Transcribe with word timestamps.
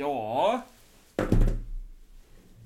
Ja. 0.00 0.60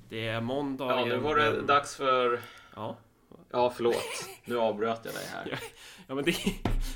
Det 0.09 0.29
är 0.29 0.41
måndag. 0.41 1.01
Ja, 1.01 1.05
nu 1.05 1.17
var 1.19 1.37
det 1.37 1.63
dags 1.63 1.97
för... 1.97 2.41
Ja. 2.77 2.97
Ja, 3.51 3.73
förlåt. 3.77 4.29
Nu 4.45 4.59
avbröt 4.59 5.01
jag 5.05 5.15
dig 5.15 5.25
här. 5.33 5.59
Ja, 6.07 6.15
men 6.15 6.25
det, 6.25 6.35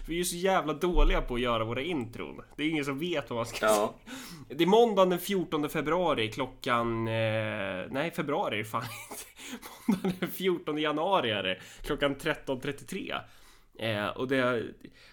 vi 0.09 0.15
är 0.15 0.19
ju 0.19 0.25
så 0.25 0.37
jävla 0.37 0.73
dåliga 0.73 1.21
på 1.23 1.35
att 1.35 1.41
göra 1.41 1.65
våra 1.65 1.83
intron. 1.83 2.43
Det 2.57 2.63
är 2.65 2.69
ingen 2.71 2.85
som 2.85 2.99
vet 2.99 3.31
vad 3.31 3.37
man 3.37 3.47
ska 3.47 3.67
Ja. 3.67 3.95
säga. 4.09 4.57
Det 4.59 4.65
är 4.65 4.69
måndagen 4.69 5.11
den 5.11 5.19
14 5.19 5.69
februari 5.69 6.33
klockan... 6.33 7.09
Eh, 7.09 7.85
nej, 7.91 8.11
februari 8.17 8.61
är 8.61 8.65
fan 8.65 8.85
inte. 9.11 9.25
Måndagen 9.87 10.17
den 10.21 10.31
14 10.31 10.79
januari 10.79 11.31
är 11.31 11.43
det. 11.43 11.59
Klockan 11.83 12.17
13.33. 12.17 13.21
Eh, 13.79 14.07
och 14.09 14.29
det, 14.29 14.65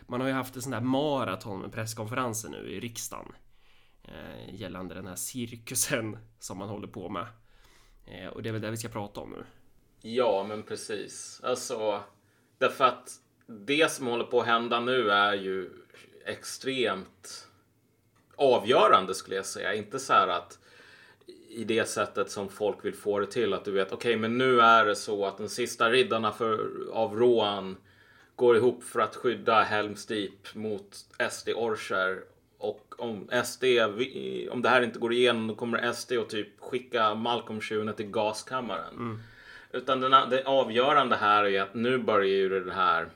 man 0.08 0.22
har 0.22 0.28
ju 0.28 0.34
haft 0.34 0.56
en 0.56 0.62
sån 0.62 0.72
där 0.72 0.82
maraton 0.82 1.60
med 1.60 1.72
presskonferenser 1.74 2.50
nu 2.50 2.72
i 2.72 2.80
riksdagen. 2.80 3.26
Eh, 4.08 4.56
gällande 4.56 4.96
den 4.96 5.08
här 5.08 5.16
cirkusen 5.16 6.18
som 6.40 6.58
man 6.58 6.70
håller 6.70 6.88
på 6.88 7.10
med. 7.10 7.28
Eh, 8.06 8.28
och 8.28 8.44
det 8.44 8.50
är 8.50 8.54
väl 8.54 8.62
det 8.62 8.72
vi 8.72 8.78
ska 8.78 8.90
prata 8.90 9.22
om 9.22 9.32
nu. 9.32 9.44
Ja, 10.02 10.46
men 10.50 10.64
precis. 10.64 11.42
Alltså, 11.44 12.04
därför 12.58 12.86
att 12.86 13.12
det 13.48 13.92
som 13.92 14.08
håller 14.08 14.24
på 14.24 14.42
att 14.42 14.48
hända 14.48 14.80
nu 14.80 15.12
är 15.12 15.34
ju 15.34 15.70
extremt 16.26 17.48
avgörande 18.36 19.16
skulle 19.16 19.36
jag 19.36 19.46
säga. 19.46 19.74
Inte 19.74 20.00
så 20.00 20.14
här 20.14 20.28
att 20.28 20.60
i 21.50 21.64
det 21.64 21.90
sättet 21.90 22.32
som 22.32 22.50
folk 22.50 22.86
vill 22.86 22.96
få 22.96 23.20
det 23.20 23.28
till 23.28 23.54
att 23.54 23.66
du 23.66 23.72
vet 23.72 23.92
okej, 23.92 24.18
men 24.18 24.38
nu 24.38 24.62
är 24.62 24.86
det 24.86 24.96
så 24.96 25.26
att 25.26 25.38
den 25.38 25.50
sista 25.50 25.90
riddarna 25.90 26.32
för, 26.32 26.70
av 26.92 27.16
Rohan 27.16 27.78
går 28.36 28.58
ihop 28.58 28.84
för 28.84 29.00
att 29.00 29.16
skydda 29.16 29.62
Helms 29.62 30.06
Deep 30.06 30.56
mot 30.56 30.96
SD 31.32 31.50
Orcher 31.50 32.24
om 32.98 33.30
SD, 33.46 33.64
om 34.52 34.62
det 34.62 34.70
här 34.70 34.82
inte 34.82 35.00
går 35.00 35.14
igenom 35.14 35.48
då 35.48 35.56
kommer 35.56 35.94
SD 35.94 36.12
att 36.12 36.30
typ 36.30 36.60
skicka 36.60 37.16
Malcolm 37.16 37.62
tjuven 37.62 37.94
till 37.94 38.12
gaskammaren. 38.12 39.24
Utan 39.72 40.02
den, 40.02 40.30
det 40.30 40.44
avgörande 40.46 41.16
här 41.16 41.44
är 41.44 41.62
att 41.62 41.74
nu 41.74 41.98
börjar 41.98 42.36
ju 42.36 42.64
det 42.64 42.74
här 42.74 43.10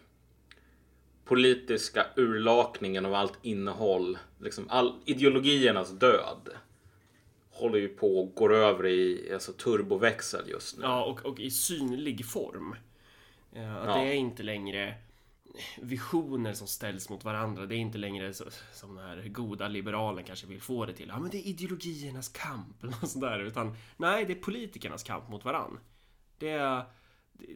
politiska 1.26 2.06
urlakningen 2.16 3.06
av 3.06 3.14
allt 3.14 3.40
innehåll, 3.42 4.18
liksom 4.40 4.66
all 4.70 4.94
ideologiernas 5.06 5.92
död 5.92 6.50
håller 7.52 7.80
ju 7.80 7.88
på 7.88 8.20
och 8.20 8.36
går 8.36 8.54
över 8.54 8.86
i 8.86 9.34
alltså, 9.34 9.52
turboväxel 9.52 10.50
just 10.50 10.78
nu. 10.78 10.84
Ja, 10.84 11.04
och, 11.04 11.26
och 11.26 11.40
i 11.40 11.52
synlig 11.52 12.26
form. 12.26 12.76
Eh, 13.54 13.76
att 13.76 13.88
Ja. 13.88 13.94
Det 13.94 14.08
är 14.08 14.14
inte 14.14 14.44
längre 14.44 14.96
visioner 15.82 16.54
som 16.54 16.68
ställs 16.68 17.10
mot 17.10 17.24
varandra. 17.24 17.66
Det 17.66 17.76
är 17.76 17.78
inte 17.78 17.98
längre 17.98 18.34
så, 18.34 18.46
som 18.74 18.96
den 18.96 19.06
här 19.06 19.28
goda 19.28 19.68
liberalen 19.68 20.24
kanske 20.24 20.48
vill 20.48 20.62
få 20.62 20.86
det 20.86 20.94
till. 20.94 21.08
Ja, 21.08 21.20
men 21.20 21.30
det 21.30 21.38
är 21.38 21.48
ideologiernas 21.48 22.30
kamp 22.30 22.84
eller 22.84 22.92
något 22.92 23.10
sånt 23.10 23.26
där. 23.26 23.40
Utan 23.40 23.76
nej, 23.98 24.26
det 24.26 24.34
är 24.34 24.42
politikernas 24.42 25.04
kamp 25.04 25.30
mot 25.30 25.46
varann. 25.46 25.80
Det 26.38 26.50
är, 26.50 26.84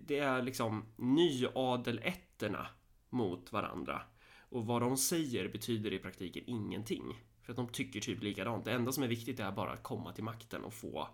det 0.02 0.20
är 0.20 0.42
liksom 0.42 0.86
nyadelätterna 0.96 2.68
mot 3.10 3.52
varandra. 3.52 4.02
Och 4.50 4.66
vad 4.66 4.82
de 4.82 4.98
säger 4.98 5.48
betyder 5.48 5.94
i 5.94 6.00
praktiken 6.00 6.44
ingenting. 6.48 7.24
För 7.42 7.54
att 7.54 7.58
de 7.58 7.68
tycker 7.68 8.00
typ 8.00 8.24
likadant. 8.24 8.66
Det 8.66 8.72
enda 8.72 8.92
som 8.92 9.04
är 9.04 9.08
viktigt 9.08 9.40
är 9.40 9.52
bara 9.52 9.72
att 9.72 9.84
komma 9.84 10.14
till 10.14 10.24
makten 10.24 10.64
och 10.64 10.74
få 10.74 11.08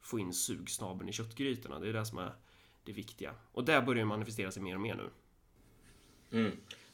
få 0.00 0.18
in 0.18 0.32
sugsnabeln 0.32 1.08
i 1.08 1.12
köttgrytorna. 1.12 1.78
Det 1.78 1.88
är 1.88 1.92
det 1.92 2.06
som 2.06 2.18
är 2.18 2.34
det 2.84 2.92
viktiga. 2.92 3.34
Och 3.52 3.64
det 3.64 3.82
börjar 3.82 4.04
manifestera 4.04 4.50
sig 4.50 4.62
mer 4.62 4.74
och 4.74 4.80
mer 4.80 4.94
nu. 4.94 5.10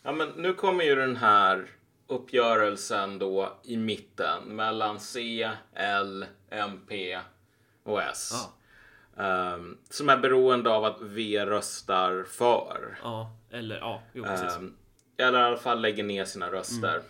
Ja, 0.03 0.13
men 0.13 0.29
nu 0.29 0.55
kommer 0.55 0.85
ju 0.85 0.95
den 0.95 1.17
här 1.17 1.71
uppgörelsen 2.07 3.19
då 3.19 3.53
i 3.63 3.77
mitten 3.77 4.43
mellan 4.57 5.01
C, 5.01 5.51
L, 5.75 6.27
MP 6.51 7.19
och 7.83 8.03
S. 8.03 8.33
Ehm, 9.19 9.79
som 9.91 10.09
är 10.09 10.17
beroende 10.17 10.71
av 10.71 10.85
att 10.85 11.01
V 11.01 11.45
röstar 11.45 12.25
för. 12.29 12.99
Ja, 13.03 13.31
eller 13.51 13.77
ja, 13.79 14.03
jo 14.13 14.25
precis. 14.25 14.57
Ehm, 14.57 14.77
eller 15.17 15.41
i 15.41 15.43
alla 15.45 15.57
fall 15.57 15.81
lägger 15.81 16.05
ner 16.05 16.25
sina 16.25 16.51
röster. 16.53 17.03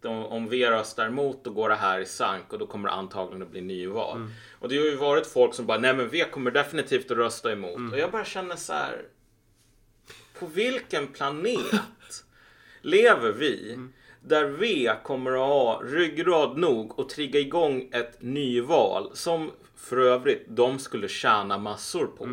De, 0.00 0.26
om 0.26 0.48
V 0.48 0.70
röstar 0.70 1.06
emot 1.06 1.44
då 1.44 1.50
går 1.50 1.68
det 1.68 1.74
här 1.74 2.00
i 2.00 2.06
sank 2.06 2.52
och 2.52 2.58
då 2.58 2.66
kommer 2.66 2.88
det 2.88 2.94
antagligen 2.94 3.42
att 3.42 3.50
bli 3.50 3.60
nyval. 3.60 4.18
Och 4.58 4.68
det 4.68 4.76
har 4.78 4.84
ju 4.84 4.96
varit 4.96 5.26
folk 5.26 5.54
som 5.54 5.66
bara, 5.66 5.78
nej 5.78 5.94
men 5.94 6.08
V 6.08 6.24
kommer 6.24 6.50
definitivt 6.50 7.10
att 7.10 7.16
rösta 7.16 7.52
emot. 7.52 7.92
Och 7.92 7.98
jag 7.98 8.10
bara 8.10 8.24
känner 8.24 8.56
så 8.56 8.72
här. 8.72 9.02
På 10.40 10.46
vilken 10.46 11.06
planet 11.06 12.24
lever 12.80 13.32
vi 13.32 13.78
där 14.20 14.44
V 14.44 14.90
kommer 15.02 15.30
att 15.30 15.48
ha 15.48 15.82
ryggrad 15.84 16.58
nog 16.58 17.00
att 17.00 17.08
trigga 17.08 17.40
igång 17.40 17.90
ett 17.92 18.22
nyval 18.22 19.10
som 19.14 19.50
för 19.76 19.96
övrigt 19.96 20.44
de 20.48 20.78
skulle 20.78 21.08
tjäna 21.08 21.58
massor 21.58 22.06
på. 22.06 22.24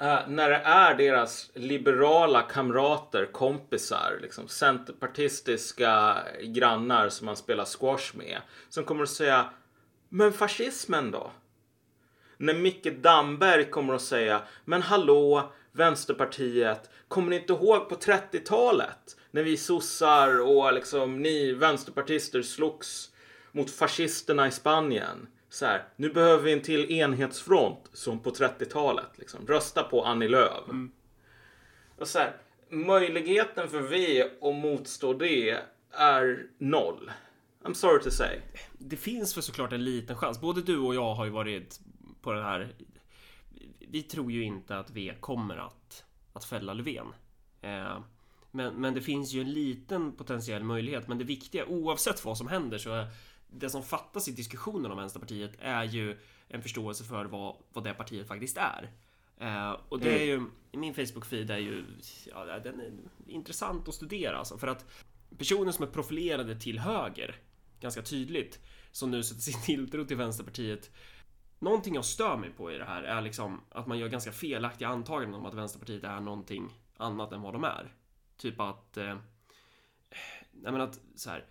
Eh, 0.00 0.28
när 0.28 0.50
det 0.50 0.56
är 0.56 0.94
deras 0.94 1.50
liberala 1.54 2.42
kamrater, 2.42 3.26
kompisar, 3.32 4.18
liksom 4.22 4.48
centerpartistiska 4.48 6.16
grannar 6.42 7.08
som 7.08 7.26
man 7.26 7.36
spelar 7.36 7.64
squash 7.64 8.16
med, 8.16 8.38
som 8.68 8.84
kommer 8.84 9.02
att 9.02 9.08
säga 9.08 9.50
Men 10.08 10.32
fascismen 10.32 11.10
då? 11.10 11.30
När 12.36 12.54
Micke 12.54 13.02
Damberg 13.02 13.70
kommer 13.70 13.94
att 13.94 14.02
säga 14.02 14.42
Men 14.64 14.82
hallå, 14.82 15.52
Vänsterpartiet, 15.76 16.90
kommer 17.08 17.30
ni 17.30 17.36
inte 17.36 17.52
ihåg 17.52 17.88
på 17.88 17.94
30-talet? 17.94 19.16
När 19.30 19.42
vi 19.42 19.56
sossar 19.56 20.40
och 20.40 20.72
liksom 20.72 21.22
ni 21.22 21.52
vänsterpartister 21.52 22.42
slogs 22.42 23.10
mot 23.52 23.70
fascisterna 23.70 24.46
i 24.46 24.50
Spanien. 24.50 25.26
Så 25.48 25.66
här, 25.66 25.88
nu 25.96 26.10
behöver 26.10 26.42
vi 26.42 26.52
en 26.52 26.62
till 26.62 26.90
enhetsfront 26.90 27.90
som 27.92 28.18
på 28.22 28.30
30-talet. 28.30 29.18
Liksom. 29.18 29.46
Rösta 29.46 29.82
på 29.82 30.04
Annie 30.04 30.28
Lööf. 30.28 30.64
Och 31.98 32.08
så 32.08 32.18
här, 32.18 32.36
möjligheten 32.70 33.68
för 33.68 33.80
V 33.80 34.22
att 34.22 34.54
motstå 34.54 35.12
det 35.12 35.60
är 35.90 36.46
noll. 36.58 37.10
I'm 37.64 37.74
sorry 37.74 38.02
to 38.02 38.10
say. 38.10 38.40
Det 38.78 38.96
finns 38.96 39.36
väl 39.36 39.42
såklart 39.42 39.72
en 39.72 39.84
liten 39.84 40.16
chans. 40.16 40.40
Både 40.40 40.62
du 40.62 40.78
och 40.78 40.94
jag 40.94 41.14
har 41.14 41.24
ju 41.24 41.30
varit 41.30 41.80
på 42.22 42.32
den 42.32 42.42
här. 42.42 42.74
Vi 43.90 44.02
tror 44.02 44.32
ju 44.32 44.42
inte 44.42 44.78
att 44.78 44.90
V 44.90 45.14
kommer 45.20 45.56
att, 45.56 46.04
att 46.32 46.44
fälla 46.44 46.74
Löfven. 46.74 47.06
Eh, 47.60 47.98
men, 48.50 48.74
men 48.74 48.94
det 48.94 49.00
finns 49.00 49.32
ju 49.32 49.40
en 49.40 49.52
liten 49.52 50.12
potentiell 50.12 50.64
möjlighet. 50.64 51.08
Men 51.08 51.18
det 51.18 51.24
viktiga, 51.24 51.66
oavsett 51.66 52.24
vad 52.24 52.38
som 52.38 52.48
händer, 52.48 52.78
så 52.78 52.92
är 52.92 53.08
det 53.48 53.70
som 53.70 53.82
fattas 53.82 54.28
i 54.28 54.32
diskussionen 54.32 54.90
om 54.90 54.98
Vänsterpartiet 54.98 55.52
är 55.58 55.84
ju 55.84 56.18
en 56.48 56.62
förståelse 56.62 57.04
för 57.04 57.24
vad, 57.24 57.56
vad 57.72 57.84
det 57.84 57.94
partiet 57.94 58.28
faktiskt 58.28 58.56
är. 58.56 58.90
Eh, 59.38 59.70
och 59.88 60.00
det 60.00 60.22
är 60.22 60.24
ju, 60.24 60.42
min 60.72 60.94
Facebook-feed 60.94 61.52
är 61.52 61.58
ju, 61.58 61.84
ja, 62.26 62.44
den 62.44 62.80
är 62.80 62.92
intressant 63.26 63.88
att 63.88 63.94
studera 63.94 64.38
alltså. 64.38 64.58
För 64.58 64.66
att 64.66 64.86
personer 65.38 65.72
som 65.72 65.84
är 65.84 65.90
profilerade 65.90 66.60
till 66.60 66.78
höger, 66.78 67.36
ganska 67.80 68.02
tydligt, 68.02 68.60
som 68.92 69.10
nu 69.10 69.22
sätter 69.22 69.40
sin 69.40 69.62
tilltro 69.62 70.04
till 70.04 70.16
Vänsterpartiet. 70.16 70.90
Någonting 71.58 71.94
jag 71.94 72.04
stör 72.04 72.36
mig 72.36 72.50
på 72.50 72.72
i 72.72 72.78
det 72.78 72.84
här 72.84 73.02
är 73.02 73.20
liksom 73.22 73.60
att 73.70 73.86
man 73.86 73.98
gör 73.98 74.08
ganska 74.08 74.32
felaktiga 74.32 74.88
antaganden 74.88 75.40
om 75.40 75.46
att 75.46 75.54
Vänsterpartiet 75.54 76.04
är 76.04 76.20
någonting 76.20 76.72
annat 76.96 77.32
än 77.32 77.42
vad 77.42 77.52
de 77.52 77.64
är. 77.64 77.94
Typ 78.36 78.60
att... 78.60 78.96
Eh, 78.96 79.16
nej 80.52 80.72
men 80.72 80.80
att 80.80 81.00
så 81.14 81.30
här. 81.30 81.44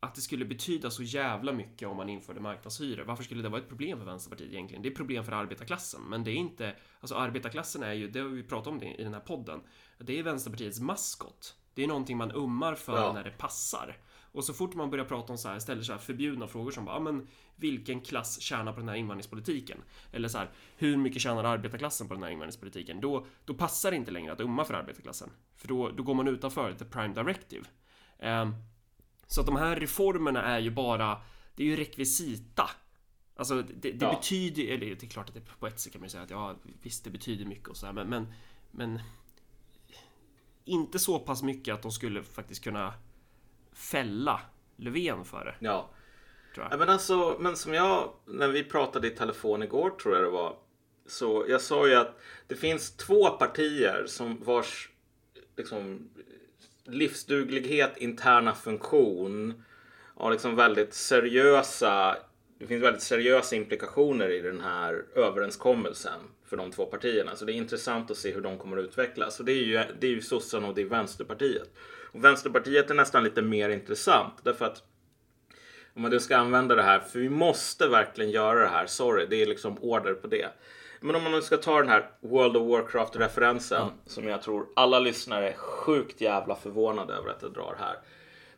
Att 0.00 0.14
det 0.14 0.20
skulle 0.20 0.44
betyda 0.44 0.90
så 0.90 1.02
jävla 1.02 1.52
mycket 1.52 1.88
om 1.88 1.96
man 1.96 2.08
införde 2.08 2.40
marknadshyror. 2.40 3.04
Varför 3.04 3.24
skulle 3.24 3.42
det 3.42 3.48
vara 3.48 3.60
ett 3.60 3.68
problem 3.68 3.98
för 3.98 4.04
Vänsterpartiet 4.06 4.52
egentligen? 4.52 4.82
Det 4.82 4.88
är 4.88 4.90
ett 4.90 4.96
problem 4.96 5.24
för 5.24 5.32
arbetarklassen, 5.32 6.02
men 6.02 6.24
det 6.24 6.30
är 6.30 6.34
inte... 6.36 6.76
Alltså 7.00 7.14
arbetarklassen 7.14 7.82
är 7.82 7.92
ju, 7.92 8.10
det 8.10 8.20
har 8.20 8.28
vi 8.28 8.42
pratat 8.42 8.66
om 8.66 8.78
det 8.78 8.94
i 8.94 9.04
den 9.04 9.14
här 9.14 9.20
podden, 9.20 9.60
det 9.98 10.18
är 10.18 10.22
Vänsterpartiets 10.22 10.80
maskot. 10.80 11.56
Det 11.74 11.84
är 11.84 11.86
någonting 11.88 12.16
man 12.16 12.32
ummar 12.32 12.74
för 12.74 12.96
Ja. 12.96 13.12
när 13.12 13.24
det 13.24 13.30
passar. 13.30 13.96
Och 14.34 14.44
så 14.44 14.54
fort 14.54 14.74
man 14.74 14.90
börjar 14.90 15.04
prata 15.04 15.32
om 15.32 15.38
så 15.38 15.48
här, 15.48 15.58
ställer 15.58 15.82
så 15.82 15.92
här 15.92 15.98
förbjudna 15.98 16.46
frågor 16.46 16.70
som 16.70 16.84
bara, 16.84 16.96
ja 16.96 17.00
men 17.00 17.26
vilken 17.56 18.00
klass 18.00 18.40
tjänar 18.40 18.72
på 18.72 18.80
den 18.80 18.88
här 18.88 18.96
invandringspolitiken? 18.96 19.78
Eller 20.12 20.28
så 20.28 20.38
här, 20.38 20.50
hur 20.76 20.96
mycket 20.96 21.22
tjänar 21.22 21.44
arbetarklassen 21.44 22.08
på 22.08 22.14
den 22.14 22.22
här 22.22 22.30
invandringspolitiken? 22.30 23.00
Då, 23.00 23.26
då 23.44 23.54
passar 23.54 23.90
det 23.90 23.96
inte 23.96 24.10
längre 24.10 24.32
att 24.32 24.40
umma 24.40 24.64
för 24.64 24.74
arbetarklassen. 24.74 25.30
För 25.56 25.68
då, 25.68 25.90
då 25.90 26.02
går 26.02 26.14
man 26.14 26.28
utanför 26.28 26.72
the 26.72 26.84
prime 26.84 27.14
directive. 27.14 27.64
Ehm, 28.18 28.54
så 29.26 29.40
att 29.40 29.46
de 29.46 29.56
här 29.56 29.76
reformerna 29.76 30.42
är 30.42 30.58
ju 30.58 30.70
bara, 30.70 31.20
det 31.54 31.62
är 31.62 31.66
ju 31.66 31.76
rekvisita. 31.76 32.70
Alltså 33.36 33.62
det, 33.62 33.92
det 33.92 34.04
Ja. 34.04 34.14
betyder, 34.14 34.62
eller 34.74 34.86
det 34.86 35.02
är 35.02 35.08
klart 35.08 35.28
att 35.28 35.34
det 35.34 35.58
på 35.58 35.66
ett 35.66 35.80
sätt 35.80 35.92
kan 35.92 36.00
man 36.00 36.06
ju 36.06 36.10
säga 36.10 36.22
att 36.22 36.30
ja 36.30 36.54
visst 36.82 37.04
det 37.04 37.10
betyder 37.10 37.44
mycket 37.44 37.68
och 37.68 37.76
så 37.76 37.86
här, 37.86 37.92
men, 37.92 38.08
men, 38.08 38.26
men 38.70 39.00
inte 40.64 40.98
så 40.98 41.18
pass 41.18 41.42
mycket 41.42 41.74
att 41.74 41.82
de 41.82 41.92
skulle 41.92 42.22
faktiskt 42.22 42.64
kunna 42.64 42.94
fälla 43.74 44.40
Löfven 44.76 45.24
för 45.24 45.44
det. 45.44 45.54
Ja. 45.58 45.90
Ja, 46.56 46.76
men 46.76 46.88
alltså, 46.88 47.36
men 47.40 47.56
som 47.56 47.74
jag, 47.74 48.12
när 48.24 48.48
vi 48.48 48.64
pratade 48.64 49.06
i 49.06 49.10
telefon 49.10 49.62
igår 49.62 49.90
tror 49.90 50.14
jag 50.14 50.24
det 50.24 50.30
var. 50.30 50.56
Så 51.06 51.44
jag 51.48 51.60
sa 51.60 51.88
ju 51.88 51.94
att 51.94 52.20
det 52.46 52.54
finns 52.54 52.96
två 52.96 53.30
partier 53.30 54.04
som 54.06 54.44
vars 54.44 54.88
liksom, 55.56 56.10
livsduglighet, 56.84 57.96
interna 57.96 58.54
funktion 58.54 59.64
har 60.14 60.30
liksom 60.30 60.56
väldigt 60.56 60.94
seriösa 60.94 62.16
det 62.58 62.68
finns 62.68 62.82
väldigt 62.82 63.02
seriösa 63.02 63.56
implikationer 63.56 64.28
i 64.28 64.40
den 64.40 64.60
här 64.60 65.04
överenskommelsen 65.14 66.20
för 66.44 66.56
de 66.56 66.70
två 66.70 66.86
partierna. 66.86 67.36
Så 67.36 67.44
det 67.44 67.52
är 67.52 67.54
intressant 67.54 68.10
att 68.10 68.16
se 68.16 68.32
hur 68.34 68.40
de 68.40 68.58
kommer 68.58 68.76
att 68.76 68.84
utvecklas. 68.84 69.40
Och 69.40 69.46
det 69.46 69.52
är 69.52 69.64
ju, 69.64 69.80
det 70.00 70.06
är 70.06 70.10
ju 70.10 70.20
sossarna 70.20 70.68
och 70.68 70.74
det 70.74 70.82
är 70.82 70.86
Vänsterpartiet. 70.86 71.74
Och 72.14 72.24
Vänsterpartiet 72.24 72.90
är 72.90 72.94
nästan 72.94 73.24
lite 73.24 73.42
mer 73.42 73.68
intressant 73.68 74.34
därför 74.42 74.64
att 74.64 74.82
om 75.94 76.02
man 76.02 76.20
ska 76.20 76.36
använda 76.36 76.74
det 76.74 76.82
här, 76.82 77.00
för 77.00 77.18
vi 77.18 77.28
måste 77.28 77.88
verkligen 77.88 78.30
göra 78.30 78.60
det 78.60 78.68
här. 78.68 78.86
Sorry, 78.86 79.26
det 79.26 79.42
är 79.42 79.46
liksom 79.46 79.78
order 79.78 80.14
på 80.14 80.26
det. 80.26 80.48
Men 81.00 81.16
om 81.16 81.22
man 81.22 81.32
nu 81.32 81.42
ska 81.42 81.56
ta 81.56 81.78
den 81.78 81.88
här 81.88 82.10
World 82.20 82.56
of 82.56 82.68
Warcraft-referensen 82.68 83.82
mm. 83.82 83.94
som 84.06 84.28
jag 84.28 84.42
tror 84.42 84.66
alla 84.76 84.98
lyssnare 84.98 85.48
är 85.48 85.56
sjukt 85.56 86.20
jävla 86.20 86.56
förvånade 86.56 87.14
över 87.14 87.30
att 87.30 87.42
jag 87.42 87.52
drar 87.52 87.76
här. 87.78 87.96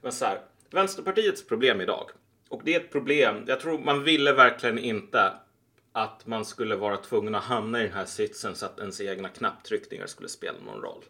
Men 0.00 0.12
så 0.12 0.25
här, 0.25 0.41
Vänsterpartiets 0.70 1.47
problem 1.47 1.81
idag, 1.81 2.11
och 2.49 2.61
det 2.64 2.75
är 2.75 2.81
ett 2.81 2.93
problem, 2.93 3.44
jag 3.47 3.61
tror 3.61 3.79
man 3.79 4.05
ville 4.05 4.32
verkligen 4.32 4.79
inte 4.79 5.32
att 5.93 6.26
man 6.26 6.44
skulle 6.44 6.76
vara 6.76 6.97
tvungen 6.97 7.35
att 7.35 7.44
hamna 7.44 7.81
i 7.81 7.82
den 7.82 7.93
här 7.93 8.05
sitsen 8.05 8.55
så 8.55 8.67
att 8.67 8.79
ens 8.79 9.00
egna 9.00 9.29
knapptryckningar 9.29 10.06
skulle 10.06 10.29
spela 10.29 10.58
någon 10.67 10.82
roll. 10.82 11.05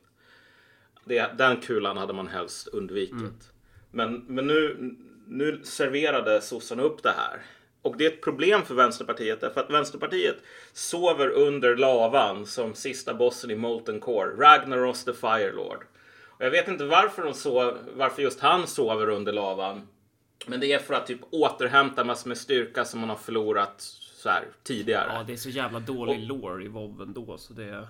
Det, 1.06 1.30
den 1.38 1.56
kulan 1.60 1.96
hade 1.96 2.12
man 2.12 2.28
helst 2.28 2.68
undvikit. 2.68 3.12
Mm. 3.12 3.34
Men, 3.90 4.24
men 4.28 4.46
nu, 4.46 4.94
nu 5.26 5.60
serverade 5.64 6.40
sossarna 6.40 6.82
upp 6.82 7.02
det 7.02 7.14
här. 7.16 7.42
Och 7.82 7.96
det 7.96 8.06
är 8.06 8.10
ett 8.10 8.22
problem 8.22 8.62
för 8.62 8.74
Vänsterpartiet 8.74 9.40
därför 9.40 9.60
att 9.60 9.70
Vänsterpartiet 9.70 10.36
sover 10.72 11.28
under 11.28 11.76
lavan 11.76 12.46
som 12.46 12.74
sista 12.74 13.14
bossen 13.14 13.50
i 13.50 13.56
Molten 13.56 14.00
Core, 14.00 14.30
Ragnaros 14.36 15.04
the 15.04 15.12
Firelord. 15.12 15.84
Och 16.26 16.44
jag 16.44 16.50
vet 16.50 16.68
inte 16.68 16.84
varför, 16.84 17.22
de 17.22 17.34
sov, 17.34 17.78
varför 17.96 18.22
just 18.22 18.40
han 18.40 18.66
sover 18.66 19.08
under 19.08 19.32
lavan. 19.32 19.88
Men 20.46 20.60
det 20.60 20.72
är 20.72 20.78
för 20.78 20.94
att 20.94 21.06
typ 21.06 21.20
återhämta 21.30 22.04
massor 22.04 22.28
med 22.28 22.38
styrka 22.38 22.84
som 22.84 23.00
man 23.00 23.08
har 23.08 23.16
förlorat 23.16 23.80
så 24.16 24.28
här 24.28 24.44
tidigare. 24.62 25.12
Ja, 25.14 25.22
det 25.26 25.32
är 25.32 25.36
så 25.36 25.48
jävla 25.48 25.80
dålig 25.80 26.18
och, 26.18 26.26
lore 26.26 26.64
i 26.64 26.68
WoW 26.68 27.02
ändå 27.02 27.38
så 27.38 27.52
det... 27.52 27.88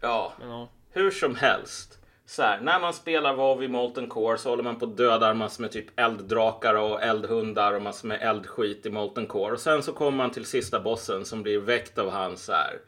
Ja, 0.00 0.32
Men, 0.38 0.48
ja. 0.48 0.68
hur 0.90 1.10
som 1.10 1.34
helst 1.34 1.99
så 2.30 2.42
här, 2.42 2.60
när 2.60 2.80
man 2.80 2.94
spelar 2.94 3.34
WoW 3.34 3.64
i 3.64 3.68
Molten 3.68 4.08
Core 4.08 4.38
så 4.38 4.50
håller 4.50 4.62
man 4.62 4.78
på 4.78 4.84
att 4.84 4.96
döda 4.96 5.34
massor 5.34 5.62
med 5.62 5.72
typ 5.72 6.00
elddrakar 6.00 6.74
och 6.74 7.02
eldhundar 7.02 7.72
och 7.72 7.82
massor 7.82 8.08
med 8.08 8.22
eldskit 8.22 8.86
i 8.86 8.90
Molten 8.90 9.26
Core. 9.26 9.52
Och 9.52 9.60
sen 9.60 9.82
så 9.82 9.92
kommer 9.92 10.16
man 10.16 10.30
till 10.30 10.44
sista 10.44 10.80
bossen 10.80 11.24
som 11.24 11.42
blir 11.42 11.58
väckt 11.58 11.98
av 11.98 12.10
hans 12.10 12.44
så 12.44 12.52
här, 12.52 12.78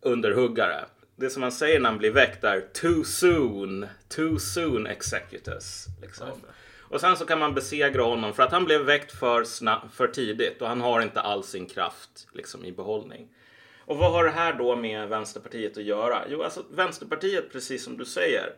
underhuggare. 0.00 0.84
Det 1.16 1.30
som 1.30 1.40
man 1.40 1.52
säger 1.52 1.80
när 1.80 1.88
han 1.88 1.98
blir 1.98 2.10
väckt 2.10 2.44
är 2.44 2.60
too 2.60 3.04
soon, 3.04 3.86
too 4.08 4.38
soon 4.38 4.86
executus. 4.86 5.86
Liksom. 6.02 6.28
Och 6.80 7.00
sen 7.00 7.16
så 7.16 7.24
kan 7.24 7.38
man 7.38 7.54
besegra 7.54 8.02
honom 8.02 8.34
för 8.34 8.42
att 8.42 8.52
han 8.52 8.64
blev 8.64 8.80
väckt 8.80 9.12
för, 9.12 9.44
för 9.90 10.08
tidigt 10.08 10.62
och 10.62 10.68
han 10.68 10.80
har 10.80 11.00
inte 11.00 11.20
all 11.20 11.44
sin 11.44 11.66
kraft 11.66 12.28
liksom, 12.32 12.64
i 12.64 12.72
behållning. 12.72 13.28
Och 13.88 13.96
vad 13.96 14.12
har 14.12 14.24
det 14.24 14.30
här 14.30 14.52
då 14.52 14.76
med 14.76 15.08
Vänsterpartiet 15.08 15.76
att 15.76 15.84
göra? 15.84 16.22
Jo, 16.28 16.42
alltså 16.42 16.64
Vänsterpartiet, 16.70 17.52
precis 17.52 17.84
som 17.84 17.96
du 17.96 18.04
säger, 18.04 18.54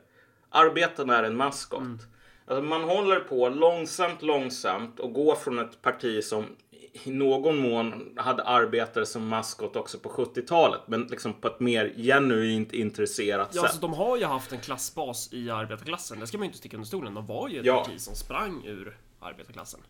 arbetarna 0.48 1.18
är 1.18 1.22
en 1.22 1.36
maskot. 1.36 1.80
Mm. 1.80 1.98
Alltså, 2.46 2.62
man 2.62 2.84
håller 2.84 3.20
på 3.20 3.48
långsamt, 3.48 4.22
långsamt 4.22 5.00
och 5.00 5.12
går 5.12 5.34
från 5.34 5.58
ett 5.58 5.82
parti 5.82 6.24
som 6.24 6.44
i 6.92 7.10
någon 7.10 7.58
mån 7.58 8.12
hade 8.16 8.42
arbetare 8.42 9.06
som 9.06 9.28
maskot 9.28 9.76
också 9.76 9.98
på 9.98 10.08
70-talet, 10.08 10.80
men 10.86 11.02
liksom 11.02 11.32
på 11.32 11.48
ett 11.48 11.60
mer 11.60 11.92
genuint 11.96 12.72
intresserat 12.72 13.48
ja, 13.52 13.62
sätt. 13.62 13.62
Alltså, 13.62 13.80
de 13.80 13.92
har 13.92 14.16
ju 14.16 14.24
haft 14.24 14.52
en 14.52 14.60
klassbas 14.60 15.32
i 15.32 15.50
arbetarklassen. 15.50 16.20
Det 16.20 16.26
ska 16.26 16.38
man 16.38 16.44
ju 16.44 16.48
inte 16.48 16.58
sticka 16.58 16.76
under 16.76 16.86
stolen. 16.86 17.14
De 17.14 17.26
var 17.26 17.48
ju 17.48 17.60
ett 17.60 17.66
ja. 17.66 17.84
parti 17.84 18.00
som 18.00 18.14
sprang 18.14 18.64
ur 18.66 18.98
arbetarklassen. 19.20 19.80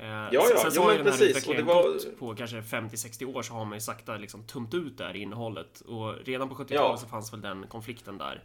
Eh, 0.00 0.08
ja, 0.08 0.28
ja, 0.32 0.58
sen 0.62 0.72
så 0.72 0.82
har 0.82 0.94
men 0.94 1.04
precis. 1.04 1.48
Och 1.48 1.54
det 1.54 1.62
var... 1.62 1.82
gått 1.82 2.18
på 2.18 2.34
kanske 2.34 2.60
50-60 2.60 3.36
år 3.36 3.42
så 3.42 3.52
har 3.52 3.64
man 3.64 3.74
ju 3.74 3.80
sakta 3.80 4.16
liksom 4.16 4.42
tumt 4.42 4.74
ut 4.74 4.98
det 4.98 5.04
här 5.04 5.16
innehållet. 5.16 5.80
Och 5.80 6.14
redan 6.24 6.48
på 6.48 6.54
70-talet 6.54 6.70
ja. 6.70 6.96
så 6.96 7.06
fanns 7.06 7.32
väl 7.32 7.40
den 7.40 7.66
konflikten 7.66 8.18
där. 8.18 8.42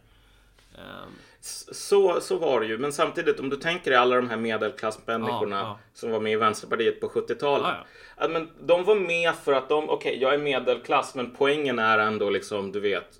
Um... 0.74 1.12
Så, 1.40 2.20
så 2.20 2.38
var 2.38 2.60
det 2.60 2.66
ju. 2.66 2.78
Men 2.78 2.92
samtidigt 2.92 3.40
om 3.40 3.48
du 3.48 3.56
tänker 3.56 3.90
dig 3.90 4.00
alla 4.00 4.16
de 4.16 4.30
här 4.30 4.36
medelklassmänniskorna 4.36 5.56
ja, 5.56 5.62
ja. 5.62 5.78
som 5.94 6.10
var 6.10 6.20
med 6.20 6.32
i 6.32 6.36
Vänsterpartiet 6.36 7.00
på 7.00 7.08
70-talet. 7.08 7.76
Ja, 8.16 8.28
men 8.28 8.48
de 8.60 8.84
var 8.84 8.94
med 8.94 9.34
för 9.34 9.52
att 9.52 9.68
de, 9.68 9.90
okej 9.90 10.10
okay, 10.10 10.22
jag 10.22 10.34
är 10.34 10.38
medelklass 10.38 11.14
men 11.14 11.30
poängen 11.30 11.78
är 11.78 11.98
ändå 11.98 12.30
liksom 12.30 12.72
du 12.72 12.80
vet 12.80 13.18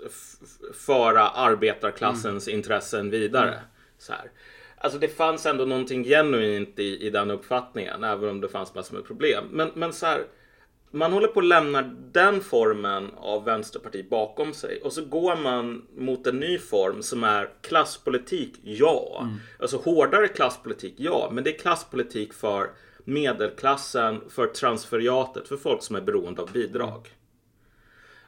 föra 0.74 1.28
arbetarklassens 1.28 2.48
mm. 2.48 2.58
intressen 2.58 3.10
vidare. 3.10 3.48
Mm. 3.52 3.64
Så 3.98 4.12
här. 4.12 4.30
Alltså 4.86 4.98
det 4.98 5.08
fanns 5.08 5.46
ändå 5.46 5.64
någonting 5.64 6.04
genuint 6.04 6.78
i, 6.78 7.06
i 7.06 7.10
den 7.10 7.30
uppfattningen, 7.30 8.04
även 8.04 8.28
om 8.28 8.40
det 8.40 8.48
fanns 8.48 8.74
massor 8.74 8.94
med 8.94 9.04
problem. 9.04 9.44
Men, 9.50 9.70
men 9.74 9.92
så 9.92 10.06
här, 10.06 10.26
man 10.90 11.12
håller 11.12 11.28
på 11.28 11.40
att 11.40 11.46
lämna 11.46 11.82
den 12.12 12.40
formen 12.40 13.10
av 13.16 13.44
vänsterparti 13.44 14.08
bakom 14.10 14.54
sig 14.54 14.80
och 14.80 14.92
så 14.92 15.04
går 15.04 15.36
man 15.36 15.86
mot 15.96 16.26
en 16.26 16.40
ny 16.40 16.58
form 16.58 17.02
som 17.02 17.24
är 17.24 17.50
klasspolitik, 17.60 18.54
ja. 18.62 19.18
Mm. 19.22 19.36
Alltså 19.60 19.76
hårdare 19.76 20.28
klasspolitik, 20.28 20.94
ja. 20.96 21.30
Men 21.32 21.44
det 21.44 21.54
är 21.54 21.58
klasspolitik 21.58 22.32
för 22.32 22.70
medelklassen, 23.04 24.20
för 24.28 24.46
transferiatet, 24.46 25.48
för 25.48 25.56
folk 25.56 25.82
som 25.82 25.96
är 25.96 26.00
beroende 26.00 26.42
av 26.42 26.52
bidrag. 26.52 27.08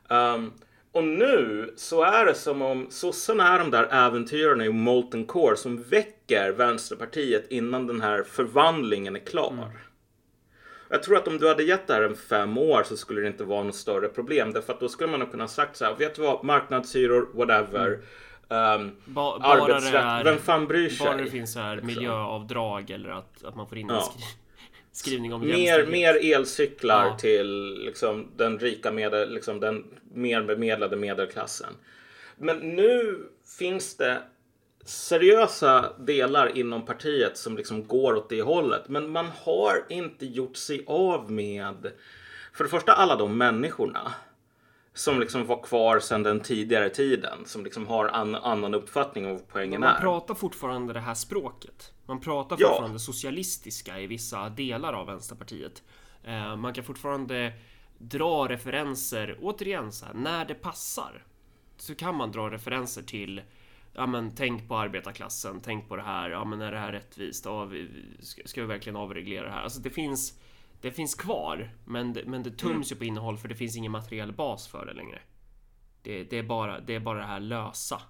Um, 0.08 0.52
och 0.92 1.04
nu 1.04 1.72
så 1.76 2.02
är 2.02 2.24
det 2.24 2.34
som 2.34 2.62
om 2.62 2.86
sossarna 2.90 3.54
är 3.54 3.58
de 3.58 3.70
där 3.70 3.88
äventyrarna 3.90 4.64
i 4.64 4.70
Molten 4.70 5.24
Core 5.24 5.56
som 5.56 5.82
väcker 5.82 6.52
Vänsterpartiet 6.52 7.46
innan 7.50 7.86
den 7.86 8.00
här 8.00 8.22
förvandlingen 8.22 9.16
är 9.16 9.20
klar. 9.20 9.52
Mm. 9.52 9.68
Jag 10.90 11.02
tror 11.02 11.16
att 11.16 11.28
om 11.28 11.38
du 11.38 11.48
hade 11.48 11.62
gett 11.62 11.86
det 11.86 11.94
här 11.94 12.02
en 12.02 12.16
fem 12.16 12.58
år 12.58 12.82
så 12.82 12.96
skulle 12.96 13.20
det 13.20 13.26
inte 13.26 13.44
vara 13.44 13.62
något 13.62 13.74
större 13.74 14.08
problem. 14.08 14.52
Därför 14.52 14.72
att 14.72 14.80
då 14.80 14.88
skulle 14.88 15.10
man 15.10 15.20
nog 15.20 15.30
kunna 15.30 15.48
sagt 15.48 15.76
så 15.76 15.84
här, 15.84 15.94
vet 15.94 16.14
du 16.14 16.22
vad, 16.22 16.44
marknadshyror, 16.44 17.28
whatever. 17.34 18.00
Mm. 18.48 18.80
Um, 18.80 18.96
ba 19.04 19.38
arbetsrätt, 19.40 19.94
är, 19.94 20.24
vem 20.24 20.38
fan 20.38 20.66
bryr 20.66 20.88
sig? 20.88 21.06
Bara 21.06 21.16
det 21.16 21.30
finns 21.30 21.52
så 21.52 21.60
här 21.60 21.80
miljöavdrag 21.80 22.90
eller 22.90 23.10
att, 23.10 23.44
att 23.44 23.56
man 23.56 23.68
får 23.68 23.78
in 23.78 23.86
ja 23.88 24.12
skrivning 24.92 25.34
om 25.34 25.40
mer, 25.40 25.86
mer 25.86 26.34
elcyklar 26.34 27.06
ja. 27.06 27.18
till 27.18 27.74
liksom, 27.84 28.28
den 28.36 28.58
rika 28.58 28.92
medel, 28.92 29.32
liksom, 29.32 29.60
den 29.60 29.84
mer 30.14 30.42
bemedlade 30.42 30.96
medelklassen. 30.96 31.72
Men 32.36 32.58
nu 32.58 33.18
finns 33.58 33.96
det 33.96 34.22
seriösa 34.84 35.92
delar 35.98 36.58
inom 36.58 36.86
partiet 36.86 37.36
som 37.36 37.56
liksom 37.56 37.86
går 37.86 38.14
åt 38.14 38.28
det 38.28 38.42
hållet. 38.42 38.88
Men 38.88 39.10
man 39.10 39.26
har 39.44 39.84
inte 39.88 40.26
gjort 40.26 40.56
sig 40.56 40.84
av 40.86 41.30
med 41.32 41.92
för 42.52 42.64
det 42.64 42.70
första 42.70 42.92
alla 42.92 43.16
de 43.16 43.38
människorna 43.38 44.12
som 44.98 45.20
liksom 45.20 45.46
var 45.46 45.62
kvar 45.62 46.00
sedan 46.00 46.22
den 46.22 46.40
tidigare 46.40 46.90
tiden 46.90 47.38
som 47.46 47.64
liksom 47.64 47.86
har 47.86 48.08
en 48.08 48.34
annan 48.34 48.74
uppfattning 48.74 49.26
om 49.26 49.32
vad 49.32 49.48
poängen 49.48 49.80
man 49.80 49.88
är. 49.88 49.92
Man 49.92 50.00
pratar 50.00 50.34
fortfarande 50.34 50.92
det 50.92 51.00
här 51.00 51.14
språket. 51.14 51.92
Man 52.06 52.20
pratar 52.20 52.56
fortfarande 52.56 52.94
ja. 52.94 52.98
socialistiska 52.98 54.00
i 54.00 54.06
vissa 54.06 54.48
delar 54.48 54.92
av 54.92 55.06
Vänsterpartiet. 55.06 55.82
Eh, 56.24 56.56
man 56.56 56.74
kan 56.74 56.84
fortfarande 56.84 57.52
dra 57.98 58.48
referenser, 58.48 59.38
återigen 59.40 59.92
så 59.92 60.06
här, 60.06 60.14
när 60.14 60.44
det 60.44 60.54
passar. 60.54 61.24
Så 61.76 61.94
kan 61.94 62.14
man 62.14 62.32
dra 62.32 62.50
referenser 62.50 63.02
till 63.02 63.42
Ja 63.94 64.06
men 64.06 64.34
tänk 64.34 64.68
på 64.68 64.76
arbetarklassen, 64.76 65.60
tänk 65.60 65.88
på 65.88 65.96
det 65.96 66.02
här, 66.02 66.30
ja 66.30 66.44
men 66.44 66.60
är 66.60 66.72
det 66.72 66.78
här 66.78 66.92
rättvist? 66.92 67.44
Ja, 67.44 67.64
vi, 67.64 67.88
ska, 68.20 68.42
ska 68.44 68.60
vi 68.60 68.66
verkligen 68.66 68.96
avreglera 68.96 69.46
det 69.46 69.52
här? 69.52 69.62
Alltså 69.62 69.80
det 69.80 69.90
finns 69.90 70.38
Det 70.80 70.90
finns 70.90 71.14
kvar, 71.14 71.70
men 71.84 72.12
det, 72.12 72.24
men 72.26 72.42
det 72.42 72.50
tums 72.50 72.64
mm. 72.72 72.82
ju 72.82 72.96
på 72.96 73.04
innehåll 73.04 73.38
för 73.38 73.48
det 73.48 73.54
finns 73.54 73.76
ingen 73.76 73.92
materiell 73.92 74.32
bas 74.32 74.68
för 74.68 74.86
det 74.86 74.92
längre. 74.92 75.22
Det, 76.02 76.24
det, 76.24 76.38
är, 76.38 76.42
bara, 76.42 76.80
det 76.80 76.94
är 76.94 77.00
bara 77.00 77.18
det 77.18 77.24
här 77.24 77.40
lösa 77.40 78.02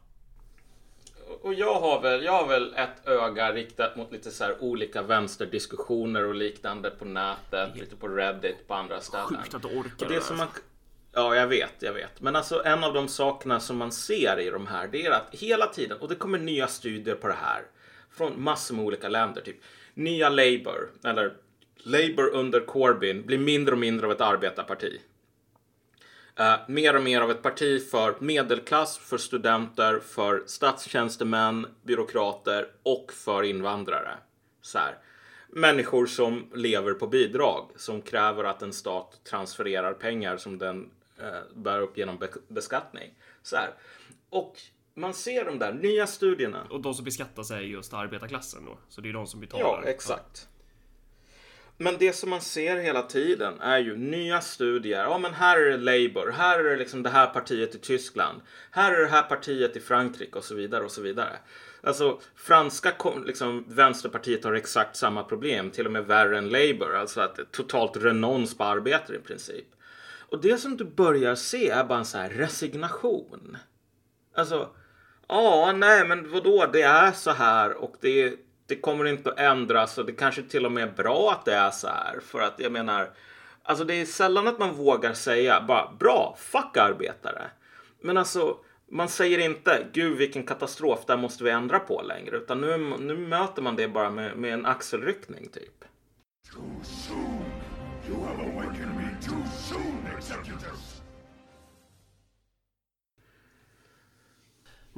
och 1.42 1.54
jag 1.54 1.80
har 1.80 2.00
väl, 2.00 2.24
jag 2.24 2.32
har 2.32 2.48
väl 2.48 2.74
ett 2.74 3.06
öga 3.08 3.52
riktat 3.52 3.96
mot 3.96 4.12
lite 4.12 4.30
så 4.30 4.44
här 4.44 4.62
olika 4.62 5.02
vänsterdiskussioner 5.02 6.24
och 6.24 6.34
liknande 6.34 6.90
på 6.90 7.04
nätet, 7.04 7.76
lite 7.76 7.96
på 7.96 8.08
Reddit, 8.08 8.68
på 8.68 8.74
andra 8.74 9.00
ställen. 9.00 9.26
Sjukt 9.26 9.54
att 9.54 9.62
du 9.62 9.68
orkar 9.68 10.06
och 10.06 10.12
det. 10.12 10.20
Som 10.20 10.36
man, 10.36 10.48
ja, 11.12 11.36
jag 11.36 11.46
vet, 11.46 11.74
jag 11.78 11.92
vet. 11.92 12.20
Men 12.20 12.36
alltså 12.36 12.62
en 12.64 12.84
av 12.84 12.94
de 12.94 13.08
sakerna 13.08 13.60
som 13.60 13.76
man 13.76 13.92
ser 13.92 14.40
i 14.40 14.50
de 14.50 14.66
här, 14.66 14.88
det 14.88 15.06
är 15.06 15.10
att 15.10 15.34
hela 15.34 15.66
tiden, 15.66 15.98
och 15.98 16.08
det 16.08 16.14
kommer 16.14 16.38
nya 16.38 16.66
studier 16.66 17.14
på 17.14 17.28
det 17.28 17.38
här 17.42 17.62
från 18.10 18.42
massor 18.42 18.74
med 18.74 18.84
olika 18.84 19.08
länder, 19.08 19.40
typ 19.42 19.56
nya 19.94 20.28
Labour, 20.28 20.90
eller 21.04 21.34
Labour 21.82 22.28
under 22.34 22.60
Corbyn 22.60 23.26
blir 23.26 23.38
mindre 23.38 23.72
och 23.72 23.78
mindre 23.78 24.06
av 24.06 24.12
ett 24.12 24.20
arbetarparti. 24.20 25.00
Uh, 26.40 26.56
mer 26.68 26.96
och 26.96 27.02
mer 27.02 27.20
av 27.20 27.30
ett 27.30 27.42
parti 27.42 27.90
för 27.90 28.16
medelklass, 28.20 28.98
för 28.98 29.18
studenter, 29.18 30.00
för 30.00 30.42
statstjänstemän, 30.46 31.66
byråkrater 31.82 32.68
och 32.82 33.12
för 33.12 33.42
invandrare. 33.42 34.18
Så 34.62 34.78
här. 34.78 34.98
Människor 35.48 36.06
som 36.06 36.50
lever 36.54 36.94
på 36.94 37.06
bidrag, 37.06 37.70
som 37.76 38.02
kräver 38.02 38.44
att 38.44 38.62
en 38.62 38.72
stat 38.72 39.20
transfererar 39.24 39.92
pengar 39.92 40.36
som 40.36 40.58
den 40.58 40.90
uh, 41.20 41.56
bär 41.56 41.80
upp 41.80 41.98
genom 41.98 42.18
be 42.18 42.28
beskattning. 42.48 43.14
Så 43.42 43.56
här. 43.56 43.70
Och 44.30 44.60
man 44.94 45.14
ser 45.14 45.44
de 45.44 45.58
där 45.58 45.72
nya 45.72 46.06
studierna. 46.06 46.66
Och 46.70 46.80
de 46.80 46.94
som 46.94 47.04
beskattas 47.04 47.50
är 47.50 47.60
just 47.60 47.94
arbetarklassen 47.94 48.64
då? 48.64 48.78
Så 48.88 49.00
det 49.00 49.08
är 49.08 49.12
de 49.12 49.26
som 49.26 49.40
betalar? 49.40 49.64
Ja, 49.64 49.82
exakt. 49.84 50.48
Men 51.80 51.96
det 51.98 52.12
som 52.12 52.30
man 52.30 52.40
ser 52.40 52.76
hela 52.76 53.02
tiden 53.02 53.60
är 53.60 53.78
ju 53.78 53.96
nya 53.96 54.40
studier. 54.40 55.02
Ja, 55.02 55.18
men 55.18 55.34
här 55.34 55.60
är 55.60 55.70
det 55.70 55.76
Labour. 55.76 56.30
Här 56.30 56.58
är 56.58 56.64
det 56.64 56.76
liksom 56.76 57.02
det 57.02 57.10
här 57.10 57.26
partiet 57.26 57.74
i 57.74 57.78
Tyskland. 57.78 58.40
Här 58.70 58.92
är 58.92 59.00
det 59.00 59.08
här 59.08 59.22
partiet 59.22 59.76
i 59.76 59.80
Frankrike 59.80 60.38
och 60.38 60.44
så 60.44 60.54
vidare 60.54 60.84
och 60.84 60.90
så 60.90 61.02
vidare. 61.02 61.38
Alltså 61.82 62.20
franska 62.36 62.92
liksom, 63.26 63.64
vänsterpartiet 63.68 64.44
har 64.44 64.52
exakt 64.52 64.96
samma 64.96 65.24
problem, 65.24 65.70
till 65.70 65.86
och 65.86 65.92
med 65.92 66.06
värre 66.06 66.38
än 66.38 66.48
Labour. 66.48 66.96
Alltså 66.96 67.20
att 67.20 67.52
totalt 67.52 67.96
renons 67.96 68.58
på 68.58 68.64
arbetare 68.64 69.16
i 69.16 69.20
princip. 69.20 69.66
Och 70.30 70.40
det 70.40 70.58
som 70.58 70.76
du 70.76 70.84
börjar 70.84 71.34
se 71.34 71.70
är 71.70 71.84
bara 71.84 71.98
en 71.98 72.04
sån 72.04 72.20
här 72.20 72.30
resignation. 72.30 73.56
Alltså, 74.34 74.70
ja, 75.28 75.72
nej, 75.76 76.08
men 76.08 76.30
vadå, 76.30 76.66
det 76.72 76.82
är 76.82 77.12
så 77.12 77.30
här 77.30 77.74
och 77.74 77.96
det, 78.00 78.22
är 78.22 78.32
det 78.68 78.76
kommer 78.76 79.04
inte 79.04 79.30
att 79.30 79.38
ändras 79.38 79.98
och 79.98 80.06
det 80.06 80.12
kanske 80.12 80.42
till 80.42 80.66
och 80.66 80.72
med 80.72 80.88
är 80.88 80.92
bra 80.92 81.32
att 81.32 81.44
det 81.44 81.54
är 81.54 81.70
så 81.70 81.88
här. 81.88 82.20
För 82.20 82.40
att 82.40 82.60
jag 82.60 82.72
menar, 82.72 83.10
alltså 83.62 83.84
det 83.84 83.94
är 83.94 84.06
sällan 84.06 84.48
att 84.48 84.58
man 84.58 84.74
vågar 84.74 85.12
säga 85.12 85.64
bara 85.68 85.92
bra, 85.98 86.36
fuck 86.38 86.76
arbetare. 86.76 87.50
Men 88.00 88.16
alltså, 88.16 88.56
man 88.90 89.08
säger 89.08 89.38
inte 89.38 89.86
gud 89.92 90.18
vilken 90.18 90.42
katastrof, 90.42 91.06
där 91.06 91.16
måste 91.16 91.44
vi 91.44 91.50
ändra 91.50 91.78
på 91.78 92.02
längre. 92.02 92.36
Utan 92.36 92.60
nu, 92.60 92.76
nu 92.98 93.16
möter 93.16 93.62
man 93.62 93.76
det 93.76 93.88
bara 93.88 94.10
med, 94.10 94.36
med 94.36 94.52
en 94.52 94.66
axelryckning 94.66 95.48
typ. 95.48 95.84
Too 96.52 96.84
soon. 96.84 97.44
You 98.08 98.24
have 98.24 98.42
awakened 98.42 98.96
me 98.96 99.16
too 99.22 99.44
soon, 99.68 100.06
executors. 100.16 100.97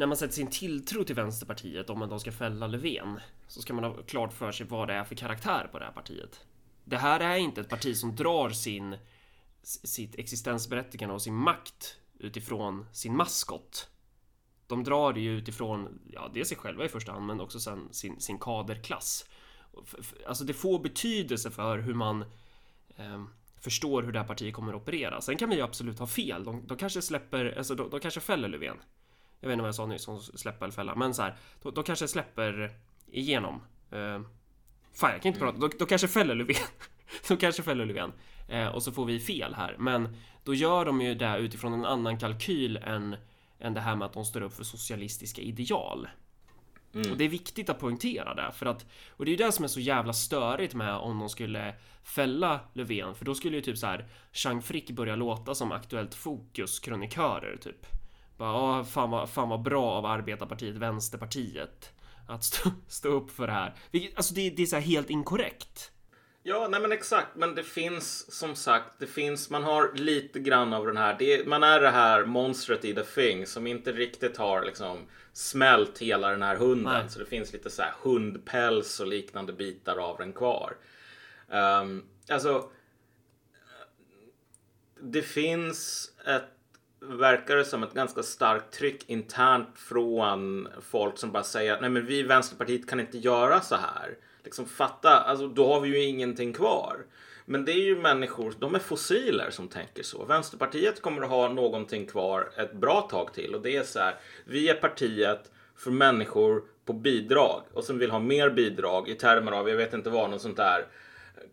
När 0.00 0.06
man 0.06 0.16
sätter 0.16 0.34
sin 0.34 0.50
tilltro 0.50 1.04
till 1.04 1.14
Vänsterpartiet 1.14 1.90
om 1.90 2.02
att 2.02 2.10
de 2.10 2.20
ska 2.20 2.32
fälla 2.32 2.66
Löfven 2.66 3.20
så 3.48 3.62
ska 3.62 3.74
man 3.74 3.84
ha 3.84 4.02
klart 4.02 4.32
för 4.32 4.52
sig 4.52 4.66
vad 4.66 4.88
det 4.88 4.94
är 4.94 5.04
för 5.04 5.14
karaktär 5.14 5.68
på 5.72 5.78
det 5.78 5.84
här 5.84 5.92
partiet. 5.92 6.40
Det 6.84 6.96
här 6.96 7.20
är 7.20 7.36
inte 7.36 7.60
ett 7.60 7.68
parti 7.68 7.96
som 7.96 8.16
drar 8.16 8.50
sin 8.50 8.96
sitt 9.62 10.18
existensberättigande 10.18 11.14
och 11.14 11.22
sin 11.22 11.34
makt 11.34 11.96
utifrån 12.18 12.86
sin 12.92 13.16
maskot. 13.16 13.90
De 14.66 14.84
drar 14.84 15.12
det 15.12 15.20
ju 15.20 15.38
utifrån, 15.38 16.00
ja, 16.12 16.30
det 16.34 16.44
sig 16.44 16.56
själva 16.56 16.84
i 16.84 16.88
första 16.88 17.12
hand, 17.12 17.26
men 17.26 17.40
också 17.40 17.60
sen 17.60 17.88
sin, 17.92 18.20
sin 18.20 18.38
kaderklass. 18.38 19.28
Alltså 20.26 20.44
det 20.44 20.54
får 20.54 20.78
betydelse 20.78 21.50
för 21.50 21.78
hur 21.78 21.94
man 21.94 22.22
eh, 22.96 23.24
förstår 23.58 24.02
hur 24.02 24.12
det 24.12 24.18
här 24.18 24.26
partiet 24.26 24.54
kommer 24.54 24.72
att 24.72 24.82
operera. 24.82 25.20
Sen 25.20 25.36
kan 25.36 25.50
vi 25.50 25.56
ju 25.56 25.62
absolut 25.62 25.98
ha 25.98 26.06
fel. 26.06 26.44
De, 26.44 26.66
de 26.66 26.76
kanske 26.76 27.02
släpper, 27.02 27.58
alltså 27.58 27.74
de, 27.74 27.90
de, 27.90 28.00
kanske 28.00 28.20
fäller 28.20 28.48
Löfven. 28.48 28.76
Jag 29.40 29.48
vet 29.48 29.52
inte 29.52 29.62
vad 29.62 29.68
jag 29.68 29.74
sa 29.74 29.86
nyss, 29.86 30.08
om 30.08 30.20
släppa 30.20 30.64
eller 30.64 30.72
fälla, 30.74 30.94
men 30.94 31.14
så 31.14 31.22
här, 31.22 31.36
de, 31.62 31.74
de 31.74 31.84
kanske 31.84 32.08
släpper 32.08 32.72
igenom. 33.06 33.62
Eh, 33.90 34.20
fan, 34.92 35.10
jag 35.10 35.22
kan 35.22 35.28
inte 35.28 35.40
prata. 35.40 35.58
De, 35.58 35.70
de 35.78 35.86
kanske 35.86 36.08
fäller 36.08 36.34
Löfven. 36.34 36.56
de 37.28 37.36
kanske 37.36 37.62
fäller 37.62 37.86
Löfven. 37.86 38.12
Eh, 38.48 38.68
och 38.68 38.82
så 38.82 38.92
får 38.92 39.04
vi 39.04 39.20
fel 39.20 39.54
här. 39.54 39.76
Men 39.78 40.16
då 40.44 40.54
gör 40.54 40.84
de 40.84 41.00
ju 41.00 41.14
det 41.14 41.38
utifrån 41.38 41.72
en 41.72 41.84
annan 41.84 42.18
kalkyl 42.18 42.76
än, 42.76 43.16
än 43.58 43.74
det 43.74 43.80
här 43.80 43.96
med 43.96 44.06
att 44.06 44.12
de 44.12 44.24
står 44.24 44.40
upp 44.40 44.54
för 44.54 44.64
socialistiska 44.64 45.42
ideal. 45.42 46.08
Mm. 46.94 47.12
Och 47.12 47.18
det 47.18 47.24
är 47.24 47.28
viktigt 47.28 47.70
att 47.70 47.78
poängtera 47.78 48.34
det 48.34 48.52
för 48.52 48.66
att 48.66 48.86
och 49.08 49.24
det 49.24 49.28
är 49.28 49.32
ju 49.32 49.44
det 49.44 49.52
som 49.52 49.64
är 49.64 49.68
så 49.68 49.80
jävla 49.80 50.12
störigt 50.12 50.74
med 50.74 50.94
om 50.94 51.18
de 51.18 51.28
skulle 51.28 51.74
fälla 52.02 52.60
Löfven 52.72 53.14
för 53.14 53.24
då 53.24 53.34
skulle 53.34 53.56
ju 53.56 53.62
typ 53.62 53.78
så 53.78 53.86
här 53.86 54.08
Chang 54.32 54.62
Frick 54.62 54.90
börja 54.90 55.16
låta 55.16 55.54
som 55.54 55.72
Aktuellt 55.72 56.14
Fokus 56.14 56.78
kronikörer 56.78 57.56
typ. 57.56 57.99
Bara, 58.40 58.84
fan, 58.84 59.10
vad, 59.10 59.30
fan 59.30 59.48
vad 59.48 59.62
bra 59.62 59.90
av 59.90 60.06
arbetarpartiet 60.06 60.76
Vänsterpartiet 60.76 61.92
att 62.28 62.44
stå, 62.44 62.70
stå 62.88 63.08
upp 63.08 63.30
för 63.30 63.46
det 63.46 63.52
här. 63.52 63.74
Vilket, 63.90 64.16
alltså 64.16 64.34
det, 64.34 64.50
det 64.50 64.62
är 64.62 64.66
så 64.66 64.76
här 64.76 64.82
helt 64.82 65.10
inkorrekt. 65.10 65.92
Ja, 66.42 66.68
nej 66.70 66.80
men 66.80 66.92
exakt. 66.92 67.28
Men 67.36 67.54
det 67.54 67.62
finns 67.62 68.32
som 68.32 68.54
sagt, 68.54 68.92
det 68.98 69.06
finns, 69.06 69.50
man 69.50 69.64
har 69.64 69.92
lite 69.94 70.40
grann 70.40 70.72
av 70.72 70.86
den 70.86 70.96
här. 70.96 71.16
Det, 71.18 71.46
man 71.46 71.62
är 71.62 71.80
det 71.80 71.90
här 71.90 72.24
monstret 72.24 72.84
i 72.84 72.94
The 72.94 73.02
Thing 73.02 73.46
som 73.46 73.66
inte 73.66 73.92
riktigt 73.92 74.36
har 74.36 74.64
liksom 74.64 74.98
smält 75.32 75.98
hela 75.98 76.30
den 76.30 76.42
här 76.42 76.56
hunden. 76.56 76.92
Nej. 76.92 77.10
Så 77.10 77.18
det 77.18 77.26
finns 77.26 77.52
lite 77.52 77.70
så 77.70 77.82
här 77.82 77.94
hundpäls 78.02 79.00
och 79.00 79.06
liknande 79.06 79.52
bitar 79.52 79.96
av 79.96 80.18
den 80.18 80.32
kvar. 80.32 80.76
Um, 81.48 82.04
alltså, 82.28 82.70
det 85.00 85.22
finns 85.22 86.10
ett 86.26 86.59
verkar 87.00 87.56
det 87.56 87.64
som 87.64 87.82
ett 87.82 87.94
ganska 87.94 88.22
starkt 88.22 88.74
tryck 88.74 89.10
internt 89.10 89.68
från 89.74 90.68
folk 90.90 91.18
som 91.18 91.32
bara 91.32 91.42
säger 91.42 91.72
att 91.72 91.80
nej 91.80 91.90
men 91.90 92.06
vi 92.06 92.18
i 92.18 92.22
Vänsterpartiet 92.22 92.88
kan 92.88 93.00
inte 93.00 93.18
göra 93.18 93.60
så 93.60 93.74
här 93.74 94.16
liksom 94.44 94.66
fatta, 94.66 95.10
alltså 95.10 95.48
då 95.48 95.74
har 95.74 95.80
vi 95.80 95.88
ju 95.88 96.04
ingenting 96.04 96.52
kvar. 96.52 96.96
Men 97.44 97.64
det 97.64 97.72
är 97.72 97.84
ju 97.84 97.96
människor, 97.96 98.54
de 98.58 98.74
är 98.74 98.78
fossiler 98.78 99.50
som 99.50 99.68
tänker 99.68 100.02
så. 100.02 100.24
Vänsterpartiet 100.24 101.02
kommer 101.02 101.22
att 101.22 101.28
ha 101.28 101.48
någonting 101.48 102.06
kvar 102.06 102.50
ett 102.56 102.72
bra 102.72 103.00
tag 103.00 103.34
till 103.34 103.54
och 103.54 103.62
det 103.62 103.76
är 103.76 103.82
så 103.82 103.98
här. 103.98 104.14
Vi 104.44 104.68
är 104.68 104.74
partiet 104.74 105.50
för 105.76 105.90
människor 105.90 106.62
på 106.84 106.92
bidrag 106.92 107.62
och 107.72 107.84
som 107.84 107.98
vill 107.98 108.10
ha 108.10 108.18
mer 108.18 108.50
bidrag 108.50 109.08
i 109.08 109.14
termer 109.14 109.52
av, 109.52 109.68
jag 109.68 109.76
vet 109.76 109.94
inte 109.94 110.10
vad, 110.10 110.30
något 110.30 110.42
sånt 110.42 110.56
där 110.56 110.86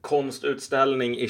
konstutställning 0.01 1.15
i, 1.15 1.27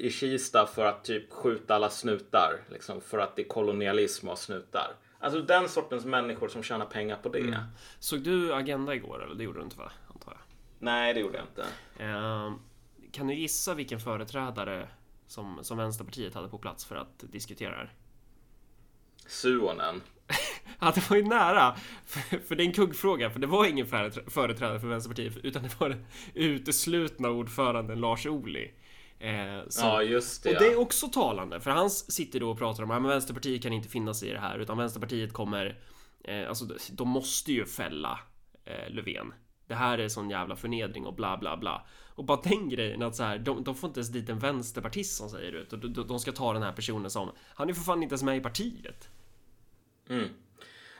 i 0.00 0.10
Kista 0.10 0.66
för 0.66 0.86
att 0.86 1.04
typ 1.04 1.32
skjuta 1.32 1.74
alla 1.74 1.90
snutar. 1.90 2.60
Liksom 2.70 3.00
för 3.00 3.18
att 3.18 3.36
det 3.36 3.42
är 3.42 3.48
kolonialism 3.48 4.28
och 4.28 4.38
snutar. 4.38 4.94
Alltså 5.18 5.40
den 5.42 5.68
sortens 5.68 6.04
människor 6.04 6.48
som 6.48 6.62
tjänar 6.62 6.86
pengar 6.86 7.16
på 7.22 7.28
det. 7.28 7.38
Mm. 7.38 7.60
Såg 7.98 8.20
du 8.20 8.54
Agenda 8.54 8.94
igår 8.94 9.24
eller? 9.24 9.34
Det 9.34 9.44
gjorde 9.44 9.58
du 9.58 9.64
inte 9.64 9.78
va? 9.78 9.92
Nej, 10.82 11.14
det 11.14 11.20
gjorde 11.20 11.38
jag 11.38 11.46
inte. 11.46 11.66
Eh, 12.04 12.52
kan 13.12 13.26
du 13.26 13.34
gissa 13.34 13.74
vilken 13.74 14.00
företrädare 14.00 14.88
som, 15.26 15.58
som 15.62 15.78
Vänsterpartiet 15.78 16.34
hade 16.34 16.48
på 16.48 16.58
plats 16.58 16.84
för 16.84 16.96
att 16.96 17.24
diskutera 17.32 17.70
det 17.70 17.76
här? 17.76 17.94
Suonen. 19.26 20.02
ja, 20.80 20.92
det 20.94 21.10
var 21.10 21.16
ju 21.16 21.22
nära. 21.22 21.76
För, 22.06 22.38
för 22.38 22.56
det 22.56 22.62
är 22.62 22.66
en 22.66 22.72
kuggfråga, 22.72 23.30
för 23.30 23.40
det 23.40 23.46
var 23.46 23.66
ingen 23.66 23.86
företrädare 24.26 24.80
för 24.80 24.88
Vänsterpartiet, 24.88 25.36
utan 25.36 25.62
det 25.62 25.80
var 25.80 25.88
den 25.88 26.06
uteslutna 26.34 27.28
ordföranden 27.28 28.00
Lars 28.00 28.26
Ohly. 28.26 28.70
Eh, 29.18 29.68
som, 29.68 29.88
ja, 29.88 30.02
just 30.02 30.42
det. 30.42 30.50
Och 30.50 30.62
det 30.62 30.66
är 30.66 30.78
också 30.78 31.08
talande, 31.08 31.60
för 31.60 31.70
han 31.70 31.90
sitter 31.90 32.40
då 32.40 32.50
och 32.50 32.58
pratar 32.58 32.82
om 32.82 32.90
att 32.90 33.12
Vänsterpartiet 33.12 33.62
kan 33.62 33.72
inte 33.72 33.88
finna 33.88 34.14
sig 34.14 34.28
i 34.28 34.32
det 34.32 34.40
här, 34.40 34.58
utan 34.58 34.78
Vänsterpartiet 34.78 35.32
kommer... 35.32 35.78
Eh, 36.24 36.48
alltså, 36.48 36.64
de 36.92 37.08
måste 37.08 37.52
ju 37.52 37.66
fälla 37.66 38.20
eh, 38.64 38.90
Löfven. 38.90 39.32
Det 39.66 39.74
här 39.74 39.98
är 39.98 40.08
sån 40.08 40.30
jävla 40.30 40.56
förnedring 40.56 41.06
och 41.06 41.14
bla 41.14 41.36
bla 41.38 41.56
bla. 41.56 41.86
Och 42.14 42.24
bara 42.24 42.40
den 42.42 42.68
grejen 42.68 43.02
att 43.02 43.16
så 43.16 43.22
här, 43.22 43.38
de, 43.38 43.64
de 43.64 43.74
får 43.74 43.88
inte 43.88 44.00
ens 44.00 44.08
dit 44.08 44.28
en 44.28 44.38
vänsterpartist 44.38 45.16
som 45.16 45.30
säger 45.30 45.52
det. 45.52 45.76
De, 45.76 46.06
de 46.06 46.20
ska 46.20 46.32
ta 46.32 46.52
den 46.52 46.62
här 46.62 46.72
personen 46.72 47.10
som, 47.10 47.30
han 47.54 47.68
är 47.68 47.74
för 47.74 47.82
fan 47.82 48.02
inte 48.02 48.12
ens 48.12 48.22
med 48.22 48.36
i 48.36 48.40
partiet. 48.40 49.08
Mm. 50.10 50.28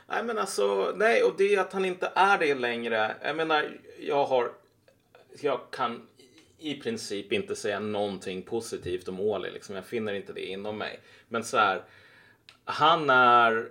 Nej 0.07 0.23
men 0.23 0.37
alltså, 0.37 0.93
nej 0.95 1.23
och 1.23 1.33
det 1.37 1.55
är 1.55 1.59
att 1.59 1.73
han 1.73 1.85
inte 1.85 2.11
är 2.15 2.37
det 2.37 2.55
längre. 2.55 3.15
Jag 3.23 3.35
menar, 3.35 3.77
jag 3.99 4.25
har, 4.25 4.51
jag 5.41 5.61
kan 5.71 6.07
i 6.57 6.75
princip 6.75 7.33
inte 7.33 7.55
säga 7.55 7.79
någonting 7.79 8.41
positivt 8.41 9.07
om 9.07 9.19
Ohly 9.19 9.51
Liksom. 9.51 9.75
Jag 9.75 9.85
finner 9.85 10.13
inte 10.13 10.33
det 10.33 10.45
inom 10.45 10.77
mig. 10.77 10.99
Men 11.29 11.43
så 11.43 11.57
här, 11.57 11.83
han 12.65 13.09
är, 13.09 13.69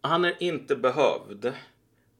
han 0.00 0.24
är 0.24 0.42
inte 0.42 0.76
behövd 0.76 1.52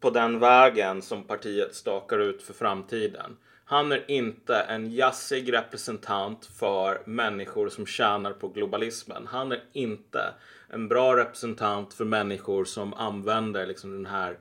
på 0.01 0.11
den 0.11 0.39
vägen 0.39 1.03
som 1.03 1.25
partiet 1.25 1.75
stakar 1.75 2.19
ut 2.19 2.43
för 2.43 2.55
framtiden. 2.55 3.37
Han 3.65 3.93
är 3.93 4.11
inte 4.11 4.57
en 4.57 4.93
jassig 4.93 5.53
representant 5.53 6.47
för 6.47 7.03
människor 7.07 7.69
som 7.69 7.87
tjänar 7.87 8.33
på 8.33 8.49
globalismen. 8.49 9.27
Han 9.27 9.53
är 9.53 9.63
inte 9.73 10.35
en 10.73 10.89
bra 10.89 11.17
representant 11.17 11.95
för 11.95 12.05
människor 12.05 12.65
som 12.65 12.95
använder 12.95 13.67
liksom 13.67 13.91
den 13.91 14.07
här 14.07 14.39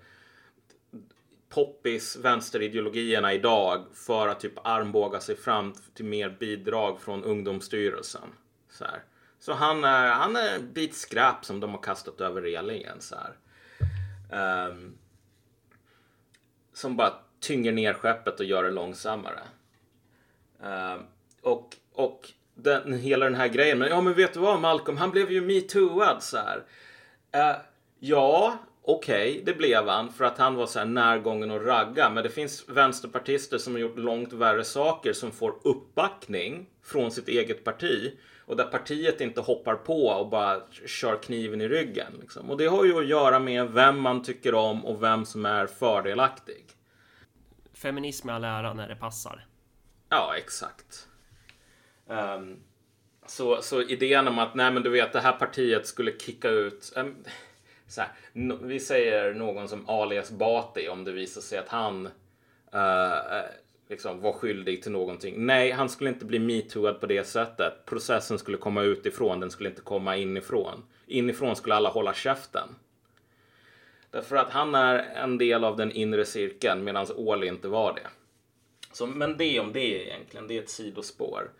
poppis 1.50 2.16
vänsterideologierna 2.16 3.34
idag 3.34 3.86
för 3.94 4.28
att 4.28 4.40
typ 4.40 4.54
armbåga 4.64 5.20
sig 5.20 5.38
fram 5.38 5.74
till 5.94 6.06
mer 6.06 6.30
bidrag 6.30 7.02
från 7.02 7.24
Ungdomsstyrelsen. 7.24 8.30
Så, 8.70 8.86
här. 8.86 9.04
så 9.40 9.54
han 9.54 9.84
är, 9.84 10.10
han 10.10 10.36
är 10.36 10.56
en 10.56 10.74
bit 10.74 10.96
skräp 10.96 11.46
som 11.46 11.60
de 11.60 11.70
har 11.70 11.82
kastat 11.82 12.22
över 12.22 12.42
relingen. 12.42 13.02
Så 13.02 13.16
här. 13.16 13.36
Um, 14.70 14.98
som 16.74 16.98
bara 16.98 17.14
tynger 17.40 17.72
ner 17.72 17.94
skeppet 17.94 18.40
och 18.40 18.46
gör 18.46 18.64
det 18.64 18.72
långsammare. 18.72 19.42
Um, 20.60 21.06
och 21.42 21.76
och 21.94 22.30
den, 22.64 22.94
hela 22.94 23.26
den 23.26 23.36
här 23.36 23.48
grejen. 23.48 23.80
Men 23.80 23.90
ja, 23.90 24.02
men 24.02 24.14
vet 24.14 24.34
du 24.34 24.40
vad 24.40 24.60
Malcolm? 24.60 24.98
Han 24.98 25.12
blev 25.12 25.32
ju 25.32 25.42
metooad 25.42 26.24
så 26.24 26.38
här. 26.38 26.58
Uh, 27.36 27.62
ja, 28.00 28.58
okej, 28.84 29.32
okay, 29.32 29.44
det 29.44 29.54
blev 29.54 29.88
han 29.88 30.14
för 30.14 30.26
att 30.26 30.38
han 30.38 30.56
var 30.56 30.66
så 30.66 30.80
här 30.80 30.86
närgången 30.86 31.52
och 31.52 31.66
ragga. 31.66 32.10
Men 32.10 32.24
det 32.24 32.30
finns 32.30 32.70
vänsterpartister 32.70 33.58
som 33.58 33.74
har 33.74 33.80
gjort 33.80 33.98
långt 33.98 34.34
värre 34.34 34.64
saker 34.64 35.14
som 35.14 35.32
får 35.32 35.56
uppbackning 35.64 36.66
från 36.84 37.12
sitt 37.12 37.28
eget 37.28 37.64
parti 37.64 38.14
och 38.50 38.56
där 38.56 38.66
partiet 38.66 39.22
inte 39.22 39.42
hoppar 39.42 39.76
på 39.76 40.08
och 40.08 40.30
bara 40.30 40.62
kör 40.86 41.16
kniven 41.16 41.62
i 41.62 41.68
ryggen. 41.68 42.14
Liksom. 42.22 42.50
Och 42.50 42.58
det 42.58 42.66
har 42.66 42.86
ju 42.86 43.00
att 43.00 43.08
göra 43.08 43.40
med 43.40 43.72
vem 43.72 44.00
man 44.00 44.24
tycker 44.24 44.56
om 44.56 44.86
och 44.86 45.04
vem 45.04 45.26
som 45.26 45.46
är 45.46 45.68
fördelaktig. 45.68 46.66
Feminism 47.74 48.30
är 48.30 48.34
all 48.34 48.44
ära 48.44 48.74
när 48.74 48.88
det 48.88 48.96
passar. 48.96 49.46
Ja, 50.10 50.34
exakt. 50.38 51.09
Um, 52.10 52.60
så, 53.26 53.62
så 53.62 53.82
idén 53.82 54.28
om 54.28 54.40
att 54.40 54.56
nej, 54.56 54.72
men 54.72 54.84
du 54.84 54.90
vet, 54.90 55.14
det 55.14 55.20
här 55.20 55.34
partiet 55.34 55.88
skulle 55.88 56.18
kicka 56.18 56.50
ut. 56.50 56.94
Um, 56.96 57.16
så 57.88 58.02
här, 58.02 58.12
no, 58.34 58.58
vi 58.62 58.80
säger 58.80 59.34
någon 59.34 59.68
som 59.68 59.90
alias 59.90 60.32
Bati 60.32 60.90
om 60.90 61.04
det 61.04 61.12
visar 61.12 61.42
sig 61.42 61.60
att 61.60 61.70
han 61.70 62.06
uh, 62.76 63.42
liksom 63.90 64.22
var 64.22 64.34
skyldig 64.34 64.84
till 64.84 64.92
någonting. 64.92 65.46
Nej, 65.46 65.72
han 65.72 65.90
skulle 65.90 66.10
inte 66.10 66.26
bli 66.26 66.40
metooad 66.40 67.00
på 67.00 67.06
det 67.06 67.24
sättet. 67.24 67.86
Processen 67.86 68.40
skulle 68.40 68.58
komma 68.58 68.82
utifrån, 68.82 69.40
den 69.40 69.52
skulle 69.52 69.70
inte 69.70 69.82
komma 69.82 70.16
inifrån. 70.18 70.84
Inifrån 71.06 71.56
skulle 71.56 71.76
alla 71.76 71.90
hålla 71.90 72.14
käften. 72.14 72.76
Därför 74.12 74.36
att 74.36 74.50
han 74.50 74.76
är 74.76 74.98
en 74.98 75.38
del 75.38 75.64
av 75.64 75.78
den 75.78 75.92
inre 75.92 76.26
cirkeln 76.26 76.84
medan 76.84 77.08
Åhl 77.16 77.44
inte 77.44 77.68
var 77.68 77.94
det. 77.94 78.08
Så, 78.92 79.08
men 79.08 79.38
det 79.38 79.60
om 79.60 79.74
det 79.74 80.08
egentligen, 80.08 80.48
det 80.48 80.58
är 80.58 80.62
ett 80.62 80.70
sidospår. 80.70 81.52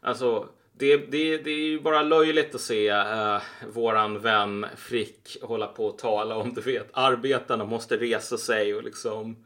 Alltså, 0.00 0.48
det, 0.72 0.96
det, 0.96 1.38
det 1.38 1.50
är 1.50 1.68
ju 1.68 1.80
bara 1.80 2.02
löjligt 2.02 2.54
att 2.54 2.60
se 2.60 2.92
uh, 2.92 3.42
våran 3.72 4.18
vän 4.18 4.66
Frick 4.76 5.36
hålla 5.42 5.66
på 5.66 5.86
och 5.86 5.98
tala 5.98 6.36
om, 6.36 6.54
du 6.54 6.60
vet, 6.60 6.88
arbetarna 6.92 7.64
måste 7.64 7.96
resa 7.96 8.38
sig 8.38 8.74
och 8.74 8.82
liksom 8.82 9.44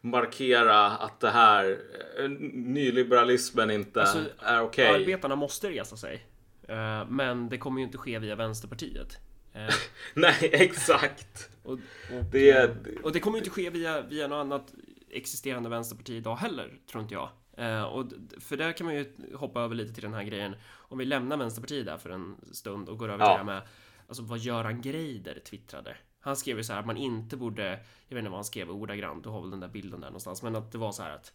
markera 0.00 0.86
att 0.86 1.20
det 1.20 1.30
här 1.30 1.78
uh, 2.20 2.28
nyliberalismen 2.52 3.70
inte 3.70 4.00
alltså, 4.00 4.18
är 4.38 4.60
okej. 4.60 4.88
Okay. 4.90 5.02
Arbetarna 5.02 5.36
måste 5.36 5.70
resa 5.70 5.96
sig. 5.96 6.26
Uh, 6.70 7.10
men 7.10 7.48
det 7.48 7.58
kommer 7.58 7.80
ju 7.80 7.86
inte 7.86 7.98
ske 7.98 8.18
via 8.18 8.34
Vänsterpartiet. 8.34 9.18
Nej, 10.14 10.50
exakt. 10.52 11.50
och, 11.62 11.72
och, 11.72 12.24
det, 12.32 12.76
och 13.02 13.12
det 13.12 13.20
kommer 13.20 13.38
ju 13.38 13.44
inte 13.44 13.50
ske 13.50 13.70
via, 13.70 14.00
via 14.00 14.26
något 14.26 14.36
annat 14.36 14.74
existerande 15.10 15.68
vänsterparti 15.68 16.10
idag 16.10 16.36
heller, 16.36 16.78
tror 16.90 17.02
inte 17.02 17.14
jag. 17.14 17.28
Eh, 17.60 17.82
och 17.82 18.06
för 18.38 18.56
där 18.56 18.72
kan 18.72 18.86
man 18.86 18.94
ju 18.94 19.06
hoppa 19.34 19.60
över 19.60 19.74
lite 19.74 19.94
till 19.94 20.02
den 20.02 20.14
här 20.14 20.22
grejen. 20.22 20.56
Om 20.72 20.98
vi 20.98 21.04
lämnar 21.04 21.36
Vänsterpartiet 21.36 21.86
där 21.86 21.98
för 21.98 22.10
en 22.10 22.36
stund 22.52 22.88
och 22.88 22.98
går 22.98 23.08
över 23.08 23.24
till 23.24 23.32
det 23.32 23.36
här 23.36 23.44
med 23.44 23.62
alltså 24.08 24.22
vad 24.22 24.38
Göran 24.38 24.80
Greider 24.80 25.38
twittrade. 25.38 25.96
Han 26.20 26.36
skrev 26.36 26.56
ju 26.56 26.64
så 26.64 26.72
här 26.72 26.80
att 26.80 26.86
man 26.86 26.96
inte 26.96 27.36
borde, 27.36 27.68
jag 28.08 28.14
vet 28.14 28.18
inte 28.18 28.30
vad 28.30 28.38
han 28.38 28.44
skrev 28.44 28.70
ordagrant, 28.70 29.24
du 29.24 29.30
har 29.30 29.40
väl 29.40 29.50
den 29.50 29.60
där 29.60 29.68
bilden 29.68 30.00
där 30.00 30.08
någonstans, 30.08 30.42
men 30.42 30.56
att 30.56 30.72
det 30.72 30.78
var 30.78 30.92
så 30.92 31.02
här 31.02 31.10
att 31.10 31.32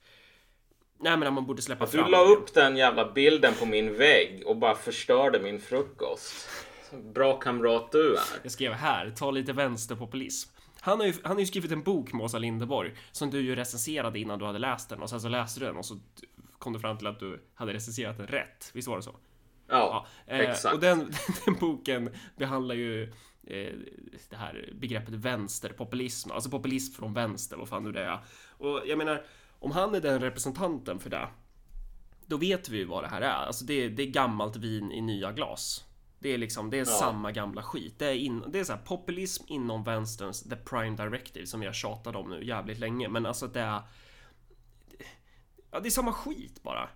Nej 1.00 1.17
men 1.17 1.27
att 1.27 1.34
man 1.34 1.46
borde 1.46 1.62
släppa 1.62 1.86
du 1.86 1.91
fram. 1.91 2.05
Du 2.05 2.12
la 2.12 2.24
upp 2.24 2.53
den 2.53 2.77
jävla 2.77 3.12
bilden 3.12 3.53
på 3.60 3.65
min 3.65 3.98
vägg 3.98 4.44
och 4.46 4.58
bara 4.58 4.75
förstörde 4.75 5.39
min 5.39 5.60
frukost. 5.60 6.50
Bra 6.91 7.39
kamrat 7.39 7.91
du 7.91 8.13
är. 8.13 8.24
Jag 8.44 8.51
skrev 8.51 8.74
här, 8.74 9.10
ta 9.10 9.32
lite 9.32 9.53
vänsterpopulism. 9.53 10.55
Han 10.86 11.00
har, 11.00 11.08
ju, 11.08 11.13
han 11.24 11.32
har 11.32 11.39
ju 11.39 11.46
skrivit 11.46 11.72
en 11.72 11.84
bok 11.84 12.13
med 12.13 12.24
Åsa 12.24 12.38
Linderborg 12.38 12.94
som 13.12 13.30
du 13.30 13.42
ju 13.42 13.56
recenserade 13.56 14.20
innan 14.20 14.39
du 14.39 14.46
hade 14.46 14.60
läst 14.60 14.89
den 14.89 15.01
och 15.01 15.10
sen 15.10 15.22
så 15.22 15.30
läste 15.30 15.60
du 15.60 15.65
den 15.65 15.77
och 15.77 15.86
så 15.86 16.00
kom 16.60 16.74
du 16.74 16.80
fram 16.80 16.98
till 16.98 17.08
att 17.08 17.20
du 17.20 17.42
hade 17.54 17.74
recenserat 17.74 18.18
den 18.18 18.27
rätt. 18.27 18.72
Visst 18.74 18.88
var 18.88 18.96
det 18.96 19.04
så? 19.04 19.15
Ja, 19.68 20.06
ja. 20.27 20.34
Eh, 20.34 20.39
exakt. 20.39 20.75
Och 20.75 20.82
den, 20.82 21.00
den 21.46 21.56
boken 21.60 22.10
behandlar 22.36 22.75
ju 22.75 23.04
eh, 23.44 23.74
det 24.30 24.36
här 24.36 24.70
begreppet 24.74 25.13
vänsterpopulism, 25.13 26.32
alltså 26.32 26.50
populism 26.50 26.94
från 26.94 27.13
vänster, 27.13 27.58
vad 27.58 27.70
fan 27.70 27.84
nu 27.84 27.92
det 27.92 28.04
är. 28.04 28.20
Och 28.58 28.82
jag 28.86 28.98
menar, 28.98 29.25
om 29.60 29.72
han 29.72 29.96
är 29.96 30.01
den 30.01 30.22
representanten 30.22 31.00
för 31.00 31.10
det, 31.10 31.27
då 32.25 32.38
vet 32.38 32.70
vi 32.70 32.77
ju 32.77 32.86
vad 32.86 33.04
det 33.04 33.08
här 33.08 33.22
är. 33.22 33.46
Alltså 33.46 33.65
det, 33.65 33.89
det 33.89 34.04
är 34.04 34.08
gammalt 34.08 34.56
vin 34.56 34.92
i 34.92 35.01
nya 35.01 35.32
glas. 35.32 35.85
Det 36.19 36.34
är 36.34 36.38
liksom, 36.38 36.69
det 36.69 36.77
är 36.77 36.79
ja. 36.79 36.86
samma 36.86 37.31
gamla 37.31 37.63
skit. 37.63 37.93
Det 37.98 38.05
är, 38.05 38.13
in, 38.13 38.43
det 38.48 38.60
är 38.60 38.63
så 38.63 38.74
här, 38.74 38.79
populism 38.79 39.43
inom 39.48 39.84
vänsterns 39.84 40.43
The 40.43 40.55
Prime 40.55 40.98
Directive 40.98 41.45
som 41.45 41.62
har 41.62 41.74
tjatat 41.74 42.15
om 42.15 42.29
nu 42.29 42.45
jävligt 42.45 42.79
länge. 42.79 43.10
Men 43.10 43.25
alltså 43.25 43.48
det 43.48 43.60
är... 43.60 43.81
Ja, 45.72 45.79
det 45.79 45.88
är 45.88 45.91
samma 45.91 46.13
skit 46.13 46.63
bara. 46.63 46.89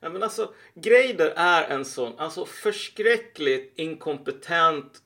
Ja, 0.00 0.08
men 0.08 0.22
alltså, 0.22 0.54
Greider 0.74 1.32
är 1.36 1.68
en 1.68 1.84
sån, 1.84 2.18
alltså 2.18 2.44
förskräckligt 2.46 3.72
inkompetent, 3.76 5.02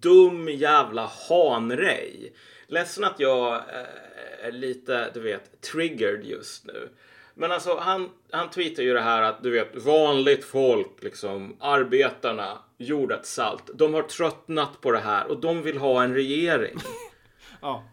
dum 0.00 0.48
jävla 0.48 1.10
hanrej. 1.28 2.32
Ledsen 2.66 3.04
att 3.04 3.20
jag 3.20 3.54
eh, 3.54 4.46
är 4.46 4.52
lite, 4.52 5.10
du 5.14 5.20
vet, 5.20 5.60
triggered 5.60 6.24
just 6.24 6.64
nu. 6.64 6.88
Men 7.40 7.52
alltså 7.52 7.76
han, 7.76 8.10
han 8.30 8.50
tweetar 8.50 8.82
ju 8.82 8.94
det 8.94 9.00
här 9.00 9.22
att 9.22 9.42
du 9.42 9.50
vet 9.50 9.76
vanligt 9.76 10.44
folk, 10.44 10.90
liksom 11.00 11.56
arbetarna, 11.60 12.58
salt. 13.22 13.70
De 13.74 13.94
har 13.94 14.02
tröttnat 14.02 14.80
på 14.80 14.92
det 14.92 14.98
här 14.98 15.26
och 15.26 15.40
de 15.40 15.62
vill 15.62 15.78
ha 15.78 16.02
en 16.02 16.14
regering. 16.14 16.78
ja. 17.60 17.84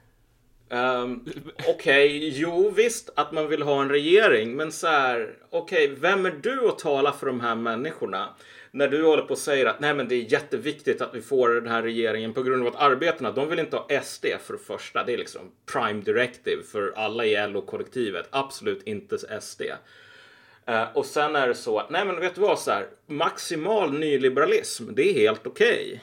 Um, 0.69 1.25
okej, 1.67 2.17
okay, 2.17 2.29
jo 2.33 2.69
visst 2.69 3.09
att 3.15 3.31
man 3.31 3.47
vill 3.47 3.61
ha 3.61 3.81
en 3.81 3.89
regering, 3.89 4.55
men 4.55 4.71
så 4.71 4.87
här, 4.87 5.37
okej, 5.49 5.85
okay, 5.85 5.99
vem 5.99 6.25
är 6.25 6.31
du 6.41 6.67
att 6.67 6.79
tala 6.79 7.11
för 7.11 7.25
de 7.25 7.39
här 7.39 7.55
människorna? 7.55 8.29
När 8.75 8.87
du 8.87 9.05
håller 9.05 9.23
på 9.23 9.29
och 9.29 9.37
säger 9.37 9.65
att 9.65 9.79
nej 9.79 9.93
men 9.93 10.07
det 10.07 10.15
är 10.15 10.31
jätteviktigt 10.31 11.01
att 11.01 11.15
vi 11.15 11.21
får 11.21 11.49
den 11.49 11.67
här 11.67 11.83
regeringen 11.83 12.33
på 12.33 12.43
grund 12.43 12.67
av 12.67 12.75
att 12.75 12.81
arbetarna, 12.81 13.31
de 13.31 13.49
vill 13.49 13.59
inte 13.59 13.77
ha 13.77 14.01
SD 14.01 14.25
för 14.41 14.53
det 14.53 14.59
första. 14.59 15.03
Det 15.03 15.13
är 15.13 15.17
liksom 15.17 15.51
prime 15.73 16.01
directive 16.01 16.63
för 16.63 16.93
alla 16.95 17.25
i 17.25 17.47
LO-kollektivet. 17.47 18.27
Absolut 18.29 18.83
inte 18.83 19.41
SD. 19.41 19.61
Uh, 19.61 20.75
eh, 20.75 20.87
och 20.93 21.05
sen 21.05 21.35
är 21.35 21.47
det 21.47 21.55
så 21.55 21.79
att, 21.79 21.89
nej 21.89 22.05
men 22.05 22.19
vet 22.19 22.35
du 22.35 22.41
vad, 22.41 22.59
så 22.59 22.71
här, 22.71 22.87
maximal 23.05 23.99
nyliberalism, 23.99 24.95
det 24.95 25.09
är 25.09 25.13
helt 25.13 25.47
okej. 25.47 25.85
Okay. 25.85 25.99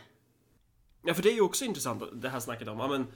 Ja, 1.03 1.15
för 1.15 1.23
det 1.23 1.31
är 1.31 1.35
ju 1.35 1.41
också 1.41 1.65
intressant 1.65 2.03
det 2.13 2.29
här 2.29 2.41
snacket 2.41 2.69
om, 2.69 2.79
ja, 2.79 2.89
men 2.89 3.07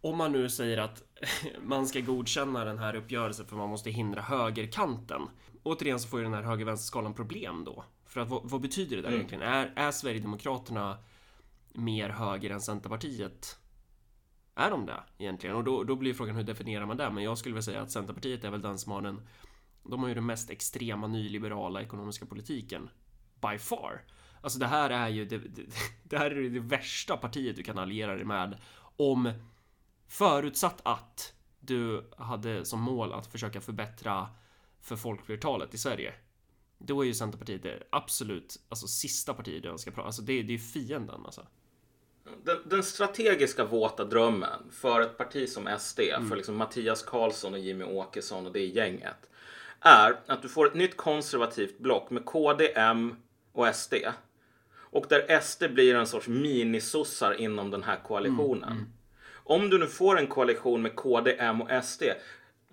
om 0.00 0.16
man 0.16 0.32
nu 0.32 0.48
säger 0.48 0.78
att 0.78 1.02
man 1.62 1.86
ska 1.86 2.00
godkänna 2.00 2.64
den 2.64 2.78
här 2.78 2.96
uppgörelsen 2.96 3.46
för 3.46 3.56
man 3.56 3.68
måste 3.68 3.90
hindra 3.90 4.22
högerkanten. 4.22 5.22
Återigen 5.62 6.00
så 6.00 6.08
får 6.08 6.18
ju 6.18 6.24
den 6.24 6.34
här 6.34 6.42
höger-vänster-skalan 6.42 7.14
problem 7.14 7.64
då. 7.64 7.84
För 8.10 8.20
att 8.20 8.28
vad, 8.28 8.40
vad 8.44 8.60
betyder 8.60 8.96
det 8.96 9.02
där 9.02 9.08
mm. 9.08 9.18
egentligen? 9.18 9.44
Är, 9.44 9.72
är 9.76 9.90
Sverigedemokraterna 9.90 10.98
mer 11.72 12.08
höger 12.08 12.50
än 12.50 12.60
Centerpartiet? 12.60 13.58
Är 14.54 14.70
de 14.70 14.86
det 14.86 15.02
egentligen? 15.18 15.56
Och 15.56 15.64
då, 15.64 15.84
då 15.84 15.96
blir 15.96 16.14
frågan 16.14 16.36
hur 16.36 16.42
definierar 16.42 16.86
man 16.86 16.96
det? 16.96 17.10
Men 17.10 17.24
jag 17.24 17.38
skulle 17.38 17.52
vilja 17.52 17.62
säga 17.62 17.82
att 17.82 17.90
Centerpartiet 17.90 18.44
är 18.44 18.50
väl 18.50 18.62
den 18.62 18.78
som 18.78 18.92
har 18.92 19.02
den 19.02 19.28
De 19.82 20.00
har 20.00 20.08
ju 20.08 20.14
den 20.14 20.26
mest 20.26 20.50
extrema 20.50 21.06
nyliberala 21.06 21.82
ekonomiska 21.82 22.26
politiken 22.26 22.90
By 23.40 23.58
far 23.58 24.02
Alltså 24.40 24.58
det 24.58 24.66
här 24.66 24.90
är 24.90 25.08
ju 25.08 25.24
det, 25.24 25.38
det, 25.38 25.62
det 26.02 26.18
här 26.18 26.30
är 26.30 26.50
det 26.50 26.60
värsta 26.60 27.16
partiet 27.16 27.56
du 27.56 27.62
kan 27.62 27.78
alliera 27.78 28.14
dig 28.14 28.24
med 28.24 28.58
Om 28.96 29.32
Förutsatt 30.08 30.80
att 30.82 31.34
du 31.60 32.10
hade 32.18 32.64
som 32.64 32.80
mål 32.80 33.12
att 33.12 33.26
försöka 33.26 33.60
förbättra 33.60 34.28
för 34.80 34.96
folkflertalet 34.96 35.74
i 35.74 35.78
Sverige 35.78 36.14
då 36.80 37.02
är 37.02 37.06
ju 37.06 37.14
Centerpartiet 37.14 37.62
det 37.62 37.82
absolut 37.90 38.56
alltså, 38.68 38.86
sista 38.86 39.34
partiet 39.34 39.64
jag 39.64 39.80
ska 39.80 39.90
prata 39.90 40.06
Alltså 40.06 40.22
det, 40.22 40.42
det 40.42 40.54
är 40.54 40.58
fienden 40.58 41.20
alltså. 41.24 41.46
Den, 42.44 42.58
den, 42.64 42.82
strategiska 42.82 43.64
våta 43.64 44.04
drömmen 44.04 44.70
för 44.70 45.00
ett 45.00 45.18
parti 45.18 45.48
som 45.48 45.68
SD, 45.78 46.00
mm. 46.00 46.28
för 46.28 46.36
liksom 46.36 46.56
Mattias 46.56 47.02
Karlsson 47.02 47.54
och 47.54 47.58
Jimmy 47.58 47.84
Åkesson 47.84 48.46
och 48.46 48.52
det 48.52 48.64
gänget, 48.64 49.30
är 49.80 50.20
att 50.26 50.42
du 50.42 50.48
får 50.48 50.66
ett 50.66 50.74
nytt 50.74 50.96
konservativt 50.96 51.78
block 51.78 52.10
med 52.10 52.24
KD, 52.24 52.72
M 52.74 53.14
och 53.52 53.74
SD. 53.74 53.94
Och 54.72 55.06
där 55.08 55.40
SD 55.40 55.64
blir 55.74 55.94
en 55.94 56.06
sorts 56.06 56.28
minisossar 56.28 57.40
inom 57.40 57.70
den 57.70 57.82
här 57.82 58.00
koalitionen. 58.06 58.72
Mm. 58.72 58.78
Mm. 58.78 58.92
Om 59.34 59.70
du 59.70 59.78
nu 59.78 59.86
får 59.86 60.18
en 60.18 60.26
koalition 60.26 60.82
med 60.82 60.96
KD, 60.96 61.36
M 61.38 61.62
och 61.62 61.84
SD 61.84 62.02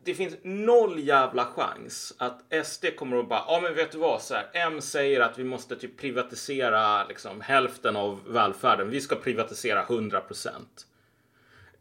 det 0.08 0.14
finns 0.14 0.36
noll 0.44 1.00
jävla 1.00 1.46
chans 1.46 2.14
att 2.18 2.66
SD 2.66 2.86
kommer 2.98 3.18
att 3.18 3.30
bara, 3.30 3.44
ja 3.48 3.60
men 3.64 3.76
vet 3.76 3.92
du 3.92 3.98
vad, 3.98 4.22
så 4.22 4.34
här, 4.34 4.50
M 4.54 4.82
säger 4.82 5.20
att 5.22 5.40
vi 5.40 5.44
måste 5.44 5.76
typ 5.76 5.98
privatisera 5.98 7.06
liksom 7.08 7.42
hälften 7.42 7.96
av 7.96 8.20
välfärden. 8.28 8.90
Vi 8.90 9.02
ska 9.02 9.16
privatisera 9.16 9.84
100 9.84 10.22
procent. 10.22 10.88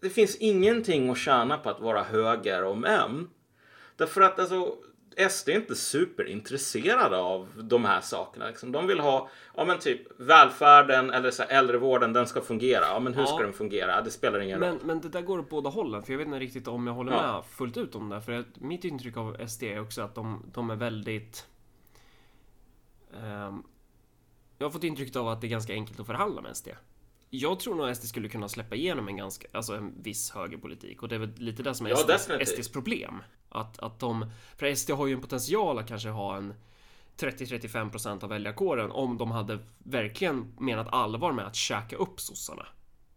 Det 0.01 0.11
finns 0.11 0.37
ingenting 0.37 1.11
att 1.11 1.19
tjäna 1.19 1.59
på 1.59 1.71
att 1.71 1.81
vara 1.81 2.03
höger 2.03 2.65
om 2.65 2.85
M. 2.85 3.31
Därför 3.97 4.21
att 4.21 4.39
alltså, 4.39 4.77
SD 5.31 5.49
är 5.49 5.57
inte 5.57 5.75
superintresserade 5.75 7.19
av 7.19 7.49
de 7.63 7.85
här 7.85 8.01
sakerna. 8.01 8.47
Liksom. 8.47 8.73
De 8.73 8.87
vill 8.87 9.01
ha, 9.01 9.29
ja 9.55 9.65
men 9.65 9.79
typ 9.79 10.21
välfärden 10.21 11.11
eller 11.11 11.31
så 11.31 11.43
här, 11.43 11.59
äldrevården, 11.59 12.13
den 12.13 12.27
ska 12.27 12.41
fungera. 12.41 12.85
Ja 12.85 13.01
men 13.01 13.15
hur 13.15 13.23
ja. 13.23 13.27
ska 13.27 13.39
den 13.39 13.53
fungera? 13.53 14.03
Det 14.03 14.11
spelar 14.11 14.41
ingen 14.41 14.61
men, 14.61 14.73
roll. 14.73 14.81
Men 14.85 15.01
det 15.01 15.09
där 15.09 15.23
går 15.23 15.39
åt 15.39 15.49
båda 15.49 15.71
hållen. 15.71 16.03
För 16.03 16.13
jag 16.13 16.19
vet 16.19 16.27
inte 16.27 16.39
riktigt 16.39 16.69
om 16.69 16.87
jag 16.87 16.95
håller 16.95 17.13
ja. 17.13 17.33
med 17.33 17.45
fullt 17.45 17.77
ut 17.77 17.95
om 17.95 18.09
det. 18.09 18.21
För 18.21 18.45
mitt 18.55 18.85
intryck 18.85 19.17
av 19.17 19.47
SD 19.47 19.63
är 19.63 19.81
också 19.81 20.03
att 20.03 20.15
de, 20.15 20.51
de 20.55 20.71
är 20.71 20.77
väldigt... 20.77 21.47
Um, 23.11 23.63
jag 24.59 24.67
har 24.67 24.71
fått 24.71 24.85
intrycket 24.85 25.17
av 25.17 25.29
att 25.29 25.41
det 25.41 25.47
är 25.47 25.49
ganska 25.49 25.73
enkelt 25.73 26.01
att 26.01 26.07
förhandla 26.07 26.43
med 26.43 26.57
SD. 26.57 26.69
Jag 27.31 27.61
tror 27.61 27.75
nog 27.75 27.97
SD 27.97 28.05
skulle 28.05 28.29
kunna 28.29 28.49
släppa 28.49 28.75
igenom 28.75 29.09
en 29.09 29.17
ganska, 29.17 29.49
alltså 29.53 29.77
en 29.77 30.03
viss 30.03 30.31
högerpolitik 30.31 31.03
och 31.03 31.09
det 31.09 31.15
är 31.15 31.19
väl 31.19 31.33
lite 31.37 31.63
det 31.63 31.75
som 31.75 31.87
är 31.87 31.91
ja, 31.91 32.19
SDs, 32.19 32.49
SDs 32.49 32.69
problem. 32.69 33.23
Att, 33.49 33.79
att 33.79 33.99
de, 33.99 34.31
för 34.57 34.75
SD 34.75 34.91
har 34.91 35.07
ju 35.07 35.15
en 35.15 35.21
potential 35.21 35.79
att 35.79 35.89
kanske 35.89 36.09
ha 36.09 36.37
en 36.37 36.55
30-35% 37.19 38.25
av 38.25 38.31
väljarkåren 38.31 38.91
om 38.91 39.19
de 39.19 39.31
hade 39.31 39.59
verkligen 39.79 40.55
menat 40.59 40.89
allvar 40.93 41.33
med 41.33 41.47
att 41.47 41.57
käka 41.57 41.97
upp 41.97 42.21
sossarna. 42.21 42.67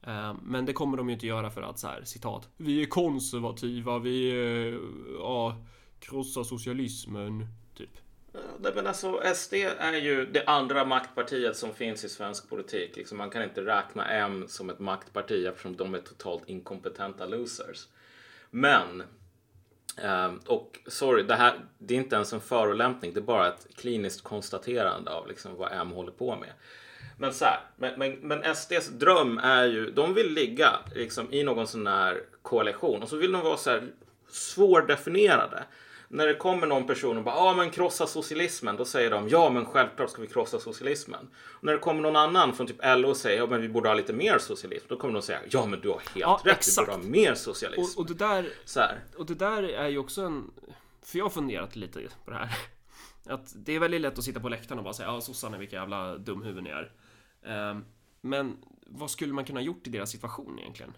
Eh, 0.01 0.33
men 0.43 0.65
det 0.65 0.73
kommer 0.73 0.97
de 0.97 1.09
ju 1.09 1.13
inte 1.13 1.27
göra 1.27 1.51
för 1.51 1.61
att 1.61 1.79
så 1.79 1.87
här 1.87 2.03
citat. 2.03 2.49
Vi 2.57 2.81
är 2.81 2.85
konservativa, 2.85 3.99
vi 3.99 4.31
är, 4.31 4.79
ja, 5.19 5.55
krossa 5.99 6.43
socialismen, 6.43 7.47
typ. 7.75 7.97
Eh, 8.33 8.41
ja, 8.63 8.71
men 8.75 8.87
alltså, 8.87 9.21
SD 9.35 9.53
är 9.53 9.93
ju 9.93 10.25
det 10.25 10.45
andra 10.45 10.85
maktpartiet 10.85 11.57
som 11.57 11.73
finns 11.73 12.03
i 12.03 12.09
svensk 12.09 12.49
politik. 12.49 12.95
Liksom, 12.95 13.17
man 13.17 13.29
kan 13.29 13.43
inte 13.43 13.65
räkna 13.65 14.09
M 14.09 14.45
som 14.47 14.69
ett 14.69 14.79
maktparti 14.79 15.45
eftersom 15.45 15.75
de 15.75 15.95
är 15.95 15.99
totalt 15.99 16.49
inkompetenta 16.49 17.25
losers. 17.25 17.87
Men, 18.49 19.03
eh, 20.03 20.33
och 20.45 20.79
sorry, 20.87 21.23
det 21.23 21.35
här 21.35 21.59
det 21.77 21.93
är 21.93 21.97
inte 21.97 22.15
ens 22.15 22.33
en 22.33 22.41
förolämpning. 22.41 23.13
Det 23.13 23.19
är 23.19 23.21
bara 23.21 23.47
ett 23.47 23.67
kliniskt 23.75 24.23
konstaterande 24.23 25.11
av 25.11 25.27
liksom, 25.27 25.55
vad 25.55 25.71
M 25.73 25.91
håller 25.91 26.11
på 26.11 26.35
med. 26.35 26.49
Men 27.17 27.33
så 27.33 27.45
här, 27.45 27.59
men, 27.75 27.99
men, 27.99 28.11
men 28.11 28.55
SDs 28.55 28.87
dröm 28.89 29.37
är 29.37 29.65
ju, 29.65 29.91
de 29.91 30.13
vill 30.13 30.33
ligga 30.33 30.69
liksom, 30.95 31.33
i 31.33 31.43
någon 31.43 31.67
sån 31.67 31.87
här 31.87 32.23
koalition 32.41 33.03
och 33.03 33.09
så 33.09 33.15
vill 33.15 33.31
de 33.31 33.41
vara 33.41 33.57
så 33.57 33.69
här 33.69 33.83
svårdefinierade 34.29 35.63
när 36.11 36.27
det 36.27 36.35
kommer 36.35 36.67
någon 36.67 36.87
person 36.87 37.17
och 37.17 37.23
bara 37.23 37.35
ja 37.35 37.41
ah, 37.41 37.55
men 37.55 37.69
krossa 37.69 38.07
socialismen 38.07 38.77
då 38.77 38.85
säger 38.85 39.11
de 39.11 39.29
ja 39.29 39.49
men 39.49 39.65
självklart 39.65 40.09
ska 40.09 40.21
vi 40.21 40.27
krossa 40.27 40.59
socialismen. 40.59 41.27
Och 41.35 41.63
när 41.63 41.73
det 41.73 41.79
kommer 41.79 42.01
någon 42.01 42.15
annan 42.15 42.53
från 42.53 42.67
typ 42.67 42.79
LO 42.83 43.09
och 43.09 43.17
säger 43.17 43.37
ja 43.37 43.47
men 43.47 43.61
vi 43.61 43.69
borde 43.69 43.89
ha 43.89 43.93
lite 43.93 44.13
mer 44.13 44.37
socialism 44.39 44.85
då 44.89 44.97
kommer 44.97 45.13
de 45.13 45.21
säga 45.21 45.39
ja 45.49 45.65
men 45.65 45.79
du 45.79 45.89
har 45.89 45.95
helt 45.95 46.15
ja, 46.15 46.41
rätt 46.43 46.57
exakt. 46.57 46.87
vi 46.87 46.91
borde 46.91 47.03
ha 47.03 47.11
mer 47.11 47.35
socialism. 47.35 47.99
Och, 47.99 48.03
och, 48.03 48.07
det 48.07 48.13
där, 48.13 48.49
så 48.65 48.79
här. 48.79 48.99
och 49.17 49.25
det 49.25 49.35
där 49.35 49.63
är 49.63 49.87
ju 49.87 49.97
också 49.97 50.21
en 50.21 50.51
för 51.01 51.17
jag 51.17 51.25
har 51.25 51.29
funderat 51.29 51.75
lite 51.75 52.01
på 52.25 52.31
det 52.31 52.37
här. 52.37 52.57
Att 53.25 53.53
det 53.55 53.75
är 53.75 53.79
väldigt 53.79 54.01
lätt 54.01 54.17
att 54.17 54.23
sitta 54.23 54.39
på 54.39 54.49
läktaren 54.49 54.79
och 54.79 54.83
bara 54.83 54.93
säga 54.93 55.07
ja 55.07 55.21
sossarna 55.21 55.57
vilka 55.57 55.75
jävla 55.75 56.17
dumhuvuden 56.17 56.63
ni 56.63 56.69
är. 56.69 56.91
Um, 57.71 57.85
men 58.21 58.57
vad 58.85 59.11
skulle 59.11 59.33
man 59.33 59.45
kunna 59.45 59.61
gjort 59.61 59.87
i 59.87 59.89
deras 59.89 60.11
situation 60.11 60.59
egentligen? 60.59 60.93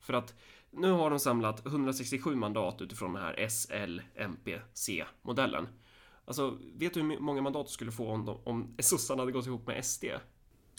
För 0.00 0.12
att 0.12 0.34
nu 0.72 0.90
har 0.90 1.10
de 1.10 1.18
samlat 1.18 1.66
167 1.66 2.34
mandat 2.34 2.82
utifrån 2.82 3.12
den 3.12 3.22
här 3.22 3.48
SL-MPC-modellen. 3.48 5.68
Alltså, 6.24 6.58
vet 6.74 6.94
du 6.94 7.02
hur 7.02 7.20
många 7.20 7.42
mandat 7.42 7.66
du 7.66 7.72
skulle 7.72 7.92
få 7.92 8.10
om, 8.10 8.24
de, 8.24 8.40
om 8.44 8.74
sossarna 8.78 9.22
hade 9.22 9.32
gått 9.32 9.46
ihop 9.46 9.66
med 9.66 9.84
SD? 9.84 10.04
Ja, 10.04 10.18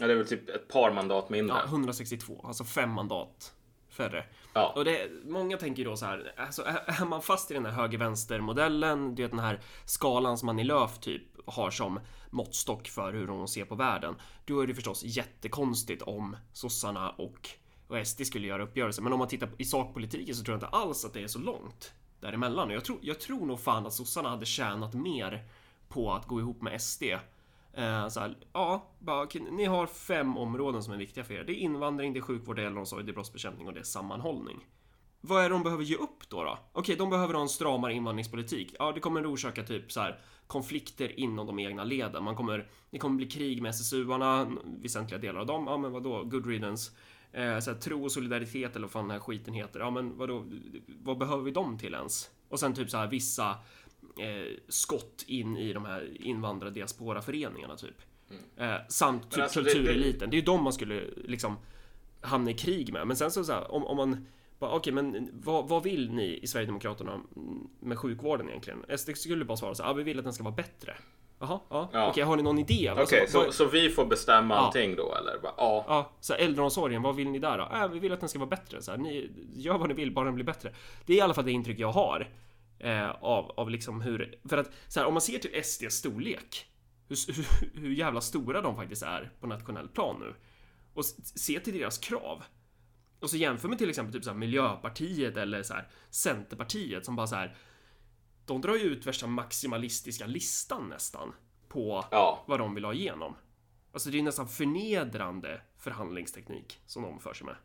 det 0.08 0.14
är 0.14 0.18
väl 0.18 0.28
typ 0.28 0.50
ett 0.50 0.68
par 0.68 0.92
mandat 0.92 1.30
mindre. 1.30 1.58
Ja, 1.58 1.66
162, 1.66 2.42
alltså 2.44 2.64
fem 2.64 2.90
mandat 2.90 3.54
färre. 3.90 4.26
Ja. 4.54 4.74
Och 4.76 4.86
det, 4.86 5.10
många 5.26 5.58
tänker 5.58 5.86
då 5.86 5.98
så 5.98 6.06
här, 6.06 6.34
alltså 6.38 6.64
är 6.86 7.06
man 7.06 7.22
fast 7.22 7.52
i 7.52 7.54
den 7.54 7.66
här 7.66 7.74
höger-vänster-modellen, 7.74 9.16
det 9.16 9.24
är 9.24 9.28
den 9.28 9.40
här 9.40 9.60
skalan 9.86 10.38
som 10.38 10.46
man 10.46 10.60
i 10.60 10.64
Löf 10.64 11.00
typ 11.00 11.24
har 11.46 11.72
som 11.72 12.00
måttstock 12.30 12.88
för 12.88 13.14
hur 13.14 13.28
de 13.28 13.48
ser 13.48 13.66
på 13.66 13.76
världen, 13.76 14.16
då 14.46 14.60
är 14.60 14.68
det 14.68 14.76
förstås 14.76 15.04
jättekonstigt 15.04 16.02
om 16.02 16.38
sossarna 16.54 17.10
och 17.10 17.50
och 17.92 18.08
SD 18.08 18.26
skulle 18.26 18.48
göra 18.48 18.64
uppgörelser. 18.64 19.02
Men 19.02 19.14
om 19.14 19.20
man 19.20 19.28
tittar 19.28 19.50
i 19.58 19.66
sakpolitiken 19.66 20.36
så 20.36 20.44
tror 20.44 20.54
jag 20.54 20.58
inte 20.58 20.78
alls 20.78 21.06
att 21.06 21.14
det 21.14 21.24
är 21.24 21.28
så 21.28 21.40
långt 21.40 21.94
däremellan. 22.20 22.68
Och 22.68 22.76
jag 22.76 22.86
tror, 22.86 23.00
jag 23.02 23.20
tror 23.20 23.46
nog 23.46 23.60
fan 23.60 23.86
att 23.86 23.94
sossarna 23.94 24.30
hade 24.30 24.46
tjänat 24.46 24.94
mer 24.94 25.46
på 25.88 26.14
att 26.14 26.28
gå 26.28 26.40
ihop 26.40 26.62
med 26.62 26.82
SD. 26.82 27.04
Eh, 27.74 28.08
så 28.08 28.20
här, 28.20 28.38
ja, 28.54 28.92
bara, 29.00 29.28
ni 29.52 29.66
har 29.66 29.88
fem 29.88 30.38
områden 30.38 30.84
som 30.84 30.94
är 30.94 30.98
viktiga 30.98 31.24
för 31.24 31.34
er. 31.34 31.44
Det 31.44 31.54
är 31.54 31.56
invandring, 31.56 32.14
det 32.14 32.20
är 32.20 32.22
sjukvård, 32.22 32.56
det 32.56 32.62
är 32.62 32.66
äldreomsorg, 32.66 33.04
det 33.04 33.12
är 33.12 33.14
brottsbekämpning 33.14 33.68
och 33.68 33.74
det 33.74 33.80
är 33.80 33.84
sammanhållning. 33.84 34.68
Vad 35.22 35.46
är 35.46 35.50
det 35.50 35.56
de 35.56 35.64
behöver 35.64 35.84
ge 35.84 35.96
upp 35.96 36.30
då? 36.30 36.44
då? 36.44 36.58
Okej, 36.72 36.96
de 36.96 37.10
behöver 37.10 37.34
ha 37.34 37.42
en 37.42 37.50
stramare 37.50 37.94
invandringspolitik. 37.94 38.76
Ja, 38.80 38.92
det 38.92 39.00
kommer 39.00 39.20
att 39.20 39.28
orsaka 39.28 39.64
typ 39.64 39.92
så 39.92 40.00
här 40.00 40.20
konflikter 40.48 41.20
inom 41.20 41.48
de 41.48 41.60
egna 41.60 41.84
leden. 41.84 42.24
Man 42.24 42.36
kommer, 42.36 42.68
det 42.90 43.00
kommer 43.00 43.16
bli 43.16 43.28
krig 43.28 43.62
med 43.62 43.70
SSU-arna, 43.70 44.52
väsentliga 44.66 45.20
delar 45.20 45.40
av 45.40 45.46
dem. 45.46 45.68
Ja, 45.68 45.78
men 45.78 45.92
vadå, 45.92 46.24
good 46.24 46.46
riddance. 46.46 46.92
Eh, 47.34 47.60
så 47.60 47.72
här, 47.72 47.78
tro 47.78 48.04
och 48.04 48.12
solidaritet 48.12 48.76
eller 48.76 48.88
vad 48.88 48.92
fan 48.92 49.08
den 49.08 49.12
här 49.12 49.20
skiten 49.20 49.54
heter. 49.54 49.80
Ja, 49.80 49.90
men 49.90 50.18
vadå, 50.18 50.46
vad 51.04 51.18
behöver 51.18 51.44
vi 51.44 51.52
dem 51.52 51.78
till 51.78 51.94
ens? 51.94 52.30
Och 52.50 52.60
sen 52.60 52.74
typ 52.74 52.90
så 52.90 52.98
här 52.98 53.08
vissa 53.08 53.50
eh, 54.20 54.58
skott 54.68 55.24
in 55.28 55.58
i 55.58 55.74
de 55.74 55.86
här 55.86 56.22
invandrardiasporaföreningarna 56.22 57.76
typ. 57.76 58.02
Mm. 58.30 58.72
Eh, 58.72 58.82
samt 58.90 59.32
typ 59.32 59.44
alltså, 59.44 59.64
kultureliten. 59.64 60.20
Det, 60.20 60.26
det... 60.26 60.30
det 60.30 60.36
är 60.36 60.40
ju 60.40 60.46
de 60.46 60.64
man 60.64 60.74
skulle 60.74 61.04
liksom 61.26 61.58
hamna 62.22 62.52
i 62.52 62.54
krig 62.54 62.94
med. 62.94 63.08
Men 63.08 63.18
sen 63.18 63.32
så, 63.32 63.44
så 63.44 63.54
här, 63.54 63.72
om, 63.72 63.86
om 63.86 63.98
man 63.98 64.26
Okej, 64.64 64.78
okay, 64.78 64.94
men 64.94 65.30
vad, 65.34 65.68
vad, 65.68 65.84
vill 65.84 66.12
ni 66.12 66.40
i 66.42 66.48
Sverigedemokraterna 66.48 67.22
med 67.80 67.98
sjukvården 67.98 68.50
egentligen? 68.50 68.98
SD 68.98 69.10
skulle 69.16 69.46
bara 69.46 69.58
svara 69.58 69.76
så 69.76 69.84
här, 69.84 69.90
ah, 69.90 69.94
vi 69.94 70.04
vill 70.04 70.20
att 70.20 70.24
den 70.24 70.34
ska 70.34 70.44
vara 70.44 70.56
bättre. 70.56 70.98
Jaha, 71.42 71.60
ja. 71.70 71.90
ja. 71.94 72.10
Okej, 72.10 72.24
har 72.24 72.36
ni 72.36 72.44
någon 72.44 72.60
idé? 72.60 72.92
Okej, 72.92 73.04
okay, 73.04 73.28
så, 73.28 73.52
så, 73.52 73.66
vi 73.66 73.90
får 73.90 74.06
bestämma 74.06 74.56
ja. 74.56 74.60
allting 74.60 74.96
då 74.96 75.16
eller? 75.16 75.40
Ja. 75.44 75.86
ja, 75.88 76.12
så 76.20 76.34
äldreomsorgen, 76.34 77.02
vad 77.02 77.16
vill 77.16 77.30
ni 77.30 77.40
där 77.40 77.58
då? 77.58 77.78
Äh, 77.78 77.88
vi 77.88 78.00
vill 78.00 78.14
att 78.14 78.20
den 78.20 78.30
ska 78.30 78.40
vara 78.40 78.50
bättre. 78.50 78.82
Så 78.82 78.92
här, 78.92 78.98
ni 78.98 79.32
gör 79.54 79.78
vad 79.78 79.88
ni 79.88 79.94
vill, 79.94 80.14
bara 80.14 80.26
den 80.26 80.36
blir 80.36 80.46
bättre. 80.46 80.74
Det 81.06 81.14
är 81.14 81.18
i 81.18 81.22
alla 81.22 81.34
fall 81.34 81.46
det 81.46 81.52
intryck 81.52 81.80
jag 81.80 81.92
har 81.92 82.30
eh, 82.80 83.10
av, 83.10 83.52
av 83.58 83.70
liksom 83.70 84.02
hur, 84.02 84.40
för 84.50 84.58
att 84.58 84.72
så 84.88 85.00
här, 85.00 85.08
om 85.08 85.14
man 85.14 85.22
ser 85.22 85.38
till 85.38 85.64
SDs 85.64 85.94
storlek, 85.94 86.66
hur, 87.08 87.34
hur, 87.36 87.82
hur 87.82 87.92
jävla 87.92 88.22
stora 88.22 88.62
de 88.62 88.76
faktiskt 88.76 89.04
är 89.04 89.32
på 89.40 89.48
nationell 89.48 89.88
plan 89.88 90.16
nu 90.20 90.36
och 90.94 91.06
se 91.06 91.60
till 91.60 91.80
deras 91.80 91.98
krav. 91.98 92.44
Och 93.20 93.30
så 93.30 93.38
jämför 93.38 93.70
med 93.70 93.78
till 93.78 93.90
exempel 93.90 94.14
typ 94.14 94.24
så 94.24 94.30
här 94.30 94.38
Miljöpartiet 94.38 95.38
eller 95.38 95.64
så 95.64 95.74
här 95.74 95.88
Centerpartiet 96.10 97.06
som 97.06 97.16
bara 97.16 97.28
så 97.28 97.36
här 97.36 97.56
de 98.46 98.62
drar 98.62 98.76
ju 98.76 98.84
ut 98.84 99.06
värsta 99.06 99.28
maximalistiska 99.28 100.26
listan 100.26 100.90
nästan 100.90 101.34
på 101.68 102.06
ja. 102.12 102.44
vad 102.48 102.60
de 102.60 102.76
vill 102.76 102.86
ha 102.86 102.94
igenom. 102.94 103.36
Alltså 103.94 104.10
det 104.10 104.20
är 104.20 104.24
nästan 104.24 104.48
förnedrande 104.48 105.62
förhandlingsteknik 105.78 106.80
som 106.86 107.04
de 107.04 107.20
för 107.20 107.34
sig 107.34 107.46
med. 107.46 107.56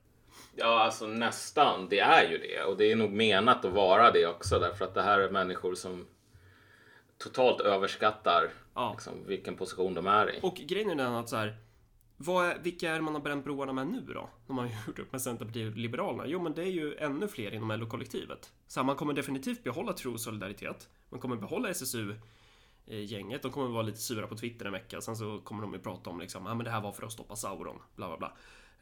Ja, 0.55 0.81
alltså 0.81 1.07
nästan. 1.07 1.89
Det 1.89 2.01
är 2.01 2.31
ju 2.31 2.39
det 2.39 2.63
och 2.63 2.77
det 2.77 2.93
är 2.93 2.97
nog 2.97 3.11
menat 3.11 3.65
att 3.65 3.73
vara 3.73 4.11
det 4.11 4.27
också 4.27 4.59
därför 4.59 4.85
att 4.85 4.95
det 4.95 5.03
här 5.03 5.21
är 5.21 5.31
människor 5.31 5.75
som 5.75 6.07
totalt 7.19 7.61
överskattar 7.61 8.51
ja. 8.75 8.93
liksom, 8.93 9.27
vilken 9.27 9.57
position 9.57 9.95
de 9.95 10.07
är 10.07 10.35
i. 10.35 10.39
Och 10.43 10.55
grejen 10.55 10.91
är 10.91 10.95
den 10.95 11.15
att 11.15 11.29
så 11.29 11.37
här, 11.37 11.57
vad 12.17 12.47
är, 12.47 12.59
vilka 12.59 12.91
är 12.91 12.95
det 12.95 13.01
man 13.01 13.15
har 13.15 13.21
bränt 13.21 13.45
broarna 13.45 13.73
med 13.73 13.87
nu 13.87 14.01
då? 14.01 14.31
När 14.47 14.55
man 14.55 14.69
har 14.69 14.75
gjort 14.87 14.99
upp 14.99 15.13
med 15.13 15.23
Centerpartiet 15.23 15.73
och 15.73 15.77
Liberalerna. 15.77 16.27
Jo, 16.27 16.43
men 16.43 16.55
det 16.55 16.63
är 16.63 16.71
ju 16.71 16.95
ännu 16.95 17.29
fler 17.29 17.55
inom 17.55 17.71
LO-kollektivet. 17.71 18.53
Så 18.67 18.83
man 18.83 18.97
kommer 18.97 19.13
definitivt 19.13 19.65
behålla 19.65 19.93
tro 19.93 20.13
och 20.13 20.21
solidaritet. 20.21 20.89
Man 21.09 21.21
kommer 21.21 21.37
behålla 21.37 21.71
SSU-gänget. 21.71 23.43
De 23.43 23.53
kommer 23.53 23.69
vara 23.69 23.83
lite 23.83 23.99
sura 23.99 24.27
på 24.27 24.37
Twitter 24.37 24.67
en 24.67 24.73
vecka. 24.73 25.01
Sen 25.01 25.17
så 25.17 25.41
kommer 25.41 25.63
de 25.63 25.73
ju 25.73 25.79
prata 25.79 26.11
om 26.11 26.21
liksom, 26.21 26.45
ja 26.45 26.51
ah, 26.51 26.55
men 26.55 26.65
det 26.65 26.71
här 26.71 26.81
var 26.81 26.93
för 26.93 27.07
att 27.07 27.13
stoppa 27.13 27.37
Sauron, 27.37 27.83
bla 27.97 28.09
bla 28.09 28.17
bla. 28.19 28.37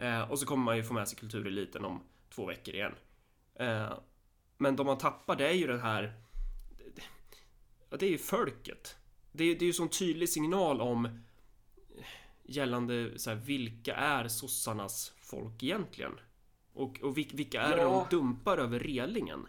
Eh, 0.06 0.30
och 0.30 0.38
så 0.38 0.46
kommer 0.46 0.64
man 0.64 0.76
ju 0.76 0.82
få 0.82 0.94
med 0.94 1.08
sig 1.08 1.18
kultureliten 1.18 1.84
om 1.84 2.02
två 2.34 2.46
veckor 2.46 2.74
igen. 2.74 2.94
Eh, 3.54 3.92
men 4.58 4.76
de 4.76 4.86
man 4.86 4.98
tappar, 4.98 5.36
det 5.36 5.48
är 5.48 5.52
ju 5.52 5.66
den 5.66 5.80
här... 5.80 6.12
Det 7.98 8.06
är 8.06 8.10
ju 8.10 8.18
folket. 8.18 8.96
Det 9.32 9.54
det 9.54 9.64
är 9.64 9.66
ju 9.66 9.72
sån 9.72 9.88
tydlig 9.88 10.28
signal 10.28 10.80
om 10.80 11.20
gällande 12.44 13.18
så 13.18 13.30
här, 13.30 13.36
vilka 13.36 13.94
är 13.94 14.28
sossarnas 14.28 15.12
folk 15.20 15.62
egentligen? 15.62 16.12
Och, 16.74 17.00
och 17.02 17.18
vilka 17.18 17.62
är 17.62 17.78
ja. 17.78 18.06
de 18.10 18.16
dumpar 18.16 18.58
över 18.58 18.78
relingen 18.78 19.46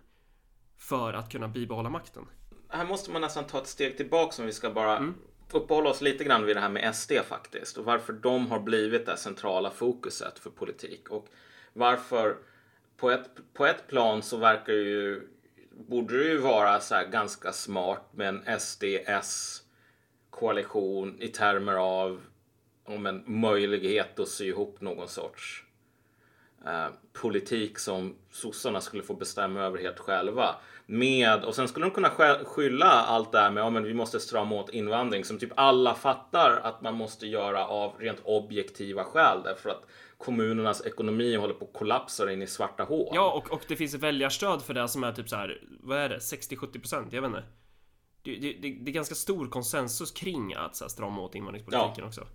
för 0.77 1.13
att 1.13 1.31
kunna 1.31 1.47
bibehålla 1.47 1.89
makten? 1.89 2.25
Här 2.69 2.85
måste 2.85 3.11
man 3.11 3.21
nästan 3.21 3.43
ta 3.43 3.57
ett 3.57 3.67
steg 3.67 3.97
tillbaka 3.97 4.41
om 4.41 4.45
vi 4.45 4.53
ska 4.53 4.69
bara 4.69 4.97
mm. 4.97 5.13
uppehålla 5.51 5.89
oss 5.89 6.01
lite 6.01 6.23
grann 6.23 6.45
vid 6.45 6.55
det 6.55 6.59
här 6.59 6.69
med 6.69 6.95
SD 6.95 7.11
faktiskt 7.27 7.77
och 7.77 7.85
varför 7.85 8.13
de 8.13 8.51
har 8.51 8.59
blivit 8.59 9.05
det 9.05 9.17
centrala 9.17 9.71
fokuset 9.71 10.39
för 10.39 10.49
politik 10.49 11.09
och 11.09 11.27
varför 11.73 12.37
på 12.97 13.11
ett, 13.11 13.29
på 13.53 13.65
ett 13.65 13.87
plan 13.87 14.21
så 14.21 14.37
verkar 14.37 14.73
ju 14.73 15.27
borde 15.77 16.17
det 16.17 16.29
ju 16.29 16.37
vara 16.37 16.79
så 16.79 16.95
ganska 17.11 17.53
smart 17.53 18.09
med 18.11 18.27
en 18.27 18.59
SDS 18.59 19.61
koalition 20.29 21.21
i 21.21 21.27
termer 21.27 21.73
av 21.73 22.21
om 22.85 23.05
en 23.05 23.23
möjlighet 23.25 24.19
att 24.19 24.27
sy 24.27 24.47
ihop 24.47 24.81
någon 24.81 25.07
sorts 25.07 25.63
eh, 26.65 26.87
politik 27.13 27.79
som 27.79 28.15
sossarna 28.31 28.81
skulle 28.81 29.03
få 29.03 29.13
bestämma 29.13 29.61
över 29.61 29.79
helt 29.79 29.99
själva. 29.99 30.55
Med, 30.85 31.43
och 31.43 31.55
sen 31.55 31.67
skulle 31.67 31.85
de 31.85 31.91
kunna 31.91 32.09
skylla 32.45 32.85
allt 32.85 33.31
det 33.31 33.39
här 33.39 33.51
med 33.51 33.63
att 33.63 33.73
ja, 33.73 33.79
vi 33.79 33.93
måste 33.93 34.19
strama 34.19 34.55
åt 34.55 34.69
invandring 34.69 35.25
som 35.25 35.39
typ 35.39 35.51
alla 35.55 35.95
fattar 35.95 36.59
att 36.63 36.81
man 36.81 36.95
måste 36.95 37.27
göra 37.27 37.67
av 37.67 37.93
rent 37.99 38.19
objektiva 38.23 39.03
skäl 39.03 39.41
därför 39.43 39.69
att 39.69 39.85
kommunernas 40.17 40.85
ekonomi 40.85 41.35
håller 41.35 41.53
på 41.53 41.65
att 41.65 41.73
kollapsa 41.73 42.31
in 42.31 42.41
i 42.41 42.47
svarta 42.47 42.83
hål. 42.83 43.11
Ja, 43.15 43.31
och, 43.31 43.53
och 43.53 43.61
det 43.67 43.75
finns 43.75 43.93
väljarstöd 43.93 44.61
för 44.61 44.73
det 44.73 44.87
som 44.87 45.03
är 45.03 45.11
typ 45.11 45.29
så 45.29 45.35
här, 45.35 45.61
vad 45.79 45.97
är 45.97 46.09
det, 46.09 46.17
60-70 46.17 46.79
procent? 46.79 47.13
Jag 47.13 47.21
vet 47.21 47.29
inte. 47.29 47.43
Det, 48.23 48.35
det, 48.35 48.53
det, 48.53 48.77
det, 48.81 48.91
är 48.91 48.93
ganska 48.93 49.15
stor 49.15 49.47
konsensus 49.47 50.11
kring 50.11 50.53
att 50.53 50.75
så 50.75 50.83
här, 50.83 50.89
strama 50.89 51.21
åt 51.21 51.35
invandringspolitiken 51.35 52.03
ja. 52.03 52.07
också. 52.07 52.27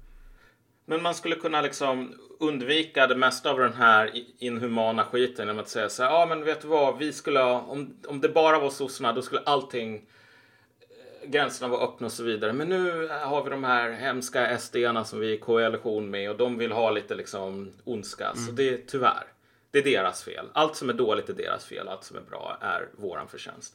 Men 0.91 1.03
man 1.03 1.15
skulle 1.15 1.37
kunna 1.37 1.61
liksom 1.61 2.15
undvika 2.39 3.07
det 3.07 3.17
mesta 3.17 3.51
av 3.51 3.59
den 3.59 3.73
här 3.73 4.11
inhumana 4.39 5.05
skiten 5.05 5.47
genom 5.47 5.63
att 5.63 5.69
säga 5.69 5.89
så 5.89 6.03
här, 6.03 6.11
ja 6.11 6.27
men 6.27 6.45
vet 6.45 6.61
du 6.61 6.69
vad, 6.69 6.99
vi 6.99 7.13
skulle 7.13 7.43
om, 7.43 7.97
om 8.07 8.21
det 8.21 8.29
bara 8.29 8.59
var 8.59 8.71
sossarna 8.71 9.13
då 9.13 9.23
skulle 9.23 9.41
allting 9.41 9.95
eh, 9.95 11.31
gränserna 11.31 11.69
vara 11.69 11.85
öppna 11.85 12.07
och 12.07 12.13
så 12.13 12.23
vidare. 12.23 12.53
Men 12.53 12.69
nu 12.69 13.09
har 13.09 13.45
vi 13.45 13.51
de 13.51 13.65
här 13.65 13.91
hemska 13.91 14.59
SD-arna 14.59 15.05
som 15.05 15.21
vi 15.21 15.29
är 15.29 15.35
i 15.35 15.39
koalition 15.39 16.11
med 16.11 16.31
och 16.31 16.37
de 16.37 16.59
vill 16.59 16.73
ha 16.73 16.91
lite 16.91 17.15
liksom 17.15 17.73
ondska. 17.85 18.25
Mm. 18.25 18.47
Så 18.47 18.53
det 18.53 18.69
är 18.69 18.81
tyvärr, 18.87 19.27
det 19.71 19.79
är 19.79 19.83
deras 19.83 20.23
fel. 20.25 20.47
Allt 20.53 20.77
som 20.77 20.89
är 20.89 20.95
dåligt 20.95 21.29
är 21.29 21.35
deras 21.35 21.65
fel, 21.65 21.89
allt 21.89 22.05
som 22.05 22.17
är 22.17 22.23
bra 22.31 22.59
är 22.61 22.89
våran 22.93 23.29
förtjänst. 23.29 23.75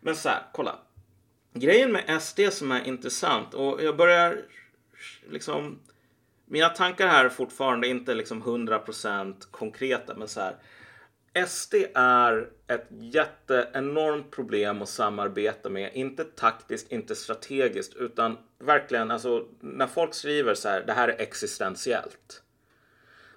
Men 0.00 0.16
så 0.16 0.28
här, 0.28 0.42
kolla. 0.52 0.78
grejen 1.54 1.92
med 1.92 2.22
SD 2.22 2.40
som 2.50 2.72
är 2.72 2.84
intressant 2.84 3.54
och 3.54 3.82
jag 3.82 3.96
börjar 3.96 4.42
liksom 5.30 5.78
mina 6.52 6.68
tankar 6.68 7.08
här 7.08 7.24
är 7.24 7.28
fortfarande 7.28 7.88
inte 7.88 8.14
liksom 8.14 8.42
100% 8.42 9.34
konkreta 9.50 10.14
men 10.16 10.28
så 10.28 10.40
här 10.40 10.56
SD 11.46 11.74
är 11.94 12.48
ett 12.66 12.86
jätteenormt 12.90 14.30
problem 14.30 14.82
att 14.82 14.88
samarbeta 14.88 15.68
med. 15.68 15.90
Inte 15.94 16.24
taktiskt, 16.24 16.92
inte 16.92 17.14
strategiskt, 17.14 17.94
utan 17.94 18.38
verkligen 18.58 19.10
alltså 19.10 19.46
när 19.60 19.86
folk 19.86 20.14
skriver 20.14 20.54
så 20.54 20.68
här, 20.68 20.84
det 20.86 20.92
här 20.92 21.08
är 21.08 21.20
existentiellt. 21.20 22.42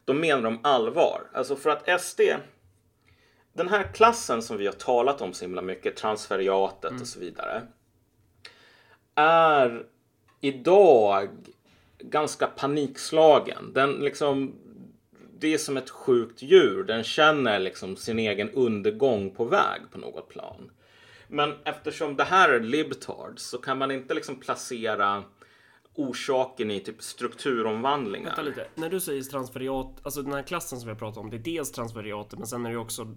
Då 0.06 0.14
menar 0.14 0.42
de 0.42 0.60
allvar. 0.64 1.22
Alltså 1.34 1.56
för 1.56 1.70
att 1.70 2.02
SD, 2.02 2.22
den 3.54 3.70
här 3.70 3.84
klassen 3.94 4.42
som 4.42 4.58
vi 4.58 4.66
har 4.66 4.74
talat 4.74 5.22
om 5.22 5.34
så 5.34 5.46
himla 5.46 5.62
mycket, 5.62 5.96
transferiatet 5.96 6.92
mm. 6.92 7.02
och 7.02 7.08
så 7.08 7.20
vidare, 7.20 7.62
är 9.16 9.86
idag 10.42 11.30
ganska 12.00 12.48
panikslagen. 12.48 13.74
Den 13.74 13.92
liksom 13.92 14.56
det 15.40 15.54
är 15.54 15.58
som 15.58 15.78
ett 15.78 15.90
sjukt 15.90 16.42
djur. 16.42 16.84
Den 16.84 17.04
känner 17.04 17.60
liksom 17.60 17.96
sin 17.96 18.20
egen 18.20 18.50
undergång 18.50 19.32
på 19.32 19.46
väg 19.46 19.82
på 19.92 19.98
något 19.98 20.30
plan. 20.30 20.72
Men 21.28 21.54
eftersom 21.64 22.16
det 22.16 22.24
här 22.24 22.50
är 22.50 22.60
libtards 22.60 23.44
så 23.44 23.58
kan 23.58 23.78
man 23.78 23.92
inte 23.92 24.14
liksom 24.14 24.36
placera 24.36 25.24
orsaken 25.96 26.72
i 26.72 26.80
typ 26.80 27.04
strukturomvandlingar. 27.04 28.26
Vänta 28.26 28.42
lite. 28.42 28.68
När 28.76 28.90
du 28.90 29.00
säger 29.00 29.22
transferiat, 29.22 30.00
alltså 30.04 30.22
den 30.22 30.34
här 30.34 30.44
klassen 30.44 30.80
som 30.80 30.88
vi 30.88 30.94
har 30.94 31.00
pratat 31.00 31.18
om, 31.18 31.30
det 31.30 31.38
är 31.38 31.40
dels 31.40 31.72
transferiater 31.72 32.38
men 32.38 32.48
sen 32.48 32.66
är 32.66 32.72
det 32.72 32.78
också 32.78 33.16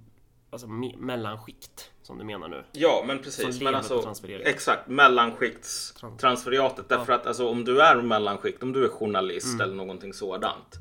alltså, 0.50 0.68
mellanskikt 0.98 1.90
som 2.02 2.18
du 2.18 2.24
menar 2.24 2.48
nu. 2.48 2.64
Ja, 2.72 3.04
men 3.06 3.18
precis. 3.18 3.61
Men 3.61 3.74
alltså, 3.74 4.14
exakt, 4.44 4.88
mellanskiktstransferiatet. 4.88 6.88
Därför 6.88 7.12
ja. 7.12 7.18
att 7.18 7.26
alltså, 7.26 7.48
om 7.48 7.64
du 7.64 7.80
är 7.80 8.02
mellanskikt, 8.02 8.62
om 8.62 8.72
du 8.72 8.84
är 8.84 8.88
journalist 8.88 9.54
mm. 9.54 9.61
eller 9.61 9.74
någonting 9.74 10.12
sådant 10.12 10.80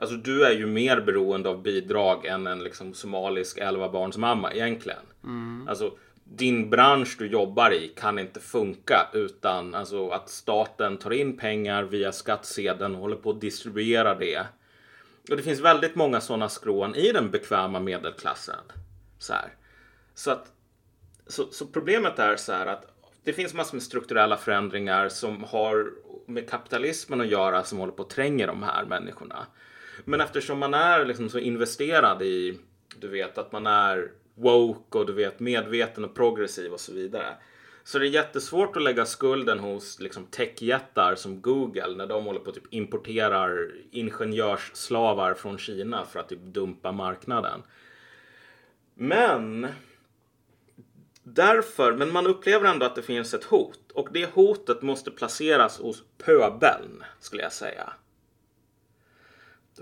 Alltså 0.00 0.16
du 0.16 0.44
är 0.44 0.52
ju 0.52 0.66
mer 0.66 1.00
beroende 1.00 1.48
av 1.48 1.62
bidrag 1.62 2.26
än 2.26 2.46
en 2.46 2.64
liksom 2.64 2.94
somalisk 2.94 3.58
11 3.58 4.10
mamma 4.16 4.52
egentligen. 4.52 5.02
Mm. 5.24 5.68
Alltså 5.68 5.92
din 6.24 6.70
bransch 6.70 7.16
du 7.18 7.26
jobbar 7.26 7.70
i 7.70 7.88
kan 7.88 8.18
inte 8.18 8.40
funka 8.40 9.08
utan 9.12 9.74
alltså, 9.74 10.08
att 10.08 10.28
staten 10.28 10.96
tar 10.96 11.10
in 11.10 11.36
pengar 11.36 11.82
via 11.82 12.12
skattsedeln 12.12 12.94
och 12.94 13.00
håller 13.00 13.16
på 13.16 13.30
att 13.30 13.40
distribuera 13.40 14.14
det. 14.14 14.46
Och 15.30 15.36
det 15.36 15.42
finns 15.42 15.60
väldigt 15.60 15.94
många 15.94 16.20
sådana 16.20 16.48
skrån 16.48 16.94
i 16.94 17.12
den 17.12 17.30
bekväma 17.30 17.80
medelklassen. 17.80 18.64
Så, 19.18 19.32
här. 19.32 19.54
så, 20.14 20.30
att, 20.30 20.52
så, 21.26 21.50
så 21.50 21.66
problemet 21.66 22.18
är 22.18 22.36
så 22.36 22.52
här 22.52 22.66
att 22.66 22.94
det 23.24 23.32
finns 23.32 23.54
massor 23.54 23.76
med 23.76 23.82
strukturella 23.82 24.36
förändringar 24.36 25.08
som 25.08 25.44
har 25.44 25.92
med 26.26 26.50
kapitalismen 26.50 27.20
att 27.20 27.28
göra 27.28 27.64
som 27.64 27.78
håller 27.78 27.92
på 27.92 28.02
att 28.02 28.10
tränga 28.10 28.46
de 28.46 28.62
här 28.62 28.84
människorna. 28.84 29.46
Men 30.04 30.20
eftersom 30.20 30.58
man 30.58 30.74
är 30.74 31.04
liksom 31.04 31.28
så 31.28 31.38
investerad 31.38 32.22
i, 32.22 32.58
du 32.96 33.08
vet 33.08 33.38
att 33.38 33.52
man 33.52 33.66
är 33.66 34.12
woke 34.34 34.98
och 34.98 35.06
du 35.06 35.12
vet 35.12 35.40
medveten 35.40 36.04
och 36.04 36.14
progressiv 36.14 36.72
och 36.72 36.80
så 36.80 36.92
vidare. 36.92 37.34
Så 37.84 37.98
det 37.98 38.06
är 38.06 38.10
jättesvårt 38.10 38.76
att 38.76 38.82
lägga 38.82 39.06
skulden 39.06 39.58
hos 39.58 40.00
liksom 40.00 40.26
techjättar 40.26 41.14
som 41.14 41.42
Google 41.42 41.94
när 41.96 42.06
de 42.06 42.24
håller 42.24 42.40
på 42.40 42.50
att 42.50 42.54
typ 42.56 42.74
importerar 42.74 43.70
ingenjörsslavar 43.90 45.34
från 45.34 45.58
Kina 45.58 46.04
för 46.04 46.20
att 46.20 46.28
typ 46.28 46.42
dumpa 46.42 46.92
marknaden. 46.92 47.62
Men 49.00 49.66
därför, 51.22 51.92
men 51.92 52.12
man 52.12 52.26
upplever 52.26 52.68
ändå 52.68 52.86
att 52.86 52.94
det 52.94 53.02
finns 53.02 53.34
ett 53.34 53.44
hot 53.44 53.90
och 53.94 54.08
det 54.12 54.34
hotet 54.34 54.82
måste 54.82 55.10
placeras 55.10 55.78
hos 55.78 56.02
pöbeln 56.24 57.04
skulle 57.20 57.42
jag 57.42 57.52
säga. 57.52 57.92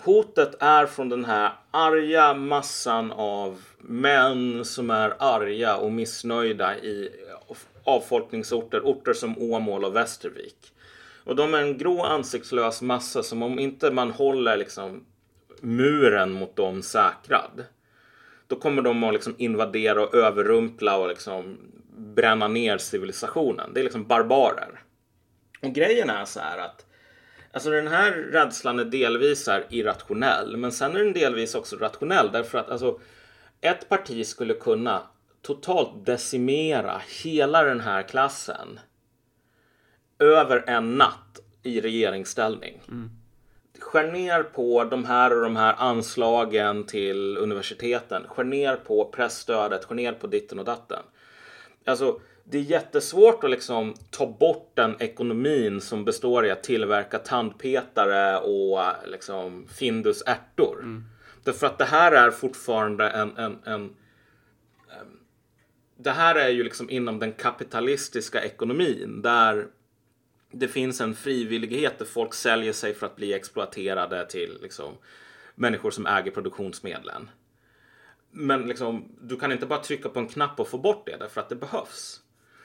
Hotet 0.04 0.54
är 0.60 0.86
från 0.86 1.08
den 1.08 1.24
här 1.24 1.52
arga 1.70 2.34
massan 2.34 3.12
av 3.12 3.62
män 3.78 4.64
som 4.64 4.90
är 4.90 5.16
arga 5.18 5.76
och 5.76 5.92
missnöjda 5.92 6.78
i 6.78 7.10
avfolkningsorter, 7.84 8.80
orter 8.80 9.12
som 9.12 9.38
Åmål 9.38 9.84
och 9.84 9.96
Västervik. 9.96 10.72
Och 11.24 11.36
de 11.36 11.54
är 11.54 11.62
en 11.62 11.78
grå 11.78 12.02
ansiktslös 12.02 12.82
massa 12.82 13.22
som 13.22 13.42
om 13.42 13.58
inte 13.58 13.90
man 13.90 14.10
håller 14.10 14.56
liksom 14.56 15.04
muren 15.60 16.32
mot 16.32 16.56
dem 16.56 16.82
säkrad. 16.82 17.64
Då 18.46 18.56
kommer 18.56 18.82
de 18.82 19.04
att 19.04 19.12
liksom 19.12 19.34
invadera 19.38 20.02
och 20.02 20.14
överrumpla 20.14 20.98
och 20.98 21.08
liksom 21.08 21.58
bränna 21.96 22.48
ner 22.48 22.78
civilisationen. 22.78 23.70
Det 23.74 23.80
är 23.80 23.84
liksom 23.84 24.06
barbarer. 24.06 24.80
Och 25.62 25.72
grejen 25.72 26.10
är 26.10 26.24
så 26.24 26.40
här 26.40 26.58
att 26.58 26.86
Alltså 27.52 27.70
den 27.70 27.88
här 27.88 28.12
rädslan 28.12 28.78
är 28.78 28.84
delvis 28.84 29.48
är 29.48 29.66
irrationell, 29.70 30.56
men 30.56 30.72
sen 30.72 30.96
är 30.96 31.04
den 31.04 31.12
delvis 31.12 31.54
också 31.54 31.76
rationell 31.76 32.32
därför 32.32 32.58
att 32.58 32.70
alltså 32.70 33.00
ett 33.60 33.88
parti 33.88 34.26
skulle 34.26 34.54
kunna 34.54 35.02
totalt 35.42 36.06
decimera 36.06 37.02
hela 37.22 37.62
den 37.62 37.80
här 37.80 38.02
klassen 38.02 38.80
över 40.18 40.64
en 40.66 40.98
natt 40.98 41.40
i 41.62 41.80
regeringsställning. 41.80 42.82
Mm. 42.88 43.10
Skär 43.80 44.12
ner 44.12 44.42
på 44.42 44.84
de 44.84 45.04
här 45.04 45.36
och 45.36 45.42
de 45.42 45.56
här 45.56 45.74
anslagen 45.78 46.84
till 46.84 47.36
universiteten. 47.36 48.22
Skär 48.28 48.44
ner 48.44 48.76
på 48.76 49.04
pressstödet, 49.04 49.84
skär 49.84 49.94
ner 49.94 50.12
på 50.12 50.26
ditten 50.26 50.58
och 50.58 50.64
datten. 50.64 51.02
Alltså, 51.84 52.20
det 52.44 52.58
är 52.58 52.62
jättesvårt 52.62 53.44
att 53.44 53.50
liksom 53.50 53.94
ta 54.10 54.26
bort 54.26 54.72
den 54.74 54.96
ekonomin 54.98 55.80
som 55.80 56.04
består 56.04 56.46
i 56.46 56.50
att 56.50 56.62
tillverka 56.62 57.18
tandpetare 57.18 58.38
och 58.38 58.80
liksom 59.06 59.66
Findus 59.68 60.22
ärtor. 60.26 60.78
Mm. 60.82 61.04
Därför 61.44 61.66
att 61.66 61.78
det 61.78 61.84
här 61.84 62.12
är 62.12 62.30
fortfarande 62.30 63.08
en, 63.08 63.36
en, 63.36 63.58
en 63.64 63.96
det 65.98 66.10
här 66.10 66.34
är 66.34 66.48
ju 66.48 66.64
liksom 66.64 66.90
inom 66.90 67.18
den 67.18 67.32
kapitalistiska 67.32 68.44
ekonomin 68.44 69.22
där 69.22 69.66
det 70.58 70.68
finns 70.68 71.00
en 71.00 71.14
frivillighet 71.14 71.98
där 71.98 72.04
folk 72.04 72.34
säljer 72.34 72.72
sig 72.72 72.94
för 72.94 73.06
att 73.06 73.16
bli 73.16 73.32
exploaterade 73.32 74.26
till 74.26 74.58
liksom, 74.62 74.94
människor 75.54 75.90
som 75.90 76.06
äger 76.06 76.30
produktionsmedlen. 76.30 77.30
Men 78.30 78.68
liksom, 78.68 79.16
du 79.20 79.36
kan 79.36 79.52
inte 79.52 79.66
bara 79.66 79.82
trycka 79.82 80.08
på 80.08 80.18
en 80.18 80.28
knapp 80.28 80.60
och 80.60 80.68
få 80.68 80.78
bort 80.78 81.06
det 81.06 81.16
därför 81.16 81.40
att 81.40 81.48
det 81.48 81.56
behövs. 81.56 82.20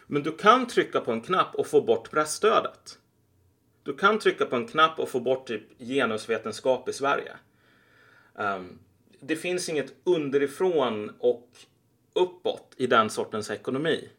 Men 0.08 0.23
du 0.23 0.38
kan 0.38 0.67
trycka 0.67 0.99
på 0.99 1.12
en 1.12 1.21
knapp 1.21 1.56
och 1.56 1.67
få 1.67 1.82
bort 1.82 2.12
pressstödet. 2.12 2.99
Du 3.84 3.97
kan 3.97 4.19
trycka 4.19 4.45
på 4.45 4.56
en 4.56 4.67
knapp 4.67 4.99
och 4.99 5.10
få 5.10 5.19
bort 5.19 5.47
typ 5.47 5.80
genusvetenskap 5.80 6.89
i 6.89 6.93
Sverige. 6.93 7.32
Um, 8.34 8.80
det 9.19 9.36
finns 9.36 9.69
inget 9.69 9.93
underifrån 10.04 11.12
och 11.19 11.49
uppåt 12.13 12.73
i 12.77 12.88
den 12.88 13.10
sortens 13.10 13.49
ekonomi. 13.51 14.10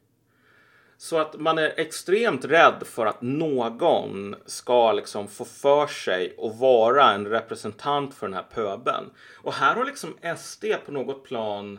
Så 1.02 1.18
att 1.18 1.40
man 1.40 1.58
är 1.58 1.72
extremt 1.76 2.44
rädd 2.44 2.82
för 2.84 3.06
att 3.06 3.22
någon 3.22 4.36
ska 4.46 4.92
liksom 4.92 5.28
få 5.28 5.44
för 5.44 5.86
sig 5.86 6.36
att 6.38 6.56
vara 6.56 7.10
en 7.10 7.26
representant 7.26 8.14
för 8.14 8.26
den 8.26 8.34
här 8.34 8.42
pöbeln. 8.42 9.10
Och 9.42 9.52
här 9.52 9.74
har 9.74 9.84
liksom 9.84 10.16
SD 10.36 10.64
på 10.86 10.92
något 10.92 11.24
plan 11.24 11.78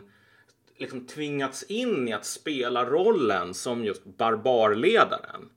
liksom 0.76 1.06
tvingats 1.06 1.62
in 1.62 2.08
i 2.08 2.12
att 2.12 2.24
spela 2.24 2.84
rollen 2.84 3.54
som 3.54 3.84
just 3.84 4.04
barbarledaren. 4.04 5.48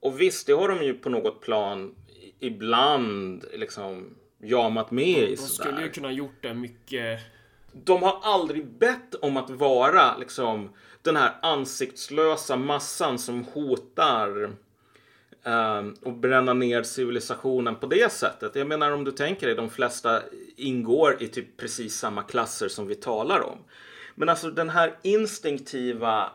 Och 0.00 0.20
visst, 0.20 0.46
det 0.46 0.52
har 0.52 0.68
de 0.68 0.84
ju 0.84 0.94
på 0.94 1.10
något 1.10 1.40
plan 1.40 1.94
ibland 2.40 3.44
liksom 3.52 4.14
jamat 4.42 4.90
med 4.90 5.18
i. 5.18 5.36
De 5.36 5.42
skulle 5.42 5.82
ju 5.82 5.90
kunna 5.90 6.12
gjort 6.12 6.42
det 6.42 6.54
mycket. 6.54 7.20
De 7.72 8.02
har 8.02 8.18
aldrig 8.22 8.66
bett 8.66 9.14
om 9.14 9.36
att 9.36 9.50
vara 9.50 10.16
liksom 10.18 10.70
den 11.04 11.16
här 11.16 11.34
ansiktslösa 11.42 12.56
massan 12.56 13.18
som 13.18 13.44
hotar 13.44 14.50
um, 15.44 15.96
och 16.02 16.12
bränna 16.12 16.52
ner 16.52 16.82
civilisationen 16.82 17.76
på 17.76 17.86
det 17.86 18.12
sättet. 18.12 18.56
Jag 18.56 18.66
menar 18.66 18.92
om 18.92 19.04
du 19.04 19.12
tänker 19.12 19.46
dig, 19.46 19.56
de 19.56 19.70
flesta 19.70 20.22
ingår 20.56 21.22
i 21.22 21.28
typ 21.28 21.56
precis 21.56 21.96
samma 21.96 22.22
klasser 22.22 22.68
som 22.68 22.86
vi 22.86 22.94
talar 22.94 23.40
om. 23.40 23.58
Men 24.14 24.28
alltså 24.28 24.50
den 24.50 24.70
här 24.70 24.98
instinktiva 25.02 26.30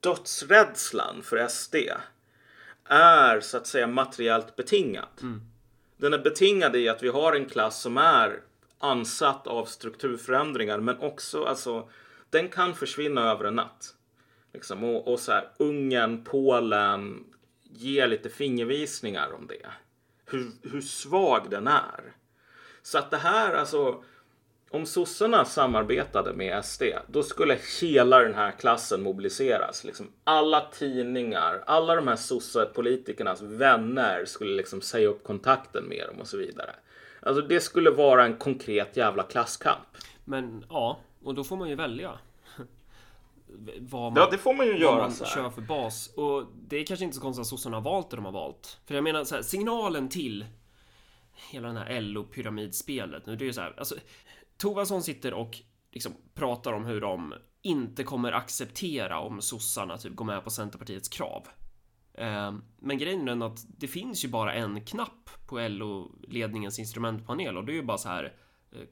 dödsrädslan 0.00 1.22
för 1.22 1.48
SD 1.48 1.74
är 2.84 3.40
så 3.40 3.56
att 3.56 3.66
säga 3.66 3.86
materiellt 3.86 4.56
betingad. 4.56 5.08
Mm. 5.22 5.40
Den 5.96 6.12
är 6.12 6.18
betingad 6.18 6.76
i 6.76 6.88
att 6.88 7.02
vi 7.02 7.08
har 7.08 7.32
en 7.32 7.46
klass 7.46 7.80
som 7.80 7.96
är 7.96 8.40
ansatt 8.78 9.46
av 9.46 9.64
strukturförändringar 9.64 10.80
men 10.80 10.98
också 10.98 11.44
alltså 11.44 11.88
den 12.32 12.48
kan 12.48 12.74
försvinna 12.74 13.30
över 13.30 13.44
en 13.44 13.54
natt. 13.54 13.94
Liksom, 14.52 14.84
och, 14.84 15.12
och 15.12 15.20
så 15.20 15.32
här, 15.32 15.48
Ungern, 15.56 16.24
Polen 16.24 17.24
ger 17.62 18.06
lite 18.06 18.28
fingervisningar 18.28 19.32
om 19.32 19.46
det. 19.46 19.66
Hur, 20.26 20.50
hur 20.62 20.80
svag 20.80 21.50
den 21.50 21.66
är. 21.66 22.12
Så 22.82 22.98
att 22.98 23.10
det 23.10 23.16
här 23.16 23.54
alltså 23.54 24.04
om 24.70 24.86
sossarna 24.86 25.44
samarbetade 25.44 26.32
med 26.32 26.64
SD, 26.64 26.82
då 27.06 27.22
skulle 27.22 27.58
hela 27.80 28.18
den 28.18 28.34
här 28.34 28.50
klassen 28.50 29.02
mobiliseras. 29.02 29.84
Liksom 29.84 30.12
alla 30.24 30.60
tidningar, 30.60 31.62
alla 31.66 31.94
de 31.94 32.08
här 32.08 32.16
sossepolitikernas 32.16 33.42
vänner 33.42 34.24
skulle 34.24 34.56
liksom 34.56 34.80
säga 34.80 35.08
upp 35.08 35.24
kontakten 35.24 35.84
med 35.84 36.06
dem 36.08 36.20
och 36.20 36.26
så 36.26 36.36
vidare. 36.36 36.70
Alltså 37.20 37.42
det 37.42 37.60
skulle 37.60 37.90
vara 37.90 38.24
en 38.24 38.36
konkret 38.36 38.96
jävla 38.96 39.22
klasskamp. 39.22 39.88
Men 40.24 40.64
ja, 40.68 41.00
och 41.24 41.34
då 41.34 41.44
får 41.44 41.56
man 41.56 41.68
ju 41.68 41.74
välja. 41.74 42.18
Vad 43.78 44.12
man, 44.12 44.22
ja, 44.22 44.28
det 44.30 44.38
får 44.38 44.54
man 44.54 44.66
ju 44.66 44.78
göra. 44.78 44.92
Vad 44.92 45.02
man 45.02 45.12
så 45.12 45.24
här. 45.24 45.34
kör 45.34 45.50
för 45.50 45.62
bas. 45.62 46.14
Och 46.16 46.46
det 46.68 46.76
är 46.76 46.86
kanske 46.86 47.04
inte 47.04 47.16
så 47.16 47.22
konstigt 47.22 47.40
att 47.40 47.46
sossarna 47.46 47.76
har 47.76 47.82
valt 47.82 48.10
det 48.10 48.16
de 48.16 48.24
har 48.24 48.32
valt. 48.32 48.80
För 48.86 48.94
jag 48.94 49.04
menar 49.04 49.24
så 49.24 49.34
här, 49.34 49.42
signalen 49.42 50.08
till 50.08 50.46
hela 51.50 51.68
den 51.68 51.76
här 51.76 52.00
LO-pyramidspelet 52.00 53.26
nu, 53.26 53.36
det 53.36 53.44
är 53.44 53.46
ju 53.46 53.52
så 53.52 53.60
här, 53.60 53.74
alltså 53.78 53.94
Tovason 54.56 55.02
sitter 55.02 55.34
och 55.34 55.58
liksom 55.92 56.12
pratar 56.34 56.72
om 56.72 56.84
hur 56.84 57.00
de 57.00 57.34
inte 57.62 58.04
kommer 58.04 58.32
acceptera 58.32 59.18
om 59.18 59.40
sossarna 59.40 59.98
typ 59.98 60.14
går 60.14 60.24
med 60.24 60.44
på 60.44 60.50
Centerpartiets 60.50 61.08
krav. 61.08 61.48
Ehm, 62.14 62.64
men 62.78 62.98
grejen 62.98 63.28
är 63.28 63.46
att 63.46 63.64
det 63.78 63.88
finns 63.88 64.24
ju 64.24 64.28
bara 64.28 64.54
en 64.54 64.84
knapp 64.84 65.30
på 65.46 65.68
LO-ledningens 65.68 66.78
instrumentpanel 66.78 67.56
och 67.56 67.64
det 67.64 67.72
är 67.72 67.74
ju 67.74 67.82
bara 67.82 67.98
så 67.98 68.08
här 68.08 68.36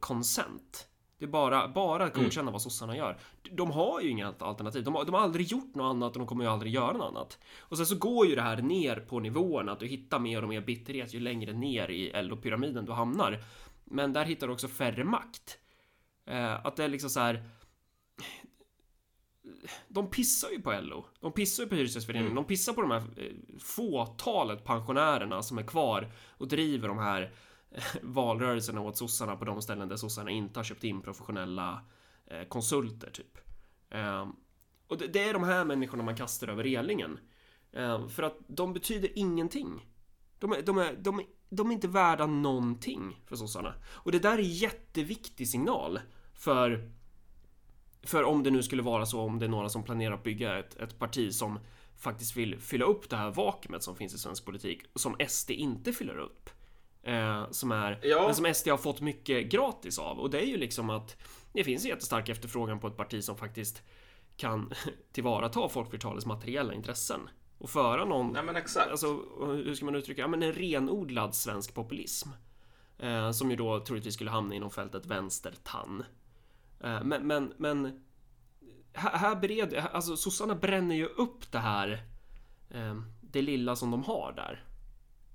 consent. 0.01 0.90
Det 1.21 1.27
är 1.27 1.31
bara, 1.31 1.69
bara 1.69 2.05
att 2.05 2.15
godkänna 2.15 2.43
mm. 2.43 2.53
vad 2.53 2.63
sossarna 2.63 2.97
gör. 2.97 3.19
De 3.51 3.71
har 3.71 4.01
ju 4.01 4.09
inget 4.09 4.43
alternativ. 4.43 4.85
De 4.85 4.95
har, 4.95 5.05
de 5.05 5.15
har 5.15 5.21
aldrig 5.21 5.47
gjort 5.47 5.75
något 5.75 5.91
annat 5.91 6.13
och 6.13 6.19
de 6.19 6.29
kommer 6.29 6.45
ju 6.45 6.51
aldrig 6.51 6.75
göra 6.75 6.93
något 6.93 7.09
annat. 7.09 7.39
Och 7.59 7.77
sen 7.77 7.87
så 7.87 7.95
går 7.95 8.27
ju 8.27 8.35
det 8.35 8.43
här 8.43 8.57
ner 8.57 8.97
på 8.97 9.21
nivån 9.21 9.69
att 9.69 9.81
du 9.81 9.87
hittar 9.87 10.19
mer 10.19 10.43
och 10.43 10.49
mer 10.49 10.61
bitterhet 10.61 11.15
ju 11.15 11.21
längre 11.21 11.53
ner 11.53 11.91
i 11.91 12.23
LO-pyramiden 12.23 12.85
du 12.85 12.93
hamnar. 12.93 13.39
Men 13.85 14.13
där 14.13 14.25
hittar 14.25 14.47
du 14.47 14.53
också 14.53 14.69
färre 14.69 15.05
makt. 15.05 15.59
Eh, 16.27 16.67
att 16.67 16.77
det 16.77 16.85
är 16.85 16.89
liksom 16.89 17.11
så 17.11 17.21
här. 17.21 17.45
De 19.89 20.11
pissar 20.11 20.51
ju 20.51 20.63
på 20.63 20.81
LO. 20.81 21.07
De 21.21 21.33
pissar 21.33 21.63
ju 21.63 21.69
på 21.69 21.75
Hyresgästföreningen. 21.75 22.33
Mm. 22.33 22.43
De 22.43 22.49
pissar 22.49 22.73
på 22.73 22.81
de 22.81 22.91
här 22.91 23.03
eh, 23.17 23.59
fåtalet 23.59 24.65
pensionärerna 24.65 25.43
som 25.43 25.59
är 25.59 25.63
kvar 25.63 26.11
och 26.39 26.49
driver 26.49 26.89
de 26.89 26.99
här 26.99 27.33
valrörelserna 28.03 28.81
åt 28.81 28.97
sossarna 28.97 29.37
på 29.37 29.45
de 29.45 29.63
ställen 29.63 29.89
där 29.89 29.97
sossarna 29.97 30.31
inte 30.31 30.59
har 30.59 30.65
köpt 30.65 30.85
in 30.85 31.03
professionella 31.03 31.85
eh, 32.27 32.49
konsulter 32.49 33.11
typ. 33.11 33.39
Ehm, 33.91 34.33
och 34.87 34.99
det, 34.99 35.29
är 35.29 35.33
de 35.33 35.43
här 35.43 35.65
människorna 35.65 36.03
man 36.03 36.17
kastar 36.17 36.49
över 36.49 36.65
relingen. 36.65 37.19
Ehm, 37.73 38.09
för 38.09 38.23
att 38.23 38.37
de 38.47 38.73
betyder 38.73 39.19
ingenting. 39.19 39.87
De 40.39 40.53
är, 40.53 40.63
de, 40.63 40.79
är, 40.79 40.97
de, 40.97 41.19
är, 41.19 41.27
de 41.49 41.71
är 41.71 41.73
inte 41.75 41.89
värda 41.89 42.27
någonting 42.27 43.21
för 43.27 43.37
sossarna. 43.37 43.75
Och 43.89 44.13
det 44.13 44.19
där 44.19 44.39
är 44.39 44.43
jätteviktig 44.43 45.49
signal 45.49 46.01
för 46.35 46.91
för 48.03 48.25
om 48.25 48.43
det 48.43 48.51
nu 48.51 48.63
skulle 48.63 48.83
vara 48.83 49.07
så 49.07 49.21
om 49.21 49.39
det 49.39 49.47
är 49.47 49.51
några 49.51 49.69
som 49.69 49.85
planerar 49.85 50.15
att 50.15 50.23
bygga 50.23 50.59
ett, 50.59 50.77
ett 50.77 50.99
parti 50.99 51.35
som 51.35 51.59
faktiskt 51.97 52.37
vill 52.37 52.59
fylla 52.59 52.85
upp 52.85 53.11
det 53.11 53.17
här 53.17 53.31
vakuumet 53.31 53.83
som 53.83 53.97
finns 53.97 54.15
i 54.15 54.19
svensk 54.19 54.45
politik 54.45 54.83
som 54.95 55.17
SD 55.29 55.51
inte 55.51 55.93
fyller 55.93 56.19
upp. 56.19 56.51
Eh, 57.03 57.51
som 57.51 57.73
är, 57.73 58.01
ja. 58.03 58.27
men 58.27 58.35
som 58.35 58.55
SD 58.55 58.69
har 58.69 58.79
fått 58.79 59.01
mycket 59.01 59.51
gratis 59.51 59.99
av 59.99 60.21
och 60.21 60.31
det 60.31 60.41
är 60.41 60.47
ju 60.47 60.57
liksom 60.57 60.91
att 60.91 61.17
det 61.53 61.65
finns 61.65 61.85
en 61.85 61.91
jättestark 61.91 62.29
efterfrågan 62.29 62.81
på 62.81 62.87
ett 62.87 62.97
parti 62.97 63.25
som 63.25 63.37
faktiskt 63.37 63.83
kan 64.37 64.73
tillvarata 65.13 65.69
folkflertalets 65.69 66.27
materiella 66.27 66.75
intressen 66.75 67.21
och 67.59 67.71
föra 67.71 68.05
någon. 68.05 68.33
Nej, 68.33 68.43
men 68.43 68.57
exakt. 68.57 68.91
Alltså, 68.91 69.07
hur 69.47 69.75
ska 69.75 69.85
man 69.85 69.95
uttrycka? 69.95 70.21
Ja, 70.21 70.29
men 70.29 70.43
en 70.43 70.53
renodlad 70.53 71.35
svensk 71.35 71.75
populism. 71.75 72.29
Eh, 72.99 73.31
som 73.31 73.51
ju 73.51 73.57
då 73.57 73.81
troligtvis 73.81 74.15
skulle 74.15 74.31
hamna 74.31 74.55
inom 74.55 74.71
fältet 74.71 75.07
vänstertann. 75.07 76.05
Eh, 76.81 77.03
men, 77.03 77.27
men, 77.27 77.53
men 77.57 78.05
här, 78.93 79.19
här 79.19 79.37
bereder, 79.37 79.89
alltså 79.93 80.17
sossarna 80.17 80.55
bränner 80.55 80.95
ju 80.95 81.07
upp 81.07 81.53
det 81.53 81.59
här 81.59 82.03
eh, 82.71 83.01
det 83.21 83.43
lilla 83.43 83.77
som 83.77 83.91
de 83.91 84.05
har 84.05 84.33
där 84.37 84.65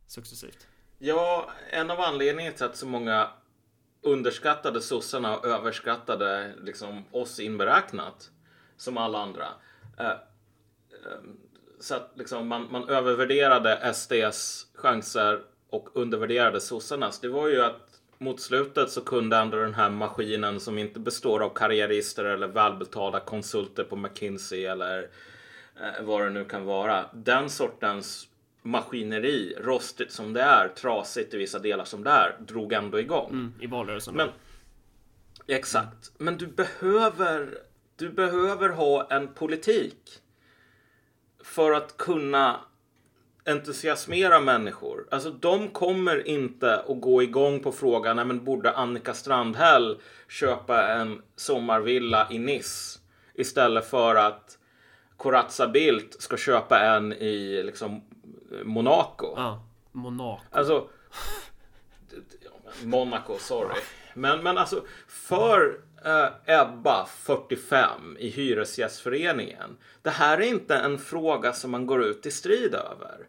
successivt. 0.07 0.67
Ja, 0.97 1.49
en 1.69 1.91
av 1.91 2.01
anledningarna 2.01 2.55
till 2.55 2.65
att 2.65 2.77
så 2.77 2.85
många 2.85 3.29
underskattade 4.01 4.81
sossarna 4.81 5.37
och 5.37 5.45
överskattade 5.45 6.53
liksom 6.61 7.03
oss 7.11 7.39
inberäknat 7.39 8.29
som 8.77 8.97
alla 8.97 9.19
andra. 9.19 9.47
Eh, 9.99 10.05
ehm, 10.07 11.37
så 11.79 11.95
att 11.95 12.11
liksom 12.15 12.47
man, 12.47 12.71
man 12.71 12.89
övervärderade 12.89 13.93
SDs 13.93 14.67
chanser 14.75 15.41
och 15.69 15.89
undervärderade 15.93 16.61
sossarnas. 16.61 17.19
Det 17.19 17.27
var 17.27 17.47
ju 17.47 17.61
att 17.61 18.01
mot 18.17 18.41
slutet 18.41 18.89
så 18.89 19.01
kunde 19.01 19.37
ändå 19.37 19.57
den 19.57 19.73
här 19.73 19.89
maskinen 19.89 20.59
som 20.59 20.77
inte 20.77 20.99
består 20.99 21.43
av 21.43 21.49
karriärister 21.49 22.25
eller 22.25 22.47
välbetalda 22.47 23.19
konsulter 23.19 23.83
på 23.83 23.95
McKinsey 23.95 24.65
eller 24.65 25.09
eh, 25.81 26.03
vad 26.03 26.21
det 26.21 26.29
nu 26.29 26.45
kan 26.45 26.65
vara. 26.65 27.05
Den 27.13 27.49
sortens 27.49 28.27
maskineri, 28.65 29.55
rostigt 29.57 30.11
som 30.11 30.33
det 30.33 30.41
är, 30.41 30.67
trasigt 30.67 31.33
i 31.33 31.37
vissa 31.37 31.59
delar 31.59 31.85
som 31.85 32.03
det 32.03 32.09
är, 32.09 32.37
drog 32.39 32.73
ändå 32.73 32.99
igång. 32.99 33.29
Mm, 33.29 33.53
I 33.59 33.67
valrörelsen. 33.67 34.15
Men, 34.15 34.29
exakt. 35.47 36.11
Men 36.17 36.37
du 36.37 36.47
behöver, 36.47 37.57
du 37.95 38.09
behöver 38.09 38.69
ha 38.69 39.07
en 39.09 39.27
politik 39.27 39.97
för 41.43 41.71
att 41.71 41.97
kunna 41.97 42.59
entusiasmera 43.45 44.39
människor. 44.39 45.07
Alltså 45.11 45.29
de 45.29 45.67
kommer 45.67 46.27
inte 46.27 46.79
att 46.79 47.01
gå 47.01 47.23
igång 47.23 47.59
på 47.59 47.71
frågan, 47.71 48.15
nej 48.15 48.25
men 48.25 48.43
borde 48.43 48.71
Annika 48.71 49.13
Strandhäll 49.13 49.97
köpa 50.27 50.87
en 50.87 51.21
sommarvilla 51.35 52.27
i 52.31 52.39
Nice 52.39 52.99
istället 53.33 53.89
för 53.89 54.15
att 54.15 54.57
Corazza 55.17 55.67
Bildt 55.67 56.21
ska 56.21 56.37
köpa 56.37 56.79
en 56.79 57.13
i 57.13 57.63
liksom 57.63 58.01
Monaco. 58.63 59.33
Ja, 59.35 59.63
Monaco. 59.91 60.41
Alltså, 60.51 60.87
Monaco, 62.83 63.37
sorry. 63.39 63.75
Men, 64.13 64.43
men 64.43 64.57
alltså 64.57 64.83
för 65.07 65.79
uh, 66.05 66.59
Ebba, 66.61 67.05
45, 67.05 68.17
i 68.19 68.29
Hyresgästföreningen. 68.29 69.77
Det 70.01 70.09
här 70.09 70.37
är 70.37 70.41
inte 70.41 70.75
en 70.75 70.97
fråga 70.97 71.53
som 71.53 71.71
man 71.71 71.85
går 71.85 72.03
ut 72.03 72.25
i 72.25 72.31
strid 72.31 72.75
över. 72.75 73.27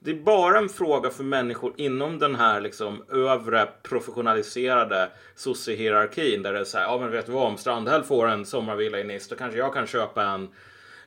Det 0.00 0.10
är 0.10 0.14
bara 0.14 0.58
en 0.58 0.68
fråga 0.68 1.10
för 1.10 1.24
människor 1.24 1.74
inom 1.76 2.18
den 2.18 2.34
här 2.34 2.60
liksom 2.60 3.04
övre 3.10 3.68
professionaliserade 3.82 5.10
sossehierarkin 5.34 6.42
där 6.42 6.52
det 6.52 6.58
är 6.58 6.64
så 6.64 6.78
här, 6.78 6.84
ja 6.84 6.98
men 6.98 7.10
vet 7.10 7.26
du 7.26 7.32
vad, 7.32 7.46
om 7.46 7.56
Strandhäll 7.56 8.02
får 8.02 8.28
en 8.28 8.46
sommarvilla 8.46 8.98
i 8.98 9.04
Nice 9.04 9.30
då 9.30 9.36
kanske 9.36 9.58
jag 9.58 9.74
kan 9.74 9.86
köpa 9.86 10.24
en 10.24 10.48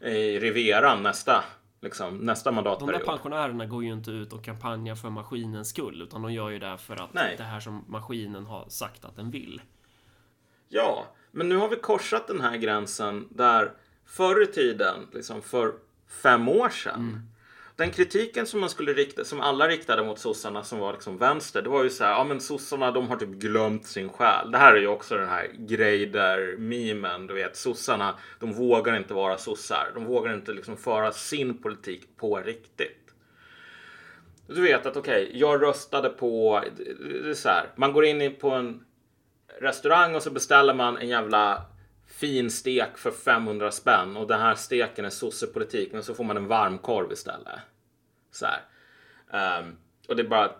i 0.01 0.39
Riveran 0.39 1.03
nästa, 1.03 1.43
liksom, 1.81 2.17
nästa 2.17 2.51
mandatperiod. 2.51 2.93
De 2.93 2.97
där 2.97 3.05
pensionärerna 3.05 3.65
går 3.65 3.83
ju 3.83 3.93
inte 3.93 4.11
ut 4.11 4.33
och 4.33 4.43
kampanjar 4.43 4.95
för 4.95 5.09
maskinens 5.09 5.69
skull 5.69 6.01
utan 6.01 6.21
de 6.21 6.33
gör 6.33 6.49
ju 6.49 6.59
det 6.59 6.77
för 6.77 7.03
att 7.03 7.13
Nej. 7.13 7.35
det 7.37 7.43
här 7.43 7.59
som 7.59 7.85
maskinen 7.87 8.45
har 8.45 8.65
sagt 8.69 9.05
att 9.05 9.15
den 9.15 9.31
vill. 9.31 9.61
Ja, 10.69 11.05
men 11.31 11.49
nu 11.49 11.55
har 11.55 11.69
vi 11.69 11.75
korsat 11.75 12.27
den 12.27 12.41
här 12.41 12.57
gränsen 12.57 13.27
där 13.29 13.71
förr 14.05 14.43
i 14.43 14.47
tiden, 14.47 15.07
liksom 15.13 15.41
för 15.41 15.73
fem 16.23 16.49
år 16.49 16.69
sedan, 16.69 16.99
mm 16.99 17.31
den 17.75 17.91
kritiken 17.91 18.45
som 18.45 18.59
man 18.59 18.69
skulle 18.69 18.93
rikta, 18.93 19.23
som 19.23 19.41
alla 19.41 19.67
riktade 19.67 20.03
mot 20.03 20.19
sossarna 20.19 20.63
som 20.63 20.79
var 20.79 20.93
liksom 20.93 21.17
vänster, 21.17 21.61
det 21.61 21.69
var 21.69 21.83
ju 21.83 21.89
så 21.89 22.03
här, 22.03 22.11
ja 22.11 22.23
men 22.23 22.41
sossarna 22.41 22.91
de 22.91 23.07
har 23.07 23.15
typ 23.15 23.29
glömt 23.29 23.85
sin 23.85 24.09
själ. 24.09 24.51
Det 24.51 24.57
här 24.57 24.73
är 24.73 24.79
ju 24.79 24.87
också 24.87 25.17
den 25.17 25.29
här 25.29 25.51
Greider-mimen. 25.57 27.27
du 27.27 27.33
vet, 27.33 27.55
sossarna, 27.55 28.15
de 28.39 28.53
vågar 28.53 28.97
inte 28.97 29.13
vara 29.13 29.37
sossar. 29.37 29.91
De 29.93 30.05
vågar 30.05 30.33
inte 30.33 30.53
liksom 30.53 30.77
föra 30.77 31.11
sin 31.11 31.61
politik 31.61 32.17
på 32.17 32.37
riktigt. 32.37 32.97
Du 34.47 34.61
vet 34.61 34.85
att 34.85 34.97
okej, 34.97 35.23
okay, 35.23 35.39
jag 35.39 35.61
röstade 35.61 36.09
på, 36.09 36.63
det 37.23 37.29
är 37.29 37.33
så 37.33 37.49
här, 37.49 37.69
man 37.75 37.93
går 37.93 38.05
in 38.05 38.35
på 38.35 38.49
en 38.49 38.85
restaurang 39.59 40.15
och 40.15 40.23
så 40.23 40.31
beställer 40.31 40.73
man 40.73 40.97
en 40.97 41.07
jävla 41.07 41.65
fin 42.21 42.51
stek 42.51 42.97
för 42.97 43.11
500 43.11 43.71
spänn 43.71 44.17
och 44.17 44.27
den 44.27 44.39
här 44.39 44.55
steken 44.55 45.05
är 45.05 45.09
sossepolitik 45.09 45.93
men 45.93 46.03
så 46.03 46.13
får 46.13 46.23
man 46.23 46.37
en 46.37 46.47
varmkorv 46.47 47.11
istället. 47.11 47.59
Så 48.31 48.45
um, 48.45 49.77
och 50.07 50.15
det 50.15 50.21
är 50.21 50.27
bara 50.27 50.51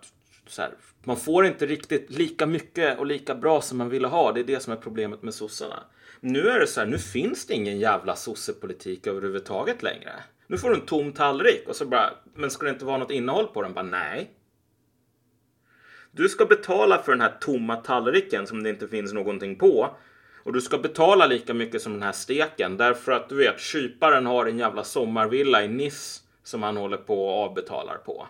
så 0.47 0.61
här, 0.61 0.71
man 1.03 1.17
får 1.17 1.45
inte 1.45 1.65
riktigt 1.65 2.09
lika 2.09 2.45
mycket 2.45 2.99
och 2.99 3.05
lika 3.05 3.35
bra 3.35 3.61
som 3.61 3.77
man 3.77 3.89
ville 3.89 4.07
ha. 4.07 4.31
Det 4.31 4.39
är 4.39 4.43
det 4.43 4.59
som 4.59 4.73
är 4.73 4.77
problemet 4.77 5.23
med 5.23 5.33
sossarna. 5.33 5.83
Nu 6.19 6.47
är 6.47 6.59
det 6.59 6.67
så 6.67 6.79
här, 6.79 6.87
nu 6.87 6.97
finns 6.97 7.47
det 7.47 7.53
ingen 7.53 7.79
jävla 7.79 8.15
sossepolitik 8.15 9.07
överhuvudtaget 9.07 9.83
längre. 9.83 10.13
Nu 10.47 10.57
får 10.57 10.69
du 10.69 10.75
en 10.75 10.85
tom 10.85 11.13
tallrik 11.13 11.67
och 11.67 11.75
så 11.75 11.85
bara, 11.85 12.13
men 12.35 12.51
ska 12.51 12.65
det 12.65 12.71
inte 12.71 12.85
vara 12.85 12.97
något 12.97 13.11
innehåll 13.11 13.47
på 13.47 13.61
den? 13.61 13.73
Bara 13.73 13.85
nej. 13.85 14.31
Du 16.11 16.29
ska 16.29 16.45
betala 16.45 17.01
för 17.01 17.11
den 17.11 17.21
här 17.21 17.37
tomma 17.41 17.75
tallriken 17.75 18.47
som 18.47 18.63
det 18.63 18.69
inte 18.69 18.87
finns 18.87 19.13
någonting 19.13 19.55
på. 19.55 19.95
Och 20.43 20.53
du 20.53 20.61
ska 20.61 20.77
betala 20.77 21.27
lika 21.27 21.53
mycket 21.53 21.81
som 21.81 21.93
den 21.93 22.03
här 22.03 22.11
steken 22.11 22.77
därför 22.77 23.11
att 23.11 23.29
du 23.29 23.35
vet, 23.35 23.59
kyparen 23.59 24.25
har 24.25 24.45
en 24.45 24.59
jävla 24.59 24.83
sommarvilla 24.83 25.63
i 25.63 25.67
Nice 25.67 26.21
som 26.43 26.63
han 26.63 26.77
håller 26.77 26.97
på 26.97 27.25
och 27.25 27.43
avbetalar 27.43 27.97
på. 27.97 28.27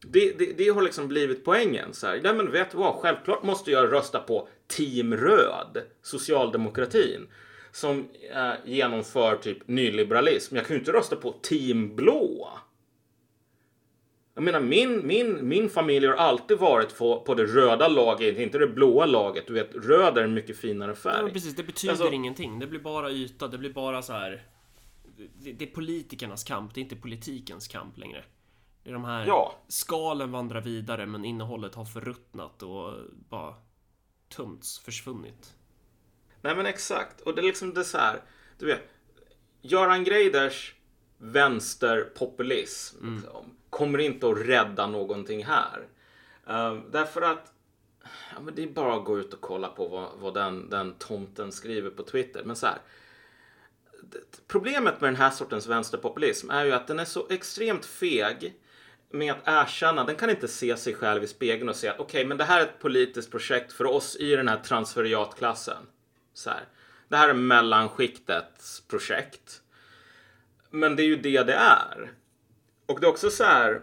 Det, 0.00 0.38
det, 0.38 0.52
det 0.58 0.68
har 0.68 0.82
liksom 0.82 1.08
blivit 1.08 1.44
poängen. 1.44 1.94
Så 1.94 2.06
här. 2.06 2.20
Nej, 2.22 2.34
men 2.34 2.52
vet 2.52 2.70
du 2.70 2.78
vad? 2.78 2.94
Självklart 2.94 3.42
måste 3.42 3.70
jag 3.70 3.92
rösta 3.92 4.20
på 4.20 4.48
Team 4.66 5.16
Röd, 5.16 5.82
socialdemokratin, 6.02 7.28
som 7.72 8.08
eh, 8.34 8.52
genomför 8.64 9.36
typ 9.36 9.68
nyliberalism. 9.68 10.56
Jag 10.56 10.66
kan 10.66 10.74
ju 10.74 10.80
inte 10.80 10.92
rösta 10.92 11.16
på 11.16 11.32
Team 11.32 11.96
Blå. 11.96 12.50
Jag 14.38 14.44
menar, 14.44 14.60
min, 14.60 15.06
min, 15.06 15.48
min 15.48 15.70
familj 15.70 16.06
har 16.06 16.14
alltid 16.14 16.58
varit 16.58 16.98
på, 16.98 17.20
på 17.20 17.34
det 17.34 17.44
röda 17.46 17.88
laget, 17.88 18.38
inte 18.38 18.58
det 18.58 18.66
blåa 18.66 19.06
laget. 19.06 19.46
Du 19.46 19.52
vet, 19.52 19.74
röd 19.74 20.18
är 20.18 20.22
en 20.22 20.34
mycket 20.34 20.56
finare 20.58 20.94
färg. 20.94 21.22
Ja, 21.26 21.32
precis. 21.32 21.56
Det 21.56 21.62
betyder 21.62 21.92
Alltså- 21.92 22.10
ingenting. 22.12 22.58
Det 22.58 22.66
blir 22.66 22.80
bara 22.80 23.10
yta. 23.10 23.48
Det 23.48 23.58
blir 23.58 23.72
bara 23.72 24.02
så 24.02 24.12
här. 24.12 24.42
Det, 25.34 25.52
det 25.52 25.64
är 25.64 25.74
politikernas 25.74 26.44
kamp. 26.44 26.74
Det 26.74 26.80
är 26.80 26.82
inte 26.82 26.96
politikens 26.96 27.68
kamp 27.68 27.98
längre. 27.98 28.24
Det 28.82 28.90
är 28.90 28.94
de 28.94 29.04
här 29.04 29.26
Ja. 29.26 29.54
skalen 29.68 30.30
vandrar 30.32 30.60
vidare, 30.60 31.06
men 31.06 31.24
innehållet 31.24 31.74
har 31.74 31.84
förruttnat 31.84 32.62
och 32.62 32.92
bara 33.28 33.54
tömts, 34.36 34.78
försvunnit. 34.78 35.54
Nej 36.40 36.56
men 36.56 36.66
exakt. 36.66 37.20
Och 37.20 37.34
det 37.34 37.40
är 37.40 37.46
liksom 37.46 37.74
det 37.74 37.84
så 37.84 37.98
här. 37.98 38.20
Du 38.58 38.66
vet. 38.66 38.80
Göran 39.62 40.04
Greiders 40.04 40.74
vänsterpopulism 41.18 43.14
liksom, 43.14 43.44
kommer 43.70 43.98
inte 43.98 44.28
att 44.28 44.38
rädda 44.38 44.86
någonting 44.86 45.44
här. 45.44 45.86
Uh, 46.50 46.80
därför 46.90 47.22
att 47.22 47.52
ja, 48.34 48.40
men 48.40 48.54
det 48.54 48.62
är 48.62 48.66
bara 48.68 48.94
att 48.96 49.04
gå 49.04 49.18
ut 49.18 49.34
och 49.34 49.40
kolla 49.40 49.68
på 49.68 49.88
vad, 49.88 50.08
vad 50.18 50.34
den, 50.34 50.70
den 50.70 50.94
tomten 50.94 51.52
skriver 51.52 51.90
på 51.90 52.02
Twitter. 52.02 52.44
Men 52.44 52.56
så 52.56 52.66
här. 52.66 52.78
det- 54.02 54.48
Problemet 54.48 55.00
med 55.00 55.08
den 55.08 55.16
här 55.20 55.30
sortens 55.30 55.66
vänsterpopulism 55.66 56.50
är 56.50 56.64
ju 56.64 56.72
att 56.72 56.86
den 56.86 56.98
är 56.98 57.04
så 57.04 57.26
extremt 57.30 57.86
feg 57.86 58.54
med 59.10 59.32
att 59.32 59.42
erkänna, 59.44 60.04
den 60.04 60.16
kan 60.16 60.30
inte 60.30 60.48
se 60.48 60.76
sig 60.76 60.94
själv 60.94 61.24
i 61.24 61.26
spegeln 61.26 61.68
och 61.68 61.76
säga 61.76 61.92
att 61.92 62.00
okej, 62.00 62.24
men 62.26 62.36
det 62.38 62.44
här 62.44 62.60
är 62.60 62.64
ett 62.64 62.78
politiskt 62.80 63.30
projekt 63.30 63.72
för 63.72 63.84
oss 63.84 64.16
i 64.16 64.36
den 64.36 64.48
här 64.48 64.56
transferiatklassen. 64.58 65.86
Så 66.34 66.50
här. 66.50 66.60
Det 67.08 67.16
här 67.16 67.28
är 67.28 67.34
mellanskiktets 67.34 68.80
projekt. 68.80 69.62
Men 70.70 70.96
det 70.96 71.02
är 71.02 71.06
ju 71.06 71.16
det 71.16 71.42
det 71.42 71.54
är. 71.54 72.10
Och 72.88 73.00
det 73.00 73.06
är 73.06 73.10
också 73.10 73.30
så 73.30 73.44
här. 73.44 73.80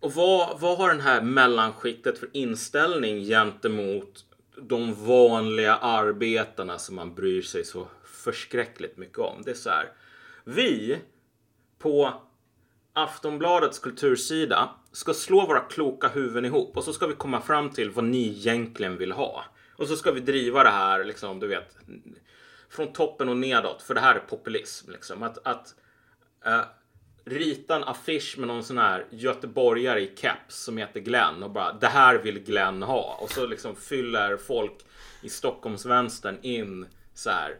Och 0.00 0.12
vad, 0.12 0.60
vad 0.60 0.78
har 0.78 0.88
den 0.88 1.00
här 1.00 1.22
mellanskiktet 1.22 2.18
för 2.18 2.28
inställning 2.32 3.24
gentemot 3.24 4.24
de 4.56 5.06
vanliga 5.06 5.76
arbetarna 5.76 6.78
som 6.78 6.96
man 6.96 7.14
bryr 7.14 7.42
sig 7.42 7.64
så 7.64 7.88
förskräckligt 8.04 8.96
mycket 8.96 9.18
om? 9.18 9.42
Det 9.44 9.50
är 9.50 9.54
så 9.54 9.70
här. 9.70 9.92
Vi 10.44 10.98
på 11.78 12.22
Aftonbladets 12.92 13.78
kultursida 13.78 14.70
ska 14.92 15.14
slå 15.14 15.46
våra 15.46 15.60
kloka 15.60 16.08
huvuden 16.08 16.44
ihop 16.44 16.76
och 16.76 16.84
så 16.84 16.92
ska 16.92 17.06
vi 17.06 17.14
komma 17.14 17.40
fram 17.40 17.70
till 17.70 17.90
vad 17.90 18.04
ni 18.04 18.28
egentligen 18.28 18.98
vill 18.98 19.12
ha. 19.12 19.44
Och 19.76 19.88
så 19.88 19.96
ska 19.96 20.12
vi 20.12 20.20
driva 20.20 20.62
det 20.62 20.70
här, 20.70 21.04
liksom, 21.04 21.40
du 21.40 21.46
vet, 21.46 21.76
från 22.70 22.92
toppen 22.92 23.28
och 23.28 23.36
nedåt, 23.36 23.82
för 23.82 23.94
det 23.94 24.00
här 24.00 24.14
är 24.14 24.20
populism. 24.20 24.90
Liksom. 24.90 25.22
Att, 25.22 25.46
att 25.46 25.74
uh, 26.46 26.62
rita 27.28 27.76
en 27.76 27.84
affisch 27.84 28.38
med 28.38 28.48
någon 28.48 28.64
sån 28.64 28.78
här 28.78 29.06
göteborgare 29.10 30.00
i 30.00 30.12
keps 30.16 30.64
som 30.64 30.76
heter 30.76 31.00
Glenn 31.00 31.42
och 31.42 31.50
bara 31.50 31.72
det 31.72 31.86
här 31.86 32.18
vill 32.18 32.38
Glenn 32.38 32.82
ha. 32.82 33.18
Och 33.20 33.30
så 33.30 33.46
liksom 33.46 33.76
fyller 33.76 34.36
folk 34.36 34.74
i 35.22 35.28
Stockholmsvänstern 35.28 36.38
in 36.42 36.86
så 37.14 37.30
här 37.30 37.56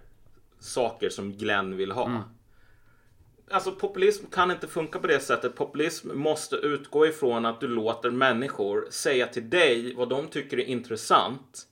saker 0.60 1.08
som 1.08 1.32
Glenn 1.32 1.76
vill 1.76 1.92
ha. 1.92 2.22
Alltså 3.50 3.72
populism 3.72 4.26
kan 4.26 4.50
inte 4.50 4.68
funka 4.68 4.98
på 4.98 5.06
det 5.06 5.20
sättet. 5.20 5.56
Populism 5.56 6.18
måste 6.18 6.56
utgå 6.56 7.06
ifrån 7.06 7.46
att 7.46 7.60
du 7.60 7.68
låter 7.68 8.10
människor 8.10 8.86
säga 8.90 9.26
till 9.26 9.50
dig 9.50 9.94
vad 9.94 10.08
de 10.08 10.28
tycker 10.28 10.58
är 10.58 10.64
intressant. 10.64 11.66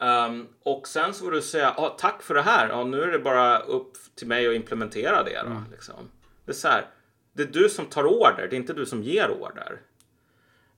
Ehm, 0.00 0.46
och 0.62 0.88
sen 0.88 1.14
så 1.14 1.24
får 1.24 1.32
du 1.32 1.42
säga 1.42 1.74
ah, 1.76 1.88
tack 1.88 2.22
för 2.22 2.34
det 2.34 2.42
här. 2.42 2.68
Ja, 2.68 2.84
nu 2.84 3.02
är 3.02 3.12
det 3.12 3.18
bara 3.18 3.58
upp 3.58 3.92
till 4.14 4.26
mig 4.26 4.48
att 4.48 4.54
implementera 4.54 5.22
det. 5.22 5.42
Då, 5.42 5.62
liksom. 5.70 6.10
Det 6.44 6.52
är 6.52 6.56
så 6.56 6.68
här. 6.68 6.86
Det 7.34 7.42
är 7.42 7.46
du 7.46 7.68
som 7.68 7.86
tar 7.86 8.06
order. 8.06 8.48
Det 8.48 8.56
är 8.56 8.60
inte 8.60 8.72
du 8.72 8.86
som 8.86 9.02
ger 9.02 9.30
order. 9.30 9.80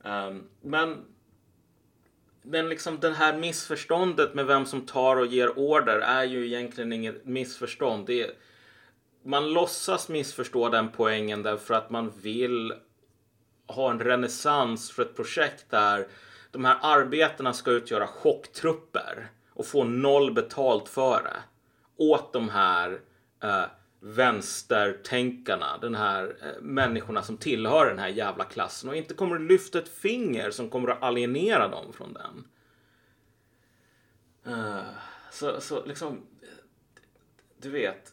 Um, 0.03 0.49
men 0.61 1.05
men 2.49 2.69
liksom 2.69 3.01
det 3.01 3.11
här 3.11 3.37
missförståndet 3.37 4.35
med 4.35 4.47
vem 4.47 4.67
som 4.67 4.87
tar 4.87 5.17
och 5.17 5.27
ger 5.27 5.59
order 5.59 5.99
är 5.99 6.25
ju 6.25 6.47
egentligen 6.47 6.93
inget 6.93 7.25
missförstånd. 7.25 8.07
Det 8.07 8.23
är, 8.23 8.31
man 9.23 9.53
låtsas 9.53 10.09
missförstå 10.09 10.69
den 10.69 10.89
poängen 10.93 11.43
därför 11.43 11.75
att 11.75 11.91
man 11.91 12.13
vill 12.21 12.73
ha 13.67 13.91
en 13.91 14.01
renässans 14.01 14.91
för 14.91 15.03
ett 15.03 15.17
projekt 15.17 15.71
där 15.71 16.07
de 16.51 16.65
här 16.65 16.79
arbetarna 16.83 17.53
ska 17.53 17.71
utgöra 17.71 18.07
chocktrupper 18.07 19.29
och 19.55 19.67
få 19.67 19.85
noll 19.85 20.33
betalt 20.33 20.89
för 20.89 21.23
det. 21.23 21.37
Åt 21.97 22.33
de 22.33 22.49
här 22.49 23.01
eh, 23.43 23.65
vänstertänkarna, 24.07 25.79
den 25.79 25.95
här 25.95 26.37
eh, 26.43 26.63
människorna 26.63 27.23
som 27.23 27.37
tillhör 27.37 27.87
den 27.87 27.99
här 27.99 28.09
jävla 28.09 28.45
klassen 28.45 28.91
och 28.91 28.97
inte 28.97 29.15
kommer 29.15 29.37
att 29.37 29.43
lyfta 29.43 29.79
ett 29.79 29.89
finger 29.89 30.51
som 30.51 30.71
kommer 30.71 30.89
att 30.89 31.03
alienera 31.03 31.69
dem 31.69 31.93
från 31.93 32.13
den. 32.13 32.47
Uh, 34.55 34.83
så, 35.31 35.61
så 35.61 35.85
liksom, 35.85 36.27
eh, 36.43 36.49
du 37.63 37.71
vet. 37.71 38.13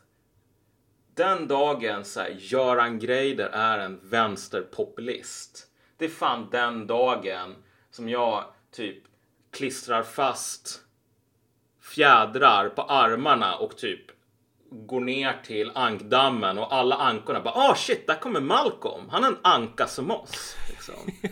Den 1.16 1.48
dagen 1.48 2.06
så 2.06 2.20
här, 2.20 2.36
Göran 2.39 3.00
Greider 3.00 3.50
är 3.50 3.80
en 3.80 4.00
vänsterpopulist. 4.04 5.68
Det 5.98 6.06
är 6.06 6.10
fan 6.10 6.48
den 6.52 6.88
dagen 6.88 7.56
som 7.91 8.10
jag 8.10 8.46
typ 8.72 9.04
klistrar 9.52 10.04
fast 10.04 10.84
fjädrar 11.82 12.70
på 12.70 12.82
armarna 12.82 13.56
och 13.56 13.78
typ 13.78 14.12
går 14.74 15.02
ner 15.02 15.42
till 15.46 15.72
ankdammen 15.76 16.58
och 16.58 16.74
alla 16.74 16.96
ankorna 16.96 17.42
bara 17.42 17.54
ah 17.54 17.76
shit, 17.76 18.08
där 18.08 18.16
kommer 18.16 18.42
Malcolm. 18.42 19.10
Han 19.10 19.24
är 19.24 19.28
en 19.28 19.38
anka 19.42 19.88
som 19.88 20.12
oss. 20.12 20.56
Liksom. 20.70 20.96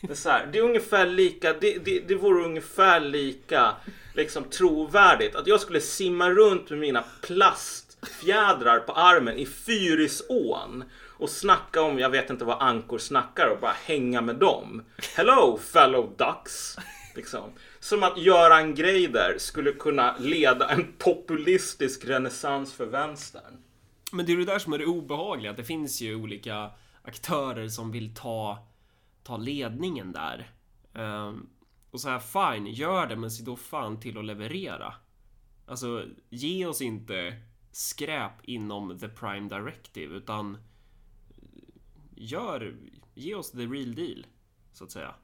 Det 0.00 0.10
är, 0.10 0.14
så 0.14 0.30
här, 0.30 0.46
det 0.52 0.58
är 0.58 0.62
ungefär 0.62 1.06
lika, 1.06 1.52
det, 1.52 1.84
det, 1.84 2.00
det 2.08 2.14
vore 2.14 2.44
ungefär 2.44 3.00
lika 3.00 3.74
liksom 4.14 4.44
trovärdigt 4.44 5.36
att 5.36 5.46
jag 5.46 5.60
skulle 5.60 5.80
simma 5.80 6.30
runt 6.30 6.70
med 6.70 6.78
mina 6.78 7.04
plastfjädrar 7.22 8.78
på 8.78 8.92
armen 8.92 9.36
i 9.36 9.46
Fyrisån 9.46 10.84
och 11.18 11.30
snacka 11.30 11.82
om, 11.82 11.98
jag 11.98 12.10
vet 12.10 12.30
inte 12.30 12.44
vad 12.44 12.62
ankor 12.62 12.98
snackar 12.98 13.46
och 13.46 13.60
bara 13.60 13.76
hänga 13.84 14.20
med 14.20 14.36
dem. 14.36 14.84
Hello 15.16 15.58
fellow 15.72 16.14
ducks. 16.16 16.76
Liksom. 17.18 17.50
Som 17.80 18.02
att 18.02 18.18
Göran 18.18 18.74
Greider 18.74 19.38
skulle 19.38 19.72
kunna 19.72 20.18
leda 20.18 20.68
en 20.68 20.92
populistisk 20.98 22.04
renässans 22.04 22.72
för 22.72 22.86
vänstern. 22.86 23.62
Men 24.12 24.26
det 24.26 24.32
är 24.32 24.36
det 24.36 24.44
där 24.44 24.58
som 24.58 24.72
är 24.72 24.78
det 24.78 24.86
obehagliga. 24.86 25.50
Att 25.50 25.56
det 25.56 25.64
finns 25.64 26.00
ju 26.00 26.14
olika 26.14 26.70
aktörer 27.02 27.68
som 27.68 27.90
vill 27.90 28.14
ta, 28.14 28.66
ta 29.22 29.36
ledningen 29.36 30.12
där. 30.12 30.50
Um, 30.92 31.48
och 31.90 32.00
så 32.00 32.08
här, 32.08 32.18
fine, 32.18 32.66
gör 32.66 33.06
det, 33.06 33.16
men 33.16 33.30
se 33.30 33.44
då 33.44 33.56
fan 33.56 34.00
till 34.00 34.18
att 34.18 34.24
leverera. 34.24 34.94
Alltså, 35.66 36.04
ge 36.28 36.66
oss 36.66 36.82
inte 36.82 37.42
skräp 37.72 38.32
inom 38.42 38.98
the 38.98 39.08
prime 39.08 39.48
directive, 39.48 40.14
utan 40.14 40.58
gör, 42.16 42.76
ge 43.14 43.34
oss 43.34 43.50
the 43.50 43.66
real 43.66 43.94
deal, 43.94 44.26
så 44.72 44.84
att 44.84 44.90
säga. 44.90 45.14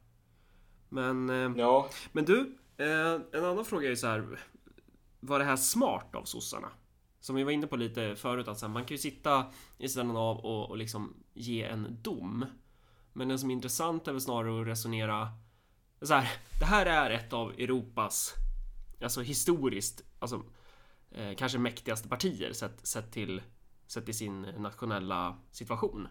Men, 0.88 1.30
eh, 1.30 1.52
Ja, 1.56 1.88
men 2.12 2.24
du, 2.24 2.58
eh, 2.76 3.20
en 3.32 3.44
annan 3.44 3.64
fråga 3.64 3.86
är 3.86 3.90
ju 3.90 3.96
så 3.96 4.06
här. 4.06 4.40
Var 5.20 5.38
det 5.38 5.44
här 5.44 5.56
smart 5.56 6.14
av 6.14 6.24
sossarna? 6.24 6.68
Som 7.20 7.36
vi 7.36 7.44
var 7.44 7.50
inne 7.50 7.66
på 7.66 7.76
lite 7.76 8.16
förut, 8.16 8.48
att 8.48 8.58
så 8.58 8.66
här, 8.66 8.72
man 8.72 8.84
kan 8.84 8.94
ju 8.94 8.98
sitta 8.98 9.46
i 9.78 9.88
sidan 9.88 10.16
av 10.16 10.38
och, 10.38 10.70
och 10.70 10.76
liksom 10.76 11.14
ge 11.34 11.62
en 11.62 11.98
dom. 12.02 12.46
Men 13.12 13.28
det 13.28 13.38
som 13.38 13.50
är 13.50 13.54
intressant 13.54 14.08
är 14.08 14.12
väl 14.12 14.20
snarare 14.20 14.60
att 14.60 14.66
resonera 14.66 15.28
så 16.02 16.14
här. 16.14 16.30
Det 16.60 16.64
här 16.64 16.86
är 16.86 17.10
ett 17.10 17.32
av 17.32 17.50
Europas, 17.50 18.34
alltså 19.02 19.20
historiskt, 19.20 20.04
alltså 20.18 20.42
eh, 21.10 21.34
kanske 21.36 21.58
mäktigaste 21.58 22.08
partier 22.08 22.52
sett, 22.52 22.86
sett 22.86 23.12
till 23.12 23.42
sett 23.86 24.04
till 24.04 24.14
sin 24.14 24.42
nationella 24.42 25.38
situation. 25.50 26.08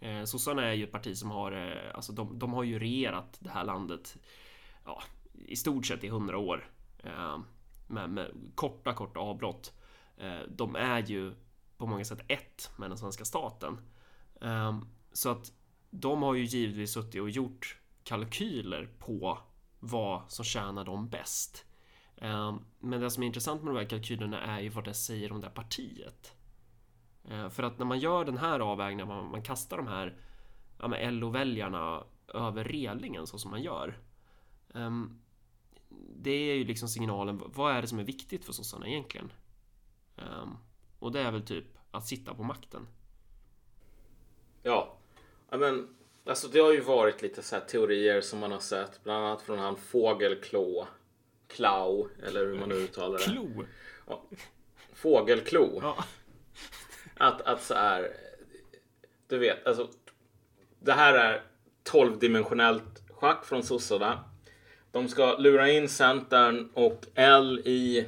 Eh, 0.00 0.24
Sossarna 0.24 0.64
är 0.64 0.72
ju 0.72 0.84
ett 0.84 0.92
parti 0.92 1.16
som 1.16 1.30
har, 1.30 1.52
eh, 1.52 1.94
alltså 1.94 2.12
de, 2.12 2.38
de 2.38 2.52
har 2.52 2.62
ju 2.62 2.78
regerat 2.78 3.36
det 3.40 3.50
här 3.50 3.64
landet 3.64 4.16
ja, 4.84 5.02
i 5.46 5.56
stort 5.56 5.86
sett 5.86 6.04
i 6.04 6.08
hundra 6.08 6.38
år. 6.38 6.70
Eh, 6.98 7.38
med, 7.86 8.10
med 8.10 8.30
korta, 8.54 8.94
korta 8.94 9.20
avbrott. 9.20 9.72
Eh, 10.16 10.40
de 10.48 10.76
är 10.76 11.02
ju 11.06 11.34
på 11.76 11.86
många 11.86 12.04
sätt 12.04 12.24
ett 12.28 12.70
med 12.76 12.90
den 12.90 12.98
svenska 12.98 13.24
staten. 13.24 13.78
Eh, 14.40 14.78
så 15.12 15.30
att 15.30 15.52
de 15.90 16.22
har 16.22 16.34
ju 16.34 16.44
givetvis 16.44 16.92
suttit 16.92 17.20
och 17.20 17.30
gjort 17.30 17.78
kalkyler 18.04 18.88
på 18.98 19.38
vad 19.80 20.22
som 20.28 20.44
tjänar 20.44 20.84
dem 20.84 21.08
bäst. 21.08 21.64
Eh, 22.16 22.56
men 22.78 23.00
det 23.00 23.10
som 23.10 23.22
är 23.22 23.26
intressant 23.26 23.62
med 23.62 23.74
de 23.74 23.80
här 23.80 23.88
kalkylerna 23.88 24.40
är 24.40 24.60
ju 24.60 24.68
vad 24.68 24.84
det 24.84 24.94
säger 24.94 25.32
om 25.32 25.40
det 25.40 25.46
här 25.46 25.54
partiet. 25.54 26.34
Eh, 27.30 27.48
För 27.48 27.62
att 27.62 27.78
när 27.78 27.86
man 27.86 27.98
gör 27.98 28.24
den 28.24 28.38
här 28.38 28.60
avvägningen, 28.60 29.08
man, 29.08 29.30
man 29.30 29.42
kastar 29.42 29.76
de 29.76 29.86
här 29.86 30.16
ja, 30.78 31.10
LO-väljarna 31.10 32.04
över 32.28 32.64
relingen 32.64 33.26
så 33.26 33.38
som 33.38 33.50
man 33.50 33.62
gör. 33.62 33.98
ehm, 34.74 35.20
det 36.16 36.30
är 36.30 36.54
ju 36.54 36.64
liksom 36.64 36.88
signalen. 36.88 37.42
Vad 37.46 37.72
är 37.72 37.82
det 37.82 37.88
som 37.88 37.98
är 37.98 38.04
viktigt 38.04 38.44
för 38.44 38.52
sossarna 38.52 38.88
egentligen? 38.88 39.32
Um, 40.16 40.58
och 40.98 41.12
det 41.12 41.20
är 41.20 41.32
väl 41.32 41.42
typ 41.42 41.64
att 41.90 42.06
sitta 42.06 42.34
på 42.34 42.42
makten. 42.42 42.86
Ja, 44.62 44.96
men 45.50 45.96
alltså 46.24 46.48
det 46.48 46.58
har 46.60 46.72
ju 46.72 46.80
varit 46.80 47.22
lite 47.22 47.42
så 47.42 47.60
teorier 47.60 48.20
som 48.20 48.38
man 48.38 48.52
har 48.52 48.58
sett, 48.58 49.04
bland 49.04 49.24
annat 49.24 49.42
från 49.42 49.58
han 49.58 49.76
Fågelklå. 49.76 50.86
Klau, 51.48 52.08
eller 52.26 52.46
hur 52.46 52.58
man 52.58 52.68
nu 52.68 52.74
uttalar 52.74 53.18
det. 53.18 53.24
Klo? 53.24 53.64
Ja. 54.06 54.22
Fågelklo. 54.92 55.78
Ja. 55.82 56.04
Att, 57.16 57.40
att 57.40 57.62
så 57.62 57.74
här, 57.74 58.10
du 59.28 59.38
vet, 59.38 59.66
alltså. 59.66 59.88
Det 60.80 60.92
här 60.92 61.14
är 61.14 61.42
12-dimensionellt 61.84 63.02
schack 63.10 63.44
från 63.44 63.62
sossarna. 63.62 64.24
De 64.92 65.08
ska 65.08 65.36
lura 65.36 65.70
in 65.70 65.88
Centern 65.88 66.70
och 66.74 67.06
L 67.14 67.58
i 67.64 68.06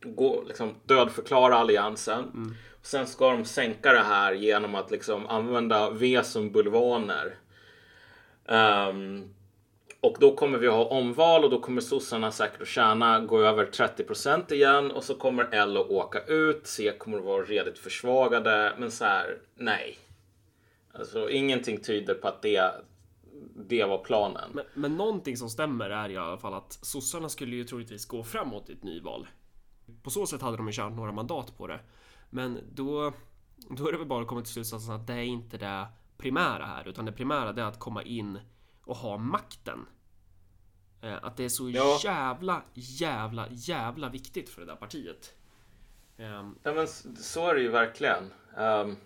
gå, 0.00 0.44
liksom, 0.48 0.74
dödförklara 0.84 1.56
alliansen. 1.56 2.24
Mm. 2.34 2.54
Sen 2.82 3.06
ska 3.06 3.30
de 3.30 3.44
sänka 3.44 3.92
det 3.92 4.02
här 4.02 4.32
genom 4.32 4.74
att 4.74 4.90
liksom 4.90 5.26
använda 5.26 5.90
V 5.90 6.24
som 6.24 6.52
bulvaner. 6.52 7.36
Um, 8.46 9.34
och 10.02 10.16
då 10.20 10.36
kommer 10.36 10.58
vi 10.58 10.66
ha 10.66 10.84
omval 10.84 11.44
och 11.44 11.50
då 11.50 11.60
kommer 11.60 11.80
sossarna 11.80 12.30
säkert 12.30 12.62
att 12.62 12.68
tjäna, 12.68 13.20
gå 13.20 13.40
över 13.40 13.66
30% 13.66 14.52
igen 14.52 14.90
och 14.90 15.04
så 15.04 15.14
kommer 15.14 15.48
L 15.52 15.76
att 15.76 15.90
åka 15.90 16.20
ut. 16.24 16.66
C 16.66 16.92
kommer 16.98 17.18
att 17.18 17.24
vara 17.24 17.42
redigt 17.42 17.78
försvagade. 17.78 18.72
Men 18.78 18.90
så 18.90 19.04
här, 19.04 19.38
nej. 19.54 19.98
Alltså 20.94 21.30
ingenting 21.30 21.80
tyder 21.80 22.14
på 22.14 22.28
att 22.28 22.42
det, 22.42 22.72
det 23.54 23.84
var 23.84 23.98
planen. 23.98 24.50
Men, 24.52 24.64
men 24.74 24.96
någonting 24.96 25.36
som 25.36 25.50
stämmer 25.50 25.90
är 25.90 26.08
i 26.08 26.16
alla 26.16 26.38
fall 26.38 26.54
att 26.54 26.78
sossarna 26.82 27.28
skulle 27.28 27.56
ju 27.56 27.64
troligtvis 27.64 28.06
gå 28.06 28.24
framåt 28.24 28.70
i 28.70 28.72
ett 28.72 28.82
nyval. 28.82 29.28
På 30.02 30.10
så 30.10 30.26
sätt 30.26 30.42
hade 30.42 30.56
de 30.56 30.66
ju 30.66 30.72
tjänat 30.72 30.92
några 30.92 31.12
mandat 31.12 31.56
på 31.56 31.66
det. 31.66 31.80
Men 32.30 32.58
då, 32.72 33.12
då 33.70 33.88
är 33.88 33.92
det 33.92 33.98
väl 33.98 34.06
bara 34.06 34.22
att 34.22 34.28
komma 34.28 34.40
till 34.40 34.52
slutsatsen 34.52 34.94
att 34.94 35.06
det 35.06 35.14
är 35.14 35.22
inte 35.22 35.58
det 35.58 35.86
primära 36.18 36.64
här, 36.64 36.88
utan 36.88 37.04
det 37.04 37.12
primära 37.12 37.48
är 37.48 37.68
att 37.68 37.78
komma 37.78 38.02
in 38.02 38.38
och 38.84 38.96
ha 38.96 39.16
makten. 39.16 39.86
Eh, 41.02 41.18
att 41.24 41.36
det 41.36 41.44
är 41.44 41.48
så 41.48 41.70
Ja. 41.70 42.00
jävla, 42.04 42.62
jävla, 42.74 43.46
jävla 43.50 44.08
viktigt 44.08 44.48
för 44.48 44.60
det 44.60 44.66
där 44.66 44.76
partiet. 44.76 45.34
Ehm, 46.18 46.54
Ja, 46.62 46.72
men 46.74 46.86
så 47.16 47.48
är 47.48 47.54
det 47.54 47.60
ju 47.60 47.68
verkligen. 47.68 48.32
Ehm, 48.56 48.96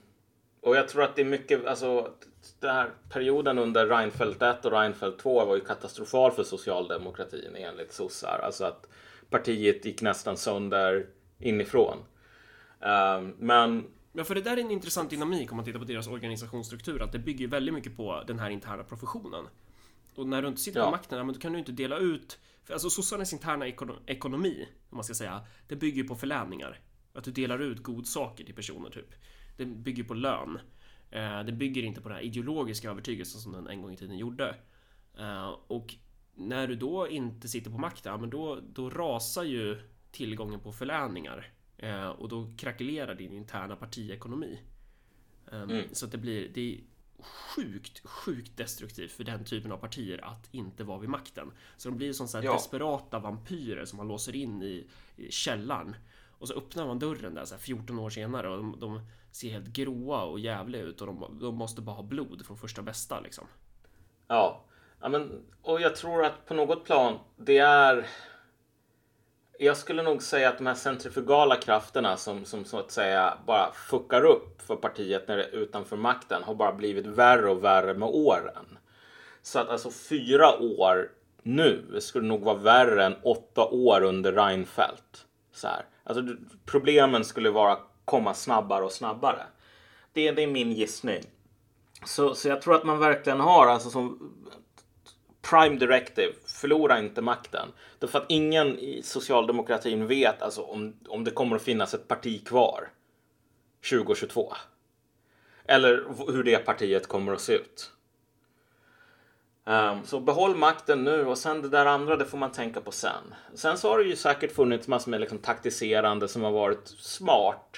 och 0.60 0.76
jag 0.76 0.88
tror 0.88 1.02
att 1.02 1.16
det 1.16 1.22
är 1.22 1.26
mycket, 1.26 1.66
alltså 1.66 2.12
den 2.60 2.74
här 2.74 2.90
perioden 3.08 3.58
under 3.58 3.86
Reinfeldt 3.86 4.42
1 4.42 4.64
och 4.64 4.72
Reinfeldt 4.72 5.18
2 5.18 5.44
var 5.44 5.54
ju 5.54 5.60
katastrofal 5.64 6.32
för 6.32 6.44
socialdemokratin 6.44 7.56
enligt 7.56 7.92
sossar. 7.92 8.40
Alltså 8.44 8.64
att 8.64 8.86
partiet 9.30 9.84
gick 9.84 10.02
nästan 10.02 10.36
sönder 10.36 11.06
inifrån. 11.38 11.98
Ehm, 12.80 13.34
men 13.38 13.84
Ja, 14.12 14.24
för 14.24 14.34
det 14.34 14.40
där 14.40 14.56
är 14.56 14.60
en 14.60 14.70
intressant 14.70 15.10
dynamik 15.10 15.50
om 15.52 15.56
man 15.56 15.64
tittar 15.64 15.78
på 15.78 15.84
deras 15.84 16.06
organisationsstruktur, 16.08 17.02
att 17.02 17.12
det 17.12 17.18
bygger 17.18 17.48
väldigt 17.48 17.74
mycket 17.74 17.96
på 17.96 18.22
den 18.26 18.38
här 18.38 18.50
interna 18.50 18.84
professionen. 18.84 19.44
Och 20.16 20.26
när 20.26 20.42
du 20.42 20.48
inte 20.48 20.60
sitter 20.60 20.80
Ja. 20.80 20.84
på 20.86 20.90
makten, 20.90 21.26
men 21.26 21.34
då 21.34 21.40
kan 21.40 21.52
du 21.52 21.58
inte 21.58 21.72
dela 21.72 21.98
ut... 21.98 22.38
För 22.64 22.72
alltså 22.74 22.90
sossarnas 22.90 23.32
interna 23.32 23.66
ekono- 23.66 24.00
ekonomi, 24.06 24.68
om 24.90 24.96
man 24.96 25.04
ska 25.04 25.14
säga, 25.14 25.46
det 25.68 25.76
bygger 25.76 26.02
ju 26.02 26.08
på 26.08 26.14
förläningar. 26.16 26.80
Att 27.12 27.24
du 27.24 27.30
delar 27.32 27.58
ut 27.58 27.82
godsaker 27.82 28.44
till 28.44 28.54
personer, 28.54 28.90
typ. 28.90 29.14
Det 29.56 29.64
bygger 29.64 30.04
på 30.04 30.14
lön. 30.14 30.58
Eh, 31.10 31.42
det 31.44 31.52
bygger 31.52 31.82
inte 31.82 32.00
på 32.00 32.08
den 32.08 32.16
här 32.16 32.24
ideologiska 32.24 32.90
övertygelsen 32.90 33.40
som 33.40 33.52
den 33.52 33.66
en 33.68 33.82
gång 33.82 33.92
i 33.92 33.96
tiden 33.96 34.18
gjorde. 34.18 34.56
Eh, 35.18 35.48
och 35.66 35.94
när 36.34 36.66
du 36.68 36.74
då 36.74 37.08
inte 37.08 37.48
sitter 37.48 37.70
på 37.70 37.78
makten, 37.78 38.20
men 38.20 38.30
då, 38.30 38.60
då 38.72 38.90
rasar 38.90 39.44
ju 39.44 39.78
tillgången 40.12 40.60
på 40.60 40.72
förläningar. 40.72 41.52
Eh, 41.78 42.08
och 42.08 42.28
då 42.28 42.52
krackelerar 42.58 43.14
din 43.14 43.32
interna 43.32 43.76
partiekonomi. 43.76 44.58
Um, 45.50 45.70
Mm. 45.70 45.84
Så 45.92 46.06
att 46.06 46.12
det 46.12 46.18
blir, 46.18 46.48
det 46.54 46.80
sjukt, 47.20 48.06
sjukt 48.08 48.56
destruktivt 48.56 49.12
för 49.12 49.24
den 49.24 49.44
typen 49.44 49.72
av 49.72 49.76
partier 49.76 50.24
att 50.24 50.48
inte 50.50 50.84
vara 50.84 50.98
vid 50.98 51.08
makten. 51.08 51.52
Så 51.76 51.88
de 51.88 51.96
blir 51.96 52.12
som 52.12 52.28
så 52.28 52.38
här 52.38 52.44
Ja. 52.44 52.52
desperata 52.52 53.18
vampyrer 53.18 53.84
som 53.84 53.96
man 53.96 54.08
låser 54.08 54.36
in 54.36 54.62
i, 54.62 54.86
i 55.16 55.30
källaren. 55.32 55.96
Och 56.38 56.48
så 56.48 56.54
öppnar 56.54 56.86
man 56.86 56.98
dörren 56.98 57.34
där 57.34 57.44
så 57.44 57.54
här 57.54 57.60
14 57.62 57.98
år 57.98 58.10
senare 58.10 58.48
och 58.48 58.56
de, 58.56 58.80
de 58.80 59.00
ser 59.30 59.50
helt 59.50 59.66
gråa 59.66 60.22
och 60.22 60.40
jävliga 60.40 60.82
ut 60.82 61.00
och 61.00 61.06
de, 61.06 61.38
de 61.40 61.54
måste 61.54 61.80
bara 61.80 61.96
ha 61.96 62.02
blod 62.02 62.46
från 62.46 62.56
första 62.58 62.82
bästa 62.82 63.20
liksom. 63.20 63.44
Ja, 64.26 64.64
ja 65.00 65.08
men, 65.08 65.42
och 65.62 65.80
jag 65.80 65.96
tror 65.96 66.24
att 66.24 66.46
på 66.46 66.54
något 66.54 66.84
plan 66.84 67.18
det 67.36 67.58
är. 67.58 68.06
Jag 69.58 69.76
skulle 69.76 70.02
nog 70.02 70.22
säga 70.22 70.48
att 70.48 70.58
de 70.58 70.66
här 70.66 70.74
centrifugala 70.74 71.56
krafterna 71.56 72.16
som, 72.16 72.44
som 72.44 72.64
så 72.64 72.78
att 72.78 72.90
säga 72.90 73.38
bara 73.46 73.72
fuckar 73.72 74.24
upp 74.24 74.62
för 74.62 74.76
partiet 74.76 75.28
när 75.28 75.36
det 75.36 75.42
är 75.42 75.54
utanför 75.54 75.96
makten 75.96 76.42
har 76.42 76.54
bara 76.54 76.72
blivit 76.72 77.06
värre 77.06 77.50
och 77.50 77.64
värre 77.64 77.94
med 77.94 78.08
åren. 78.08 78.78
Så 79.42 79.58
att 79.58 79.68
alltså 79.68 79.90
fyra 79.90 80.58
år 80.58 81.10
nu 81.42 82.00
skulle 82.00 82.28
nog 82.28 82.40
vara 82.40 82.56
värre 82.56 83.04
än 83.04 83.16
åtta 83.22 83.64
år 83.64 84.02
under 84.02 84.32
Reinfeldt. 84.32 85.26
Så 85.52 85.66
här. 85.66 85.84
Alltså, 86.04 86.36
problemen 86.64 87.24
skulle 87.24 87.50
vara 87.50 87.78
komma 88.04 88.34
snabbare 88.34 88.84
och 88.84 88.92
snabbare. 88.92 89.42
Det, 90.12 90.30
det 90.30 90.42
är 90.42 90.46
min 90.46 90.72
gissning. 90.72 91.22
Så, 92.04 92.34
så 92.34 92.48
jag 92.48 92.62
tror 92.62 92.74
att 92.74 92.84
man 92.84 92.98
verkligen 92.98 93.40
har 93.40 93.66
alltså 93.66 93.90
som 93.90 94.32
prime 95.50 95.76
directive, 95.76 96.32
förlora 96.46 96.98
inte 96.98 97.22
makten. 97.22 97.68
Därför 97.98 98.18
att 98.18 98.26
ingen 98.28 98.78
i 98.78 99.02
socialdemokratin 99.02 100.06
vet 100.06 100.42
alltså 100.42 100.62
om, 100.62 100.96
om 101.08 101.24
det 101.24 101.30
kommer 101.30 101.56
att 101.56 101.62
finnas 101.62 101.94
ett 101.94 102.08
parti 102.08 102.46
kvar 102.46 102.88
2022. 103.90 104.52
Eller 105.64 106.04
hur 106.32 106.44
det 106.44 106.58
partiet 106.58 107.06
kommer 107.06 107.32
att 107.32 107.40
se 107.40 107.52
ut. 107.52 107.92
Um, 109.64 110.04
så 110.04 110.20
behåll 110.20 110.56
makten 110.56 111.04
nu 111.04 111.26
och 111.26 111.38
sen 111.38 111.62
det 111.62 111.68
där 111.68 111.86
andra 111.86 112.16
det 112.16 112.24
får 112.24 112.38
man 112.38 112.52
tänka 112.52 112.80
på 112.80 112.92
sen. 112.92 113.34
Sen 113.54 113.78
så 113.78 113.90
har 113.90 113.98
det 113.98 114.04
ju 114.04 114.16
säkert 114.16 114.52
funnits 114.54 114.88
massor 114.88 115.10
med 115.10 115.20
liksom 115.20 115.38
taktiserande 115.38 116.28
som 116.28 116.42
har 116.42 116.52
varit 116.52 116.88
smart. 116.88 117.76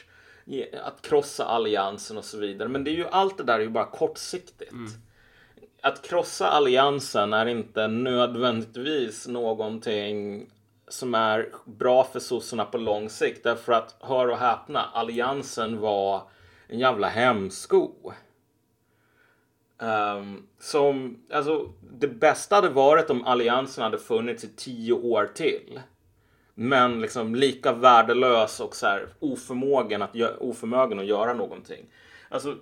Att 0.83 1.03
krossa 1.03 1.45
alliansen 1.45 2.19
och 2.19 2.25
så 2.25 2.39
vidare. 2.39 2.69
Men 2.69 2.85
det 2.85 2.91
är 2.91 2.97
ju 2.97 3.07
allt 3.07 3.39
det 3.39 3.45
där 3.45 3.55
är 3.55 3.62
ju 3.62 3.69
bara 3.69 3.91
kortsiktigt. 3.91 4.73
Mm. 4.73 4.91
Att 5.89 6.03
krossa 6.03 6.49
alliansen 6.49 7.32
är 7.32 7.47
inte 7.47 7.89
nödvändigtvis 7.89 9.28
någonting 9.28 10.47
som 10.89 11.14
är 11.14 11.49
bra 11.64 12.05
för 12.05 12.20
sossarna 12.20 12.64
på 12.64 12.78
lång 12.78 13.11
sikt. 13.11 13.45
Därför 13.45 13.72
att, 13.72 13.97
hör 14.01 14.28
och 14.28 14.39
häpna, 14.39 14.84
alliansen 14.93 15.80
var 15.80 16.22
en 16.66 16.78
jävla 16.78 17.09
hämsko. 17.09 17.93
Um, 19.78 20.47
som, 20.59 21.22
alltså, 21.32 21.68
det 21.99 22.09
bästa 22.09 22.55
hade 22.55 22.68
varit 22.68 23.11
om 23.11 23.24
alliansen 23.24 23.84
hade 23.84 23.99
funnits 23.99 24.45
i 24.45 24.49
tio 24.57 24.93
år 24.93 25.30
till. 25.34 25.80
Men 26.55 27.01
liksom 27.01 27.34
lika 27.34 27.72
värdelös 27.72 28.61
och 28.61 28.76
så 28.76 28.86
här 28.86 29.09
oförmågen 29.20 30.03
att, 30.03 30.16
oförmögen 30.39 30.99
att 30.99 31.07
göra 31.07 31.34
någonting. 31.34 31.86
Alltså, 32.28 32.57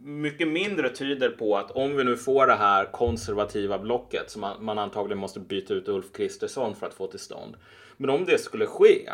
mycket 0.00 0.48
mindre 0.48 0.90
tyder 0.90 1.30
på 1.30 1.56
att 1.56 1.70
om 1.70 1.96
vi 1.96 2.04
nu 2.04 2.16
får 2.16 2.46
det 2.46 2.54
här 2.54 2.92
konservativa 2.92 3.78
blocket 3.78 4.30
som 4.30 4.40
man, 4.40 4.64
man 4.64 4.78
antagligen 4.78 5.18
måste 5.18 5.40
byta 5.40 5.74
ut 5.74 5.88
Ulf 5.88 6.12
Kristersson 6.12 6.76
för 6.76 6.86
att 6.86 6.94
få 6.94 7.06
till 7.06 7.18
stånd. 7.18 7.56
Men 7.96 8.10
om 8.10 8.24
det 8.24 8.38
skulle 8.38 8.66
ske. 8.66 9.10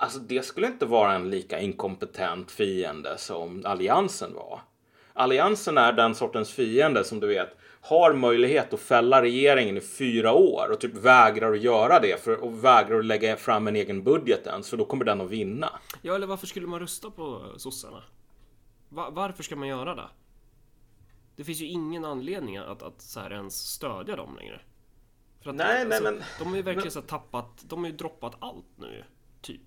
Alltså 0.00 0.18
det 0.18 0.44
skulle 0.44 0.66
inte 0.66 0.86
vara 0.86 1.14
en 1.14 1.30
lika 1.30 1.60
inkompetent 1.60 2.50
fiende 2.50 3.18
som 3.18 3.62
alliansen 3.66 4.34
var. 4.34 4.60
Alliansen 5.12 5.78
är 5.78 5.92
den 5.92 6.14
sortens 6.14 6.52
fiende 6.52 7.04
som 7.04 7.20
du 7.20 7.26
vet 7.26 7.56
har 7.80 8.12
möjlighet 8.12 8.74
att 8.74 8.80
fälla 8.80 9.22
regeringen 9.22 9.76
i 9.76 9.80
fyra 9.80 10.32
år 10.32 10.68
och 10.72 10.80
typ 10.80 10.94
vägrar 10.94 11.52
att 11.52 11.60
göra 11.60 12.00
det 12.00 12.24
för, 12.24 12.44
och 12.44 12.64
vägrar 12.64 12.98
att 12.98 13.04
lägga 13.04 13.36
fram 13.36 13.68
en 13.68 13.76
egen 13.76 14.02
budget 14.04 14.46
ens 14.46 14.70
för 14.70 14.76
då 14.76 14.84
kommer 14.84 15.04
den 15.04 15.20
att 15.20 15.30
vinna. 15.30 15.70
Ja, 16.02 16.14
eller 16.14 16.26
varför 16.26 16.46
skulle 16.46 16.66
man 16.66 16.80
rösta 16.80 17.10
på 17.10 17.42
sossarna? 17.56 18.02
Va- 18.88 19.10
varför 19.10 19.42
ska 19.42 19.56
man 19.56 19.68
göra 19.68 19.94
det? 19.94 20.08
Det 21.36 21.44
finns 21.44 21.60
ju 21.60 21.66
ingen 21.66 22.04
anledning 22.04 22.56
att, 22.56 22.82
att 22.82 23.02
så 23.02 23.20
här 23.20 23.32
ens 23.32 23.54
stödja 23.56 24.16
dem 24.16 24.36
längre. 24.36 24.60
För 25.42 25.50
att, 25.50 25.56
Nej, 25.56 25.84
nej, 25.88 26.02
men- 26.02 26.22
De 26.38 26.48
har 26.48 26.56
ju 26.56 26.62
verkligen 26.62 26.84
men- 26.84 26.90
så 26.90 27.02
tappat, 27.02 27.64
de 27.68 27.78
har 27.84 27.90
ju 27.90 27.96
droppat 27.96 28.34
allt 28.38 28.66
nu, 28.76 29.04
typ. 29.40 29.62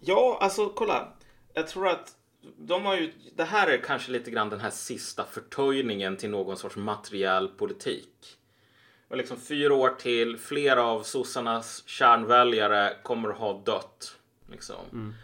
Ja, 0.00 0.38
alltså 0.40 0.68
kolla. 0.68 1.12
Jag 1.54 1.68
tror 1.68 1.88
att 1.88 2.16
de 2.58 2.84
har 2.84 2.96
ju, 2.96 3.12
det 3.36 3.44
här 3.44 3.66
är 3.68 3.78
kanske 3.78 4.10
lite 4.12 4.30
grann 4.30 4.48
den 4.50 4.60
här 4.60 4.70
sista 4.70 5.24
förtöjningen 5.24 6.16
till 6.16 6.30
någon 6.30 6.56
sorts 6.56 6.76
materiell 6.76 7.48
politik. 7.48 8.38
Och 9.08 9.16
liksom 9.16 9.36
fyra 9.36 9.74
år 9.74 9.90
till, 9.90 10.38
flera 10.38 10.82
av 10.84 11.02
sossarnas 11.02 11.82
kärnväljare 11.88 12.96
kommer 13.02 13.28
att 13.28 13.38
ha 13.38 13.62
dött. 13.66 14.18
Liksom. 14.50 15.14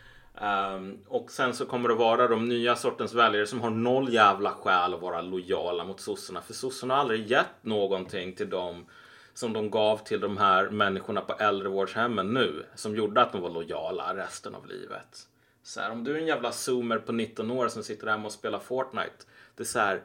Um, 0.41 0.99
och 1.07 1.31
sen 1.31 1.55
så 1.55 1.67
kommer 1.67 1.89
det 1.89 1.95
vara 1.95 2.29
de 2.29 2.49
nya 2.49 2.77
sortens 2.77 3.15
väljare 3.15 3.47
som 3.47 3.61
har 3.61 3.71
noll 3.71 4.13
jävla 4.13 4.51
skäl 4.51 4.95
att 4.95 5.01
vara 5.01 5.21
lojala 5.21 5.85
mot 5.85 6.01
sossarna. 6.01 6.41
För 6.41 6.55
sossarna 6.55 6.95
har 6.95 7.01
aldrig 7.01 7.31
gett 7.31 7.65
någonting 7.65 8.35
till 8.35 8.51
dem 8.51 8.87
som 9.35 9.53
de 9.53 9.71
gav 9.71 9.97
till 9.97 10.21
de 10.21 10.37
här 10.37 10.71
människorna 10.71 11.21
på 11.21 11.33
äldrevårdshemmen 11.33 12.35
nu 12.35 12.67
som 12.75 12.97
gjorde 12.97 13.23
att 13.23 13.33
de 13.33 13.41
var 13.41 13.51
lojala 13.51 14.17
resten 14.17 14.55
av 14.55 14.67
livet. 14.67 15.27
Så 15.63 15.81
här, 15.81 15.91
om 15.91 16.05
du 16.05 16.15
är 16.15 16.19
en 16.19 16.27
jävla 16.27 16.53
zoomer 16.53 16.99
på 16.99 17.13
19 17.13 17.51
år 17.51 17.69
som 17.69 17.83
sitter 17.83 18.07
hemma 18.07 18.27
och 18.27 18.33
spelar 18.33 18.59
Fortnite. 18.59 19.25
Det 19.57 19.63
är 19.63 19.67
så 19.67 19.79
här, 19.79 20.03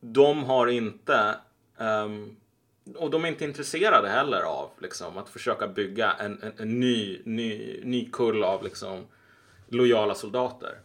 de 0.00 0.44
har 0.44 0.66
inte 0.66 1.34
um, 1.78 2.36
och 2.96 3.10
de 3.10 3.24
är 3.24 3.28
inte 3.28 3.44
intresserade 3.44 4.08
heller 4.08 4.40
av 4.42 4.70
liksom, 4.78 5.18
att 5.18 5.28
försöka 5.28 5.68
bygga 5.68 6.12
en, 6.12 6.42
en, 6.42 6.52
en 6.56 6.80
ny, 6.80 7.22
ny, 7.24 7.80
ny 7.84 8.10
kull 8.12 8.44
av 8.44 8.64
liksom, 8.64 9.06
lojala 9.76 10.14
soldater. 10.14 10.78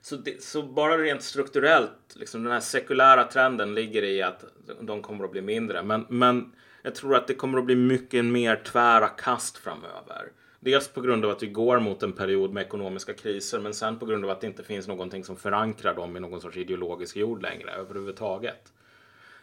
Så, 0.00 0.16
det, 0.16 0.42
så 0.42 0.62
bara 0.62 0.98
rent 0.98 1.22
strukturellt, 1.22 2.16
liksom, 2.16 2.42
den 2.42 2.52
här 2.52 2.60
sekulära 2.60 3.24
trenden 3.24 3.74
ligger 3.74 4.02
i 4.02 4.22
att 4.22 4.44
de 4.80 5.02
kommer 5.02 5.24
att 5.24 5.32
bli 5.32 5.42
mindre. 5.42 5.82
Men, 5.82 6.06
men 6.08 6.52
jag 6.82 6.94
tror 6.94 7.14
att 7.14 7.26
det 7.26 7.34
kommer 7.34 7.58
att 7.58 7.64
bli 7.64 7.76
mycket 7.76 8.24
mer 8.24 8.56
tvära 8.56 9.08
kast 9.08 9.56
framöver. 9.56 10.32
Dels 10.60 10.88
på 10.88 11.00
grund 11.00 11.24
av 11.24 11.30
att 11.30 11.42
vi 11.42 11.46
går 11.46 11.80
mot 11.80 12.02
en 12.02 12.12
period 12.12 12.52
med 12.52 12.66
ekonomiska 12.66 13.14
kriser, 13.14 13.60
men 13.60 13.74
sen 13.74 13.98
på 13.98 14.06
grund 14.06 14.24
av 14.24 14.30
att 14.30 14.40
det 14.40 14.46
inte 14.46 14.64
finns 14.64 14.88
någonting 14.88 15.24
som 15.24 15.36
förankrar 15.36 15.94
dem 15.94 16.16
i 16.16 16.20
någon 16.20 16.40
sorts 16.40 16.56
ideologisk 16.56 17.16
jord 17.16 17.42
längre 17.42 17.70
överhuvudtaget. 17.70 18.72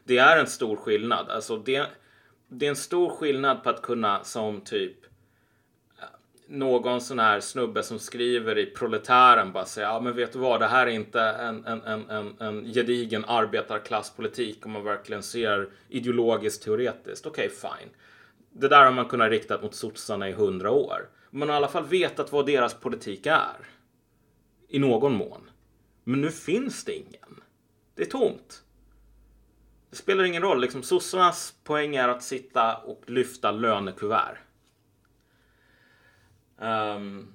Det 0.04 0.18
är 0.18 0.38
en 0.38 0.48
stor 0.48 0.76
skillnad. 0.76 1.30
Alltså 1.30 1.58
det, 1.58 1.88
det 2.48 2.66
är 2.66 2.70
en 2.70 2.76
stor 2.76 3.10
skillnad 3.10 3.64
på 3.64 3.70
att 3.70 3.82
kunna 3.82 4.24
som 4.24 4.62
typ 4.62 4.98
någon 6.54 7.02
sån 7.02 7.20
här 7.20 7.40
snubbe 7.40 7.84
som 7.84 8.00
skriver 8.00 8.58
i 8.58 8.66
Proletären 8.66 9.52
bara 9.52 9.66
säga 9.66 9.88
ja 9.88 10.00
men 10.00 10.16
vet 10.16 10.34
du 10.34 10.40
vad 10.40 10.60
det 10.60 10.68
här 10.68 10.88
är 10.88 10.92
inte 10.92 11.22
en, 11.22 11.66
en, 11.66 11.82
en, 11.82 12.10
en, 12.10 12.36
en 12.40 12.74
gedigen 12.74 13.26
arbetarklasspolitik 13.26 14.66
om 14.66 14.72
man 14.72 14.84
verkligen 14.84 15.24
ser 15.24 15.70
ideologiskt 15.90 16.64
teoretiskt. 16.64 17.26
Okej 17.26 17.46
okay, 17.46 17.58
fine. 17.58 17.90
Det 18.52 18.68
där 18.68 18.86
har 18.86 18.92
man 18.92 19.06
kunnat 19.06 19.30
rikta 19.30 19.62
mot 19.62 19.76
sossarna 19.76 20.30
i 20.30 20.32
hundra 20.32 20.72
år. 20.72 21.10
Man 21.30 21.50
har 21.50 21.56
i 21.56 21.58
alla 21.58 21.68
fall 21.68 21.86
vetat 21.86 22.32
vad 22.32 22.46
deras 22.46 22.74
politik 22.74 23.26
är. 23.26 23.68
I 24.68 24.80
någon 24.80 25.14
mån. 25.14 25.50
Men 26.04 26.22
nu 26.22 26.32
finns 26.32 26.84
det 26.84 26.94
ingen. 26.94 27.42
Det 27.96 28.02
är 28.02 28.10
tomt. 28.10 28.64
Det 29.90 29.96
spelar 29.96 30.24
ingen 30.24 30.42
roll. 30.42 30.62
Liksom, 30.62 30.84
sossarnas 30.84 31.54
poäng 31.64 31.96
är 31.96 32.08
att 32.08 32.24
sitta 32.24 32.78
och 32.78 33.04
lyfta 33.08 33.52
lönekuvert. 33.52 34.38
Um, 36.58 37.34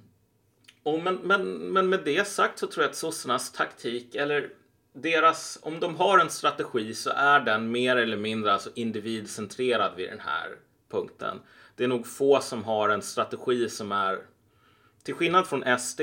och 0.82 1.02
men, 1.02 1.14
men, 1.14 1.58
men 1.72 1.88
med 1.88 2.00
det 2.04 2.28
sagt 2.28 2.58
så 2.58 2.66
tror 2.66 2.84
jag 2.84 2.90
att 2.90 2.96
sossarnas 2.96 3.52
taktik, 3.52 4.14
eller 4.14 4.50
deras, 4.92 5.58
om 5.62 5.80
de 5.80 5.96
har 5.96 6.18
en 6.18 6.30
strategi 6.30 6.94
så 6.94 7.10
är 7.10 7.40
den 7.40 7.70
mer 7.70 7.96
eller 7.96 8.16
mindre 8.16 8.52
alltså 8.52 8.70
individcentrerad 8.74 9.96
vid 9.96 10.08
den 10.08 10.20
här 10.20 10.56
punkten. 10.90 11.40
Det 11.76 11.84
är 11.84 11.88
nog 11.88 12.06
få 12.06 12.40
som 12.40 12.64
har 12.64 12.88
en 12.88 13.02
strategi 13.02 13.68
som 13.68 13.92
är, 13.92 14.18
till 15.02 15.14
skillnad 15.14 15.46
från 15.46 15.78
SD, 15.78 16.00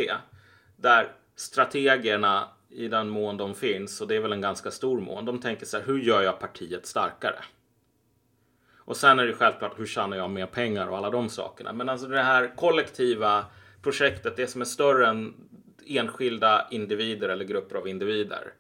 där 0.76 1.12
strategerna 1.36 2.50
i 2.70 2.88
den 2.88 3.10
mån 3.10 3.38
de 3.38 3.56
finns, 3.56 4.02
och 4.02 4.08
det 4.08 4.16
är 4.16 4.20
väl 4.20 4.34
en 4.34 4.42
ganska 4.42 4.72
stor 4.72 5.02
mån, 5.02 5.26
de 5.26 5.40
tänker 5.40 5.66
så 5.66 5.78
här, 5.78 5.86
hur 5.86 6.00
gör 6.00 6.22
jag 6.22 6.40
partiet 6.40 6.86
starkare? 6.86 7.40
Och 8.86 8.98
sen 8.98 9.20
är 9.20 9.26
det 9.26 9.34
självklart, 9.34 9.80
hur 9.80 9.86
tjänar 9.86 10.18
jag 10.18 10.30
mer 10.30 10.46
pengar 10.46 10.88
och 10.88 10.98
alla 10.98 11.10
de 11.10 11.30
sakerna. 11.30 11.74
Men 11.74 11.90
alltså 11.90 12.08
det 12.08 12.22
här 12.22 12.56
kollektiva 12.56 13.46
projektet, 13.82 14.36
det 14.36 14.48
som 14.48 14.62
är 14.62 14.66
större 14.66 15.08
än 15.08 15.34
enskilda 15.86 16.68
individer 16.72 17.30
eller 17.30 17.46
grupper 17.46 17.76
av 17.76 17.88
individer. 17.88 18.54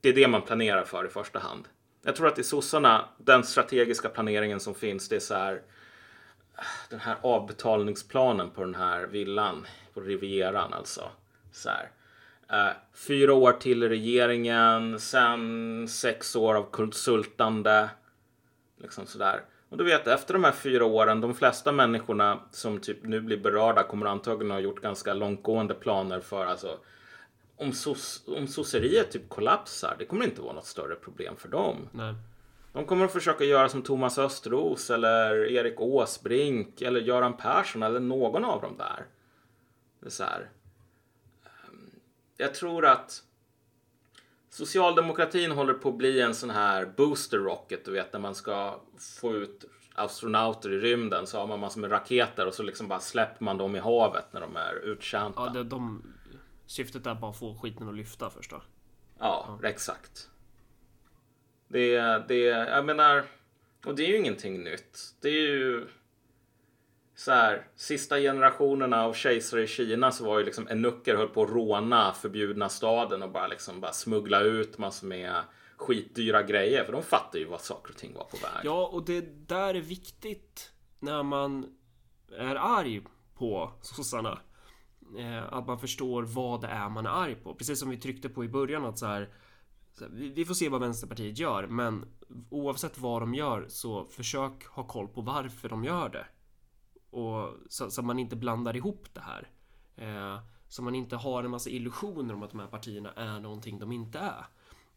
Det 0.00 0.08
är 0.08 0.12
det 0.12 0.28
man 0.28 0.42
planerar 0.42 0.84
för 0.84 1.04
i 1.04 1.08
första 1.08 1.38
hand. 1.38 1.68
Jag 2.02 2.16
tror 2.16 2.26
att 2.28 2.38
i 2.38 2.44
sossarna, 2.44 3.04
den 3.18 3.44
strategiska 3.44 4.08
planeringen 4.08 4.60
som 4.60 4.74
finns, 4.74 5.08
det 5.08 5.16
är 5.16 5.20
så 5.20 5.34
här 5.34 5.62
den 6.90 7.00
här 7.00 7.16
avbetalningsplanen 7.22 8.50
på 8.50 8.60
den 8.60 8.74
här 8.74 9.06
villan 9.06 9.66
på 9.94 10.00
Rivieran 10.00 10.72
alltså. 10.72 11.10
Så 11.52 11.70
här. 11.70 11.90
Eh, 12.50 12.72
fyra 12.94 13.34
år 13.34 13.52
till 13.52 13.82
i 13.82 13.88
regeringen, 13.88 15.00
sen 15.00 15.88
sex 15.88 16.36
år 16.36 16.54
av 16.54 16.70
konsultande. 16.70 17.88
Liksom 18.78 19.06
sådär. 19.06 19.44
Och 19.68 19.76
du 19.76 19.84
vet, 19.84 20.06
efter 20.06 20.34
de 20.34 20.44
här 20.44 20.52
fyra 20.52 20.84
åren, 20.84 21.20
de 21.20 21.34
flesta 21.34 21.72
människorna 21.72 22.40
som 22.50 22.80
typ 22.80 23.02
nu 23.02 23.20
blir 23.20 23.36
berörda 23.36 23.82
kommer 23.82 24.06
antagligen 24.06 24.50
ha 24.50 24.60
gjort 24.60 24.80
ganska 24.80 25.14
långtgående 25.14 25.74
planer 25.74 26.20
för 26.20 26.46
alltså 26.46 26.78
om, 27.56 27.72
sos, 27.72 28.24
om 28.26 28.46
sosseriet 28.46 29.10
typ 29.10 29.28
kollapsar, 29.28 29.96
det 29.98 30.04
kommer 30.04 30.24
inte 30.24 30.40
vara 30.40 30.52
något 30.52 30.66
större 30.66 30.94
problem 30.94 31.36
för 31.36 31.48
dem. 31.48 31.88
Nej. 31.92 32.14
De 32.72 32.84
kommer 32.84 33.04
att 33.04 33.12
försöka 33.12 33.44
göra 33.44 33.68
som 33.68 33.82
Thomas 33.82 34.18
Östros 34.18 34.90
eller 34.90 35.50
Erik 35.52 35.80
Åsbrink 35.80 36.82
eller 36.82 37.00
Göran 37.00 37.36
Persson 37.36 37.82
eller 37.82 38.00
någon 38.00 38.44
av 38.44 38.60
dem 38.62 38.76
där. 38.78 39.06
Det 40.00 40.06
är 40.06 40.10
så 40.10 40.24
här. 40.24 40.50
Ehm, 41.44 41.90
jag 42.36 42.54
tror 42.54 42.86
att 42.86 43.22
Socialdemokratin 44.56 45.50
håller 45.50 45.74
på 45.74 45.88
att 45.88 45.96
bli 45.96 46.20
en 46.20 46.34
sån 46.34 46.50
här 46.50 46.86
booster 46.96 47.38
rocket, 47.38 47.84
du 47.84 47.90
vet 47.90 48.12
när 48.12 48.20
man 48.20 48.34
ska 48.34 48.80
få 49.20 49.34
ut 49.34 49.64
astronauter 49.94 50.72
i 50.72 50.78
rymden 50.78 51.26
så 51.26 51.38
har 51.38 51.46
man 51.46 51.60
massor 51.60 51.80
med 51.80 51.90
raketer 51.90 52.46
och 52.46 52.54
så 52.54 52.62
liksom 52.62 52.88
bara 52.88 53.00
släpper 53.00 53.44
man 53.44 53.58
dem 53.58 53.76
i 53.76 53.78
havet 53.78 54.24
när 54.32 54.40
de 54.40 54.56
är 54.56 54.74
uttjänta. 54.74 55.40
Ja, 55.46 55.52
det, 55.52 55.64
de, 55.64 56.02
syftet 56.66 57.06
är 57.06 57.14
bara 57.14 57.30
att 57.30 57.38
få 57.38 57.58
skiten 57.62 57.88
att 57.88 57.94
lyfta 57.94 58.30
först 58.30 58.50
då. 58.50 58.62
Ja, 59.18 59.58
ja. 59.62 59.68
exakt. 59.68 60.30
Det, 61.68 61.98
det, 62.28 62.40
jag 62.44 62.84
menar, 62.84 63.24
och 63.84 63.94
det 63.94 64.04
är 64.04 64.08
ju 64.08 64.16
ingenting 64.16 64.64
nytt. 64.64 64.98
Det 65.20 65.28
är 65.28 65.48
ju 65.48 65.86
så 67.16 67.32
här, 67.32 67.66
sista 67.76 68.18
generationerna 68.18 69.04
av 69.04 69.12
kejsare 69.12 69.62
i 69.62 69.66
Kina 69.66 70.12
så 70.12 70.24
var 70.24 70.38
ju 70.38 70.44
liksom 70.44 70.68
enucker 70.68 71.16
höll 71.16 71.28
på 71.28 71.42
att 71.42 71.50
råna 71.50 72.12
förbjudna 72.12 72.68
staden 72.68 73.22
och 73.22 73.30
bara 73.30 73.46
liksom 73.46 73.80
bara 73.80 73.92
smuggla 73.92 74.40
ut 74.40 74.78
massor 74.78 75.06
med 75.06 75.42
skitdyra 75.76 76.42
grejer 76.42 76.84
för 76.84 76.92
de 76.92 77.02
fattar 77.02 77.38
ju 77.38 77.44
vad 77.44 77.60
saker 77.60 77.92
och 77.92 77.98
ting 77.98 78.14
var 78.14 78.24
på 78.24 78.36
väg. 78.36 78.64
Ja, 78.64 78.86
och 78.92 79.04
det 79.04 79.48
där 79.48 79.74
är 79.74 79.80
viktigt 79.80 80.72
när 80.98 81.22
man 81.22 81.76
är 82.38 82.54
arg 82.54 83.02
på 83.34 83.72
sossarna. 83.82 84.38
Eh, 85.18 85.52
att 85.52 85.66
man 85.66 85.78
förstår 85.78 86.22
vad 86.22 86.60
det 86.60 86.66
är 86.66 86.88
man 86.88 87.06
är 87.06 87.10
arg 87.10 87.34
på. 87.34 87.54
Precis 87.54 87.80
som 87.80 87.90
vi 87.90 87.96
tryckte 87.96 88.28
på 88.28 88.44
i 88.44 88.48
början 88.48 88.84
att 88.84 88.98
så 88.98 89.06
här, 89.06 89.28
vi 90.10 90.44
får 90.44 90.54
se 90.54 90.68
vad 90.68 90.80
Vänsterpartiet 90.80 91.38
gör, 91.38 91.66
men 91.66 92.04
oavsett 92.50 92.98
vad 92.98 93.22
de 93.22 93.34
gör 93.34 93.66
så 93.68 94.04
försök 94.04 94.66
ha 94.66 94.86
koll 94.86 95.08
på 95.08 95.20
varför 95.20 95.68
de 95.68 95.84
gör 95.84 96.08
det. 96.08 96.26
Och 97.16 97.56
så, 97.68 97.90
så 97.90 98.02
man 98.02 98.18
inte 98.18 98.36
blandar 98.36 98.76
ihop 98.76 99.08
det 99.12 99.20
här. 99.20 99.50
Eh, 99.96 100.40
så 100.68 100.82
man 100.82 100.94
inte 100.94 101.16
har 101.16 101.44
en 101.44 101.50
massa 101.50 101.70
illusioner 101.70 102.34
om 102.34 102.42
att 102.42 102.50
de 102.50 102.60
här 102.60 102.66
partierna 102.66 103.12
är 103.12 103.40
någonting 103.40 103.78
de 103.78 103.92
inte 103.92 104.18
är. 104.18 104.46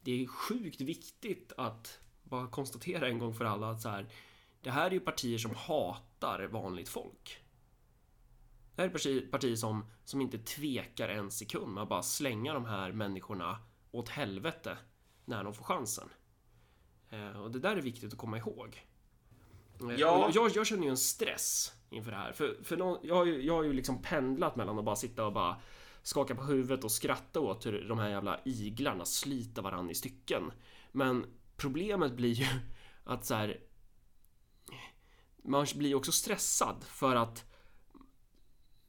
Det 0.01 0.23
är 0.23 0.27
sjukt 0.27 0.81
viktigt 0.81 1.53
att 1.57 1.99
bara 2.23 2.47
konstatera 2.47 3.07
en 3.07 3.19
gång 3.19 3.33
för 3.33 3.45
alla 3.45 3.71
att 3.71 3.81
så 3.81 3.89
här, 3.89 4.07
det 4.61 4.71
här 4.71 4.85
är 4.85 4.91
ju 4.91 4.99
partier 4.99 5.37
som 5.37 5.55
hatar 5.55 6.47
vanligt 6.47 6.89
folk. 6.89 7.43
Det 8.75 8.81
här 8.81 8.89
är 8.89 8.93
partier, 8.93 9.27
partier 9.31 9.55
som, 9.55 9.85
som 10.05 10.21
inte 10.21 10.37
tvekar 10.37 11.09
en 11.09 11.31
sekund 11.31 11.79
att 11.79 11.89
bara 11.89 12.03
slänga 12.03 12.53
de 12.53 12.65
här 12.65 12.91
människorna 12.91 13.59
åt 13.91 14.09
helvete 14.09 14.77
när 15.25 15.43
de 15.43 15.53
får 15.53 15.63
chansen. 15.63 16.09
Eh, 17.09 17.41
och 17.41 17.51
det 17.51 17.59
där 17.59 17.77
är 17.77 17.81
viktigt 17.81 18.13
att 18.13 18.19
komma 18.19 18.37
ihåg. 18.37 18.85
Eh, 19.81 19.95
ja. 19.97 20.31
Jag, 20.33 20.51
jag, 20.55 20.67
känner 20.67 20.83
ju 20.83 20.89
en 20.89 20.97
stress 20.97 21.78
inför 21.89 22.11
det 22.11 22.17
här. 22.17 22.31
För, 22.31 22.63
för 22.63 22.77
någon, 22.77 22.99
jag, 23.03 23.15
har 23.15 23.25
ju, 23.25 23.41
jag 23.41 23.53
har 23.53 23.63
ju 23.63 23.73
liksom 23.73 24.01
pendlat 24.01 24.55
mellan 24.55 24.79
att 24.79 24.85
bara 24.85 24.95
sitta 24.95 25.25
och 25.25 25.33
bara 25.33 25.61
skaka 26.01 26.35
på 26.35 26.43
huvudet 26.43 26.83
och 26.83 26.91
skratta 26.91 27.39
åt 27.39 27.65
hur 27.65 27.87
de 27.87 27.99
här 27.99 28.09
jävla 28.09 28.39
iglarna 28.45 29.05
sliter 29.05 29.61
varandra 29.61 29.91
i 29.91 29.95
stycken. 29.95 30.51
Men 30.91 31.25
problemet 31.57 32.13
blir 32.13 32.33
ju 32.33 32.45
att 33.03 33.25
så 33.25 33.35
här, 33.35 33.59
Man 35.43 35.65
blir 35.75 35.95
också 35.95 36.11
stressad 36.11 36.83
för 36.83 37.15
att 37.15 37.45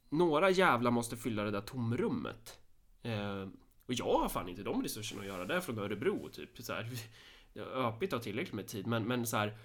några 0.09 0.49
jävlar 0.49 0.91
måste 0.91 1.17
fylla 1.17 1.43
det 1.43 1.51
där 1.51 1.61
tomrummet. 1.61 2.59
Eh, 3.01 3.47
och 3.85 3.93
jag 3.93 4.19
har 4.19 4.29
fan 4.29 4.49
inte 4.49 4.63
de 4.63 4.83
resurserna 4.83 5.21
att 5.21 5.27
göra 5.27 5.45
det 5.45 5.61
från 5.61 5.79
Örebro 5.79 6.29
typ. 6.29 6.57
Så 6.57 6.73
här, 6.73 6.89
öpigt 7.55 8.13
har 8.13 8.19
tillräckligt 8.19 8.53
med 8.53 8.67
tid 8.67 8.87
men, 8.87 9.07
men 9.07 9.27
så 9.27 9.37
här, 9.37 9.57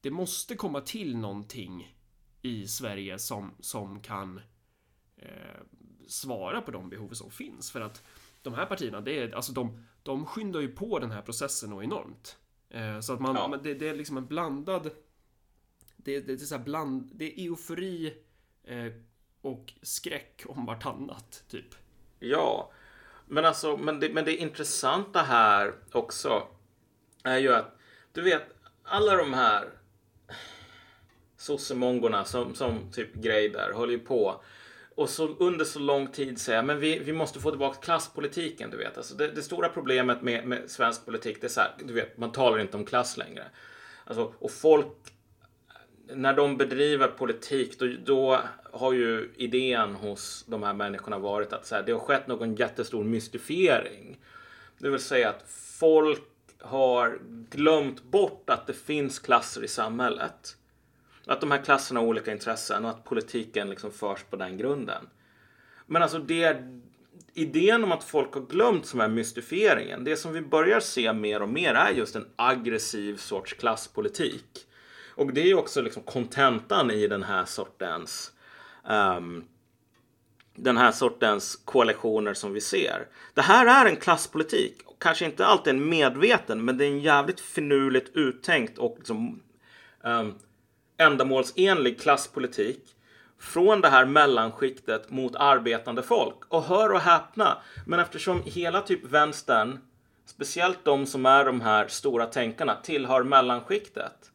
Det 0.00 0.10
måste 0.10 0.54
komma 0.54 0.80
till 0.80 1.16
någonting 1.16 1.96
i 2.44 2.66
Sverige 2.66 3.18
som, 3.18 3.54
som 3.60 4.00
kan 4.00 4.40
eh, 5.16 5.60
svara 6.06 6.60
på 6.60 6.70
de 6.70 6.88
behov 6.88 7.08
som 7.08 7.30
finns. 7.30 7.70
För 7.70 7.80
att 7.80 8.02
de 8.42 8.54
här 8.54 8.66
partierna, 8.66 9.00
det 9.00 9.18
är, 9.18 9.34
alltså 9.34 9.52
de, 9.52 9.86
de 10.02 10.26
skyndar 10.26 10.60
ju 10.60 10.68
på 10.68 10.98
den 10.98 11.10
här 11.10 11.22
processen 11.22 11.72
och 11.72 11.84
enormt. 11.84 12.38
Eh, 12.70 13.00
så 13.00 13.12
att 13.12 13.20
man, 13.20 13.36
ja. 13.36 13.58
det, 13.62 13.74
det, 13.74 13.88
är 13.88 13.94
liksom 13.94 14.16
en 14.16 14.26
blandad... 14.26 14.90
Det, 15.96 16.20
det, 16.20 16.20
det 16.20 16.32
är 16.32 16.46
så 16.46 16.58
bland, 16.58 17.10
det 17.14 17.40
är 17.40 17.44
eufori 17.44 18.14
eh, 18.64 18.92
och 19.40 19.72
skräck 19.82 20.42
om 20.46 20.66
vartannat, 20.66 21.44
typ. 21.48 21.74
Ja, 22.18 22.72
men 23.26 23.44
alltså, 23.44 23.76
men 23.76 24.00
det, 24.00 24.12
men 24.12 24.24
det 24.24 24.36
intressanta 24.36 25.22
här 25.22 25.74
också 25.92 26.48
är 27.22 27.38
ju 27.38 27.54
att 27.54 27.78
du 28.12 28.22
vet, 28.22 28.42
alla 28.82 29.16
de 29.16 29.34
här 29.34 29.70
sossemongorna 31.36 32.24
som, 32.24 32.54
som 32.54 32.92
typ 32.92 33.14
Greider 33.14 33.72
håller 33.72 33.92
ju 33.92 33.98
på 33.98 34.40
och 34.94 35.08
så 35.10 35.28
under 35.28 35.64
så 35.64 35.78
lång 35.78 36.06
tid 36.06 36.38
säga 36.38 36.62
men 36.62 36.80
vi, 36.80 36.98
vi 36.98 37.12
måste 37.12 37.40
få 37.40 37.50
tillbaka 37.50 37.80
klasspolitiken. 37.80 38.70
Du 38.70 38.76
vet. 38.76 38.96
Alltså 38.96 39.14
det, 39.14 39.28
det 39.28 39.42
stora 39.42 39.68
problemet 39.68 40.22
med, 40.22 40.46
med 40.46 40.70
svensk 40.70 41.04
politik 41.04 41.40
det 41.40 41.46
är 41.46 41.48
så 41.48 41.60
här, 41.60 41.70
du 41.84 41.94
vet, 41.94 42.18
man 42.18 42.32
talar 42.32 42.58
inte 42.58 42.76
om 42.76 42.84
klass 42.84 43.16
längre. 43.16 43.44
Alltså, 44.04 44.34
och 44.38 44.50
folk, 44.50 44.86
när 46.14 46.34
de 46.34 46.56
bedriver 46.56 47.08
politik, 47.08 47.78
då, 47.78 47.86
då 48.04 48.40
har 48.72 48.92
ju 48.92 49.32
idén 49.36 49.94
hos 49.94 50.44
de 50.48 50.62
här 50.62 50.72
människorna 50.72 51.18
varit 51.18 51.52
att 51.52 51.66
så 51.66 51.74
här, 51.74 51.82
det 51.82 51.92
har 51.92 51.98
skett 51.98 52.26
någon 52.26 52.54
jättestor 52.54 53.04
mystifiering. 53.04 54.18
Det 54.78 54.90
vill 54.90 55.00
säga 55.00 55.28
att 55.28 55.44
folk 55.78 56.22
har 56.60 57.18
glömt 57.50 58.02
bort 58.02 58.50
att 58.50 58.66
det 58.66 58.72
finns 58.72 59.18
klasser 59.18 59.64
i 59.64 59.68
samhället. 59.68 60.56
Att 61.26 61.40
de 61.40 61.50
här 61.50 61.64
klasserna 61.64 62.00
har 62.00 62.06
olika 62.06 62.32
intressen 62.32 62.84
och 62.84 62.90
att 62.90 63.04
politiken 63.04 63.70
liksom 63.70 63.90
förs 63.90 64.22
på 64.22 64.36
den 64.36 64.56
grunden. 64.56 65.08
Men 65.86 66.02
alltså 66.02 66.18
det 66.18 66.64
idén 67.34 67.84
om 67.84 67.92
att 67.92 68.04
folk 68.04 68.34
har 68.34 68.40
glömt 68.40 68.86
som 68.86 69.00
är 69.00 69.08
mystifieringen. 69.08 70.04
Det 70.04 70.16
som 70.16 70.32
vi 70.32 70.40
börjar 70.40 70.80
se 70.80 71.12
mer 71.12 71.42
och 71.42 71.48
mer 71.48 71.74
är 71.74 71.90
just 71.90 72.16
en 72.16 72.26
aggressiv 72.36 73.16
sorts 73.16 73.52
klasspolitik. 73.52 74.66
Och 75.14 75.32
det 75.32 75.50
är 75.50 75.54
också 75.54 75.82
liksom 75.82 76.02
kontentan 76.02 76.90
i 76.90 77.08
den 77.08 77.22
här 77.22 77.44
sortens 77.44 78.32
um, 78.88 79.44
den 80.56 80.76
här 80.76 80.92
sortens 80.92 81.56
koalitioner 81.64 82.34
som 82.34 82.52
vi 82.52 82.60
ser. 82.60 83.06
Det 83.34 83.42
här 83.42 83.66
är 83.66 83.90
en 83.90 83.96
klasspolitik. 83.96 84.80
Kanske 84.98 85.24
inte 85.24 85.46
alltid 85.46 85.74
en 85.74 85.88
medveten, 85.88 86.64
men 86.64 86.78
det 86.78 86.84
är 86.84 86.88
en 86.88 87.00
jävligt 87.00 87.40
finurligt 87.40 88.16
uttänkt 88.16 88.78
och 88.78 88.94
liksom, 88.98 89.42
um, 90.04 90.34
ändamålsenlig 90.98 92.00
klasspolitik 92.00 92.94
från 93.38 93.80
det 93.80 93.88
här 93.88 94.04
mellanskiktet 94.04 95.10
mot 95.10 95.36
arbetande 95.36 96.02
folk. 96.02 96.36
Och 96.48 96.62
hör 96.62 96.92
och 96.92 97.00
häpna, 97.00 97.58
men 97.86 98.00
eftersom 98.00 98.42
hela 98.44 98.80
typ 98.80 99.04
vänstern, 99.04 99.78
speciellt 100.26 100.84
de 100.84 101.06
som 101.06 101.26
är 101.26 101.44
de 101.44 101.60
här 101.60 101.88
stora 101.88 102.26
tänkarna, 102.26 102.76
tillhör 102.82 103.22
mellanskiktet. 103.22 104.30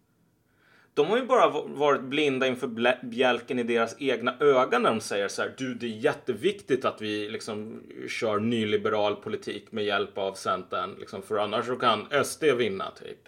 De 0.94 1.08
har 1.08 1.18
ju 1.18 1.26
bara 1.26 1.50
varit 1.66 2.02
blinda 2.02 2.48
inför 2.48 2.68
bjälken 3.06 3.60
i 3.60 3.64
deras 3.64 3.96
egna 4.00 4.36
ögon 4.40 4.84
när 4.84 4.90
de 4.90 5.02
säger 5.02 5.28
så 5.28 5.42
här, 5.42 5.54
du 5.58 5.74
det 5.74 5.86
är 5.86 5.90
jätteviktigt 5.90 6.86
att 6.86 7.02
vi 7.02 7.30
liksom 7.30 7.84
kör 8.08 8.40
nyliberal 8.40 9.16
politik 9.16 9.72
med 9.72 9.86
hjälp 9.86 10.18
av 10.18 10.34
Centern, 10.34 10.96
liksom, 11.00 11.22
för 11.22 11.38
annars 11.38 11.66
så 11.66 11.76
kan 11.76 12.26
SD 12.26 12.44
vinna 12.44 12.92
typ. 12.92 13.20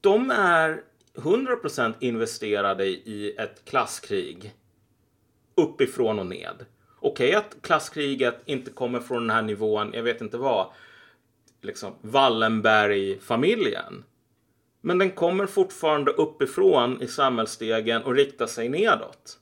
De 0.00 0.30
är 0.30 0.82
100% 1.14 1.94
investerade 2.00 2.86
i 2.86 3.34
ett 3.38 3.64
klasskrig 3.64 4.54
uppifrån 5.54 6.18
och 6.18 6.26
ned. 6.26 6.66
Okej 7.00 7.28
okay, 7.28 7.34
att 7.34 7.56
klasskriget 7.62 8.40
inte 8.44 8.70
kommer 8.70 9.00
från 9.00 9.26
den 9.26 9.36
här 9.36 9.42
nivån, 9.42 9.90
jag 9.94 10.02
vet 10.02 10.20
inte 10.20 10.38
vad, 10.38 10.66
liksom 11.60 11.94
Wallenberg-familjen. 12.00 14.04
Men 14.80 14.98
den 14.98 15.10
kommer 15.10 15.46
fortfarande 15.46 16.10
uppifrån 16.10 17.02
i 17.02 17.06
samhällsstegen 17.06 18.02
och 18.02 18.14
riktar 18.14 18.46
sig 18.46 18.68
nedåt. 18.68 19.38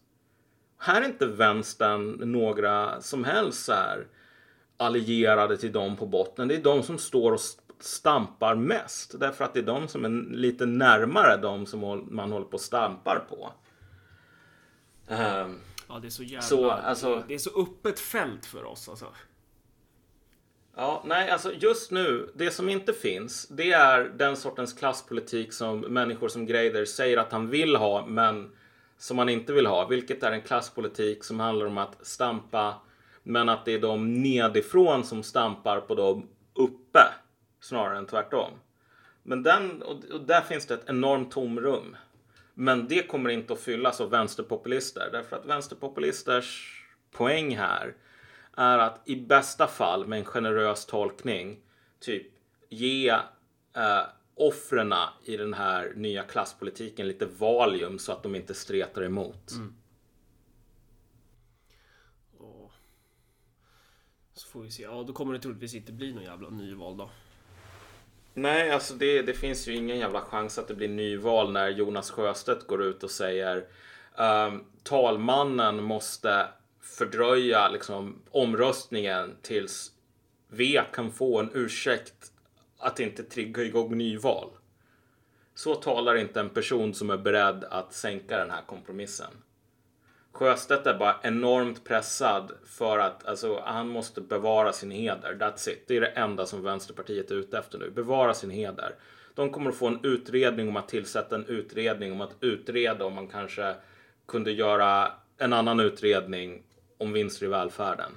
Här 0.78 1.02
är 1.02 1.06
inte 1.06 1.26
vänstern 1.26 2.32
några 2.32 3.00
som 3.00 3.24
helst 3.24 3.68
här 3.68 4.06
allierade 4.76 5.56
till 5.56 5.72
dem 5.72 5.96
på 5.96 6.06
botten. 6.06 6.48
Det 6.48 6.54
är 6.54 6.62
de 6.62 6.82
som 6.82 6.98
står 6.98 7.32
och 7.32 7.40
stampar 7.84 8.54
mest. 8.54 9.20
Därför 9.20 9.44
att 9.44 9.54
det 9.54 9.60
är 9.60 9.64
de 9.64 9.88
som 9.88 10.04
är 10.04 10.34
lite 10.36 10.66
närmare 10.66 11.36
de 11.36 11.66
som 11.66 12.08
man 12.10 12.32
håller 12.32 12.46
på 12.46 12.52
och 12.52 12.60
stampar 12.60 13.26
på. 13.28 13.52
Um, 15.08 15.60
ja, 15.88 15.98
det 16.00 16.08
är 16.08 16.10
så 16.10 16.22
jävla... 16.22 16.42
Så, 16.42 16.70
alltså, 16.70 17.22
det 17.28 17.34
är 17.34 17.38
så 17.38 17.62
öppet 17.62 18.00
fält 18.00 18.46
för 18.46 18.64
oss 18.64 18.88
alltså. 18.88 19.06
Ja, 20.76 21.02
nej, 21.06 21.30
alltså 21.30 21.52
just 21.52 21.90
nu, 21.90 22.30
det 22.34 22.50
som 22.50 22.68
inte 22.68 22.92
finns, 22.92 23.48
det 23.48 23.72
är 23.72 24.04
den 24.04 24.36
sortens 24.36 24.72
klasspolitik 24.72 25.52
som 25.52 25.80
människor 25.80 26.28
som 26.28 26.46
Greider 26.46 26.84
säger 26.84 27.16
att 27.16 27.32
han 27.32 27.50
vill 27.50 27.76
ha, 27.76 28.06
men 28.06 28.52
som 28.98 29.18
han 29.18 29.28
inte 29.28 29.52
vill 29.52 29.66
ha. 29.66 29.86
Vilket 29.86 30.22
är 30.22 30.32
en 30.32 30.42
klasspolitik 30.42 31.24
som 31.24 31.40
handlar 31.40 31.66
om 31.66 31.78
att 31.78 32.06
stampa, 32.06 32.74
men 33.22 33.48
att 33.48 33.64
det 33.64 33.74
är 33.74 33.80
de 33.80 34.22
nedifrån 34.22 35.04
som 35.04 35.22
stampar 35.22 35.80
på 35.80 35.94
dem 35.94 36.28
uppe 36.54 37.00
snarare 37.60 37.98
än 37.98 38.06
tvärtom. 38.06 38.52
Men 39.22 39.42
den, 39.42 39.82
och 39.82 40.20
där 40.26 40.40
finns 40.40 40.66
det 40.66 40.74
ett 40.74 40.88
enormt 40.88 41.30
tomrum. 41.30 41.96
Men 42.54 42.88
det 42.88 43.08
kommer 43.08 43.30
inte 43.30 43.52
att 43.52 43.60
fyllas 43.60 44.00
av 44.00 44.10
vänsterpopulister 44.10 45.08
därför 45.12 45.36
att 45.36 45.46
vänsterpopulisters 45.46 46.76
poäng 47.10 47.56
här 47.56 47.94
är 48.56 48.78
att 48.78 49.00
i 49.04 49.16
bästa 49.16 49.66
fall 49.66 50.06
med 50.06 50.18
en 50.18 50.24
generös 50.24 50.86
tolkning 50.86 51.60
typ 52.00 52.26
ge 52.68 53.08
eh, 53.76 54.02
offren 54.34 54.94
i 55.24 55.36
den 55.36 55.54
här 55.54 55.92
nya 55.96 56.22
klasspolitiken 56.22 57.08
lite 57.08 57.26
valium 57.26 57.98
så 57.98 58.12
att 58.12 58.22
de 58.22 58.34
inte 58.34 58.54
stretar 58.54 59.02
emot. 59.02 59.52
Mm. 59.52 59.74
Så 64.40 64.48
får 64.48 64.62
vi 64.62 64.70
se. 64.70 64.82
Ja, 64.82 65.04
då 65.06 65.12
kommer 65.12 65.32
det 65.32 65.40
troligtvis 65.40 65.74
inte 65.74 65.92
bli 65.92 66.12
någon 66.12 66.22
jävla 66.22 66.50
nyval 66.50 66.96
då. 66.96 67.10
Nej, 68.34 68.70
alltså 68.70 68.94
det, 68.94 69.22
det 69.22 69.34
finns 69.34 69.68
ju 69.68 69.74
ingen 69.74 69.98
jävla 69.98 70.20
chans 70.20 70.58
att 70.58 70.68
det 70.68 70.74
blir 70.74 70.88
nyval 70.88 71.52
när 71.52 71.68
Jonas 71.68 72.10
Sjöstedt 72.10 72.66
går 72.66 72.82
ut 72.82 73.02
och 73.02 73.10
säger 73.10 73.64
um, 74.18 74.64
talmannen 74.82 75.82
måste 75.82 76.48
fördröja 76.80 77.68
liksom, 77.68 78.22
omröstningen 78.30 79.36
tills 79.42 79.92
V 80.48 80.80
kan 80.92 81.12
få 81.12 81.40
en 81.40 81.50
ursäkt 81.54 82.32
att 82.78 83.00
inte 83.00 83.22
trigga 83.22 83.62
igång 83.62 83.98
nyval. 83.98 84.50
Så 85.54 85.74
talar 85.74 86.14
inte 86.14 86.40
en 86.40 86.48
person 86.48 86.94
som 86.94 87.10
är 87.10 87.16
beredd 87.16 87.64
att 87.64 87.94
sänka 87.94 88.36
den 88.36 88.50
här 88.50 88.62
kompromissen. 88.66 89.30
Sjöstedt 90.32 90.86
är 90.86 90.98
bara 90.98 91.16
enormt 91.22 91.84
pressad 91.84 92.52
för 92.64 92.98
att 92.98 93.26
alltså, 93.26 93.62
han 93.64 93.88
måste 93.88 94.20
bevara 94.20 94.72
sin 94.72 94.90
heder. 94.90 95.34
That's 95.34 95.68
it. 95.68 95.84
Det 95.86 95.96
är 95.96 96.00
det 96.00 96.06
enda 96.06 96.46
som 96.46 96.62
Vänsterpartiet 96.62 97.30
är 97.30 97.34
ute 97.34 97.58
efter 97.58 97.78
nu. 97.78 97.90
Bevara 97.90 98.34
sin 98.34 98.50
heder. 98.50 98.94
De 99.34 99.50
kommer 99.50 99.70
att 99.70 99.76
få 99.76 99.86
en 99.86 100.00
utredning 100.02 100.68
om 100.68 100.76
att 100.76 100.88
tillsätta 100.88 101.34
en 101.34 101.46
utredning 101.46 102.12
om 102.12 102.20
att 102.20 102.36
utreda 102.40 103.04
om 103.04 103.14
man 103.14 103.28
kanske 103.28 103.74
kunde 104.28 104.52
göra 104.52 105.12
en 105.38 105.52
annan 105.52 105.80
utredning 105.80 106.62
om 106.98 107.12
vinster 107.12 107.46
i 107.46 107.48
välfärden. 107.48 108.12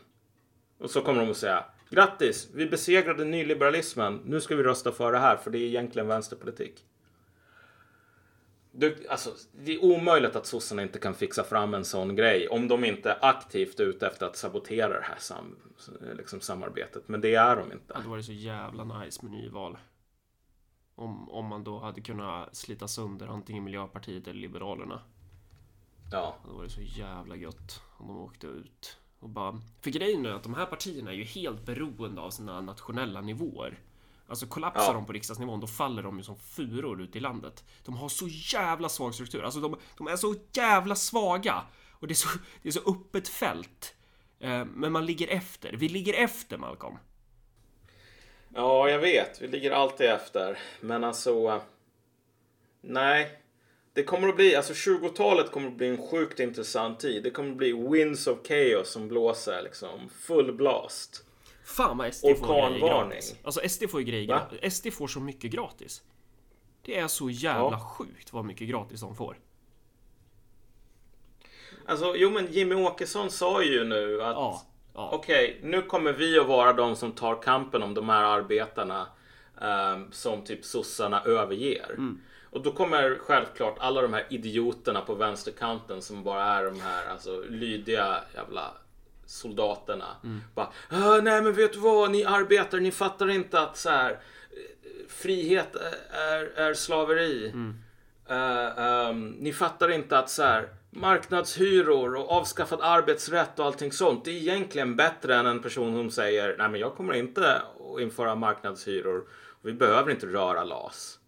Och 0.79 0.89
så 0.89 1.01
kommer 1.01 1.21
de 1.21 1.31
att 1.31 1.37
säga 1.37 1.65
grattis, 1.89 2.49
vi 2.53 2.65
besegrade 2.65 3.25
nyliberalismen. 3.25 4.21
Nu 4.25 4.41
ska 4.41 4.55
vi 4.55 4.63
rösta 4.63 4.91
för 4.91 5.11
det 5.11 5.17
här 5.17 5.37
för 5.37 5.51
det 5.51 5.57
är 5.57 5.67
egentligen 5.67 6.07
vänsterpolitik. 6.07 6.85
Du, 8.75 9.07
alltså, 9.09 9.33
det 9.51 9.73
är 9.73 9.83
omöjligt 9.83 10.35
att 10.35 10.45
sossarna 10.45 10.81
inte 10.81 10.99
kan 10.99 11.13
fixa 11.13 11.43
fram 11.43 11.73
en 11.73 11.85
sån 11.85 12.15
grej 12.15 12.47
om 12.47 12.67
de 12.67 12.85
inte 12.85 13.11
är 13.11 13.25
aktivt 13.25 13.79
ute 13.79 14.07
efter 14.07 14.25
att 14.25 14.37
sabotera 14.37 14.99
det 14.99 15.05
här 15.05 15.17
sam, 15.19 15.55
liksom, 16.17 16.41
samarbetet. 16.41 17.07
Men 17.07 17.21
det 17.21 17.35
är 17.35 17.55
de 17.55 17.71
inte. 17.71 17.85
Det 17.87 17.93
hade 17.93 18.09
varit 18.09 18.25
så 18.25 18.31
jävla 18.31 18.83
nice 18.83 19.25
med 19.25 19.31
nyval. 19.31 19.77
Om, 20.95 21.29
om 21.29 21.45
man 21.45 21.63
då 21.63 21.79
hade 21.79 22.01
kunnat 22.01 22.55
slita 22.55 22.87
sönder 22.87 23.27
antingen 23.27 23.63
Miljöpartiet 23.63 24.27
eller 24.27 24.39
Liberalerna. 24.39 25.01
Ja. 26.11 26.35
Det 26.41 26.47
hade 26.47 26.57
varit 26.59 26.71
så 26.71 26.81
jävla 26.81 27.35
gött 27.35 27.81
om 27.97 28.07
de 28.07 28.17
åkte 28.17 28.47
ut. 28.47 28.97
Och 29.19 29.29
bara... 29.29 29.61
För 29.81 29.89
grejen 29.89 30.25
är 30.25 30.29
att 30.29 30.43
de 30.43 30.53
här 30.53 30.65
partierna 30.65 31.11
är 31.11 31.15
ju 31.15 31.23
helt 31.23 31.65
beroende 31.65 32.21
av 32.21 32.29
sina 32.29 32.61
nationella 32.61 33.21
nivåer. 33.21 33.79
Alltså 34.27 34.47
kollapsar 34.47 34.83
ja. 34.83 34.93
de 34.93 35.05
på 35.05 35.13
riksdagsnivån, 35.13 35.59
då 35.59 35.67
faller 35.67 36.03
de 36.03 36.17
ju 36.17 36.23
som 36.23 36.37
furor 36.37 37.01
ut 37.01 37.15
i 37.15 37.19
landet. 37.19 37.63
De 37.85 37.95
har 37.95 38.09
så 38.09 38.27
jävla 38.27 38.89
svag 38.89 39.13
struktur. 39.13 39.43
Alltså 39.43 39.59
de, 39.59 39.77
de 39.97 40.07
är 40.07 40.15
så 40.15 40.35
jävla 40.53 40.95
svaga. 40.95 41.61
Och 41.91 42.07
det 42.07 42.13
är 42.13 42.15
så, 42.15 42.29
det 42.61 42.69
är 42.69 42.73
så 42.73 42.91
öppet 42.91 43.27
fält. 43.27 43.95
Eh, 44.39 44.65
men 44.65 44.91
man 44.91 45.05
ligger 45.05 45.27
efter. 45.27 45.73
Vi 45.73 45.89
ligger 45.89 46.13
efter, 46.13 46.57
Malcolm. 46.57 46.97
Ja, 48.55 48.89
jag 48.89 48.99
vet. 48.99 49.41
Vi 49.41 49.47
ligger 49.47 49.71
alltid 49.71 50.09
efter. 50.09 50.59
Men 50.81 51.03
alltså... 51.03 51.61
Nej. 52.81 53.39
Det 53.93 54.03
kommer 54.03 54.27
att 54.27 54.35
bli, 54.35 54.55
alltså 54.55 54.73
20-talet 54.73 55.51
kommer 55.51 55.67
att 55.67 55.77
bli 55.77 55.87
en 55.87 56.07
sjukt 56.07 56.39
intressant 56.39 56.99
tid. 56.99 57.23
Det 57.23 57.31
kommer 57.31 57.51
att 57.51 57.57
bli 57.57 57.73
winds 57.73 58.27
of 58.27 58.47
chaos 58.47 58.91
som 58.91 59.07
blåser 59.07 59.61
liksom. 59.63 60.09
Full 60.09 60.53
blast. 60.53 61.25
Fan 61.63 61.97
vad 61.97 62.13
SD 62.13 62.25
får 62.39 62.69
grejer 62.69 62.79
gratis. 62.79 63.35
Alltså 63.43 63.69
SD 63.69 63.83
får 63.89 63.99
ju 63.99 64.05
grejer 64.05 64.27
gratis. 64.27 64.77
SD 64.77 64.93
får 64.93 65.07
så 65.07 65.19
mycket 65.19 65.51
gratis. 65.51 66.03
Det 66.81 66.99
är 66.99 67.07
så 67.07 67.29
jävla 67.29 67.71
ja. 67.71 67.79
sjukt 67.79 68.33
vad 68.33 68.45
mycket 68.45 68.67
gratis 68.67 69.01
de 69.01 69.15
får. 69.15 69.37
Alltså, 71.85 72.15
jo 72.15 72.29
men 72.29 72.51
Jimmy 72.51 72.75
Åkesson 72.75 73.31
sa 73.31 73.63
ju 73.63 73.83
nu 73.83 74.23
att 74.23 74.35
ja, 74.35 74.61
ja. 74.93 75.09
okej, 75.13 75.57
okay, 75.57 75.69
nu 75.69 75.81
kommer 75.81 76.13
vi 76.13 76.39
att 76.39 76.47
vara 76.47 76.73
de 76.73 76.95
som 76.95 77.11
tar 77.11 77.41
kampen 77.41 77.83
om 77.83 77.93
de 77.93 78.09
här 78.09 78.23
arbetarna 78.23 79.07
um, 79.61 80.11
som 80.11 80.41
typ 80.43 80.65
sossarna 80.65 81.21
överger. 81.21 81.89
Mm. 81.89 82.21
Och 82.49 82.61
då 82.61 82.71
kommer 82.71 83.17
självklart 83.21 83.75
alla 83.79 84.01
de 84.01 84.13
här 84.13 84.25
idioterna 84.29 85.01
på 85.01 85.15
vänsterkanten 85.15 86.01
som 86.01 86.23
bara 86.23 86.43
är 86.43 86.65
de 86.65 86.81
här 86.81 87.05
alltså, 87.11 87.43
lydiga 87.49 88.23
jävla 88.35 88.73
soldaterna. 89.33 90.05
Mm. 90.23 90.41
Bara, 90.55 90.69
"Ah, 90.89 91.17
nej 91.21 91.41
men 91.41 91.53
vet 91.53 91.73
du 91.73 91.79
vad, 91.79 92.11
ni 92.11 92.25
arbetare, 92.25 92.81
ni 92.81 92.91
fattar 92.91 93.29
inte 93.29 93.59
att 93.59 93.77
så 93.77 93.89
här, 93.89 94.11
eh, 94.11 94.17
frihet 95.07 95.75
är, 96.11 96.59
är 96.59 96.73
slaveri. 96.73 97.49
Mm. 97.49 97.75
Eh, 98.29 98.77
ehm, 98.85 99.29
ni 99.29 99.53
fattar 99.53 99.91
inte 99.91 100.17
att 100.17 100.29
så 100.29 100.43
här, 100.43 100.69
marknadshyror 100.89 102.15
och 102.15 102.31
avskaffad 102.31 102.79
arbetsrätt 102.81 103.59
och 103.59 103.65
allting 103.65 103.91
sånt. 103.91 104.25
Det 104.25 104.31
är 104.31 104.35
egentligen 104.35 104.95
bättre 104.95 105.35
än 105.35 105.45
en 105.45 105.61
person 105.61 105.95
som 105.95 106.11
säger 106.11 106.55
nej 106.57 106.69
men 106.69 106.79
jag 106.79 106.95
kommer 106.95 107.13
inte 107.13 107.55
att 107.55 107.99
införa 108.01 108.35
marknadshyror. 108.35 109.27
Vi 109.61 109.73
behöver 109.73 110.11
inte 110.11 110.25
röra 110.25 110.63
LAS. 110.63 111.19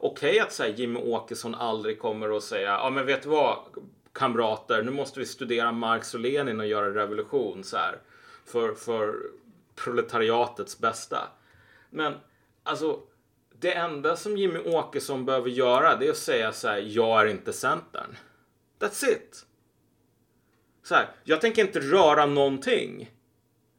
Okej 0.00 0.40
att 0.40 0.52
säga 0.52 0.74
Jimmy 0.76 1.00
Åkesson 1.00 1.54
aldrig 1.54 1.98
kommer 1.98 2.36
att 2.36 2.42
säga 2.42 2.68
ja 2.68 2.90
men 2.90 3.06
vet 3.06 3.22
du 3.22 3.28
vad 3.28 3.58
kamrater 4.18 4.82
nu 4.82 4.90
måste 4.90 5.20
vi 5.20 5.26
studera 5.26 5.72
Marx 5.72 6.14
och 6.14 6.20
Lenin 6.20 6.60
och 6.60 6.66
göra 6.66 6.94
revolution 6.94 7.64
så 7.64 7.76
här. 7.76 7.98
För, 8.44 8.74
för 8.74 9.16
proletariatets 9.74 10.78
bästa. 10.78 11.28
Men 11.90 12.14
alltså 12.62 13.00
det 13.60 13.74
enda 13.74 14.16
som 14.16 14.36
Jimmy 14.36 14.58
Åkesson 14.58 15.24
behöver 15.24 15.50
göra 15.50 15.96
det 15.96 16.06
är 16.06 16.10
att 16.10 16.16
säga 16.16 16.52
så 16.52 16.68
här, 16.68 16.78
jag 16.78 17.20
är 17.20 17.26
inte 17.26 17.52
Centern. 17.52 18.16
That's 18.78 19.10
it. 19.10 19.46
Så 20.82 20.94
här, 20.94 21.08
jag 21.24 21.40
tänker 21.40 21.62
inte 21.62 21.80
röra 21.80 22.26
någonting. 22.26 23.10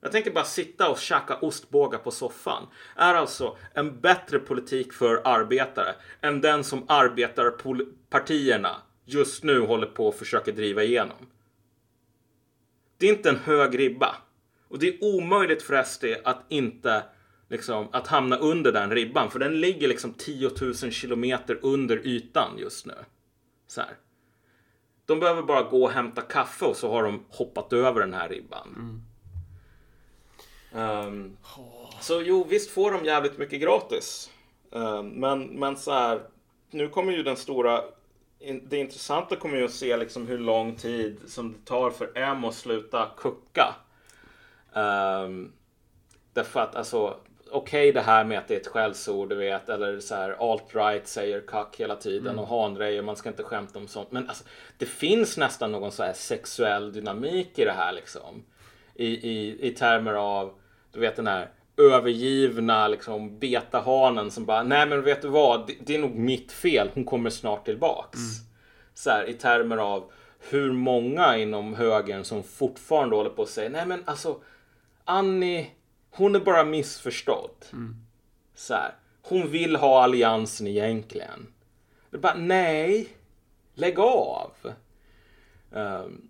Jag 0.01 0.11
tänker 0.11 0.31
bara 0.31 0.45
sitta 0.45 0.89
och 0.89 0.97
käka 0.97 1.35
ostbågar 1.35 1.99
på 1.99 2.11
soffan. 2.11 2.67
Är 2.95 3.13
alltså 3.13 3.57
en 3.73 3.99
bättre 3.99 4.39
politik 4.39 4.93
för 4.93 5.21
arbetare 5.23 5.95
än 6.21 6.41
den 6.41 6.63
som 6.63 6.85
arbetarpartierna 6.87 8.81
just 9.13 9.43
nu 9.43 9.59
håller 9.59 9.87
på 9.87 10.09
att 10.09 10.15
försöka 10.15 10.51
driva 10.51 10.83
igenom. 10.83 11.27
Det 12.97 13.05
är 13.05 13.13
inte 13.13 13.29
en 13.29 13.37
hög 13.37 13.79
ribba. 13.79 14.15
Och 14.67 14.79
det 14.79 14.87
är 14.87 15.03
omöjligt 15.03 15.61
för 15.61 15.83
SD 15.83 16.05
att 16.23 16.45
inte 16.49 17.03
liksom, 17.49 17.87
att 17.91 18.07
hamna 18.07 18.37
under 18.37 18.71
den 18.71 18.91
ribban. 18.91 19.31
För 19.31 19.39
den 19.39 19.59
ligger 19.59 19.87
liksom 19.87 20.13
10 20.13 20.49
000 20.61 20.73
kilometer 20.73 21.59
under 21.61 22.07
ytan 22.07 22.57
just 22.57 22.85
nu. 22.85 22.95
Så 23.67 23.81
här. 23.81 23.97
De 25.05 25.19
behöver 25.19 25.41
bara 25.41 25.63
gå 25.63 25.83
och 25.83 25.91
hämta 25.91 26.21
kaffe 26.21 26.65
och 26.65 26.77
så 26.77 26.91
har 26.91 27.03
de 27.03 27.23
hoppat 27.29 27.73
över 27.73 27.99
den 27.99 28.13
här 28.13 28.29
ribban. 28.29 29.01
Ehm, 30.73 31.37
så 32.01 32.21
jo, 32.21 32.47
visst 32.49 32.71
får 32.71 32.91
de 32.91 33.05
jävligt 33.05 33.37
mycket 33.37 33.61
gratis. 33.61 34.31
Ehm, 34.71 35.07
men, 35.07 35.43
men 35.43 35.77
så 35.77 35.91
här, 35.91 36.21
nu 36.71 36.89
kommer 36.89 37.11
ju 37.11 37.23
den 37.23 37.35
stora 37.35 37.83
det 38.39 38.77
intressanta 38.77 39.35
kommer 39.35 39.57
ju 39.57 39.65
att 39.65 39.71
se 39.71 39.97
liksom 39.97 40.27
hur 40.27 40.37
lång 40.37 40.75
tid 40.75 41.19
som 41.27 41.51
det 41.51 41.65
tar 41.65 41.89
för 41.91 42.17
M 42.17 42.45
att 42.45 42.55
sluta 42.55 43.11
kucka. 43.17 43.75
Um, 44.73 45.53
därför 46.33 46.59
att 46.59 46.75
alltså, 46.75 47.17
okej 47.51 47.91
det 47.91 48.01
här 48.01 48.23
med 48.23 48.39
att 48.39 48.47
det 48.47 48.55
är 48.55 48.59
ett 48.59 48.67
skällsord, 48.67 49.29
du 49.29 49.35
vet, 49.35 49.69
eller 49.69 49.99
så 49.99 50.15
här 50.15 50.35
alt-right 50.39 51.05
säger 51.05 51.41
kack 51.41 51.75
hela 51.79 51.95
tiden 51.95 52.39
och 52.39 52.47
hanrej 52.47 52.99
och 52.99 53.05
man 53.05 53.15
ska 53.15 53.29
inte 53.29 53.43
skämta 53.43 53.79
om 53.79 53.87
sånt. 53.87 54.11
Men 54.11 54.29
alltså, 54.29 54.43
det 54.77 54.85
finns 54.85 55.37
nästan 55.37 55.71
någon 55.71 55.91
så 55.91 56.03
här 56.03 56.13
sexuell 56.13 56.93
dynamik 56.93 57.59
i 57.59 57.65
det 57.65 57.71
här 57.71 57.91
liksom. 57.91 58.43
I, 58.95 59.07
i, 59.07 59.67
i 59.67 59.71
termer 59.71 60.13
av, 60.13 60.53
du 60.91 60.99
vet 60.99 61.15
den 61.15 61.27
här 61.27 61.49
övergivna 61.79 62.87
liksom 62.87 63.39
betahanen 63.39 64.31
som 64.31 64.45
bara, 64.45 64.63
nej 64.63 64.87
men 64.87 65.01
vet 65.01 65.21
du 65.21 65.27
vad, 65.27 65.67
det, 65.67 65.75
det 65.85 65.95
är 65.95 65.99
nog 65.99 66.15
mitt 66.15 66.51
fel, 66.51 66.89
hon 66.93 67.05
kommer 67.05 67.29
snart 67.29 67.65
tillbaks. 67.65 68.19
Så 68.93 69.09
här, 69.09 69.29
i 69.29 69.33
termer 69.33 69.77
av 69.77 70.11
hur 70.49 70.71
många 70.73 71.37
inom 71.37 71.73
högern 71.73 72.23
som 72.23 72.43
fortfarande 72.43 73.15
håller 73.15 73.29
på 73.29 73.41
att 73.41 73.49
säga, 73.49 73.69
nej 73.69 73.85
men 73.85 74.03
alltså 74.05 74.37
Annie, 75.05 75.67
hon 76.11 76.35
är 76.35 76.39
bara 76.39 76.63
missförstådd. 76.63 77.65
Så 78.55 78.73
här, 78.73 78.91
hon 79.21 79.51
vill 79.51 79.75
ha 79.75 80.03
alliansen 80.03 80.67
egentligen. 80.67 81.47
Det 82.11 82.17
bara, 82.17 82.35
nej, 82.37 83.07
lägg 83.73 83.99
av. 83.99 84.51
Ehm, 85.75 86.28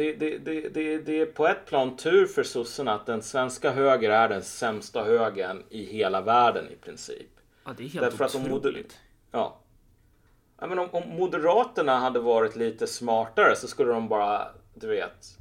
det, 0.00 0.12
det, 0.12 0.38
det, 0.38 0.68
det, 0.68 0.98
det 0.98 1.20
är 1.20 1.26
på 1.26 1.46
ett 1.46 1.66
plan 1.66 1.96
tur 1.96 2.26
för 2.26 2.42
sossarna 2.42 2.94
att 2.94 3.06
den 3.06 3.22
svenska 3.22 3.70
höger 3.70 4.10
är 4.10 4.28
den 4.28 4.42
sämsta 4.42 5.04
högern 5.04 5.62
i 5.70 5.84
hela 5.84 6.20
världen 6.20 6.68
i 6.70 6.76
princip. 6.76 7.28
Ja, 7.64 7.74
det 7.76 7.84
är 7.84 7.88
helt 7.88 8.04
Därför 8.04 8.24
att 8.24 8.32
de 8.32 8.52
otroligt. 8.52 8.98
Ja. 9.30 9.60
ja 10.60 10.66
men 10.66 10.78
om, 10.78 10.88
om 10.92 11.08
Moderaterna 11.08 11.98
hade 11.98 12.20
varit 12.20 12.56
lite 12.56 12.86
smartare 12.86 13.56
så 13.56 13.68
skulle 13.68 13.92
de 13.92 14.08
bara, 14.08 14.48
du 14.74 14.86
vet. 14.86 15.36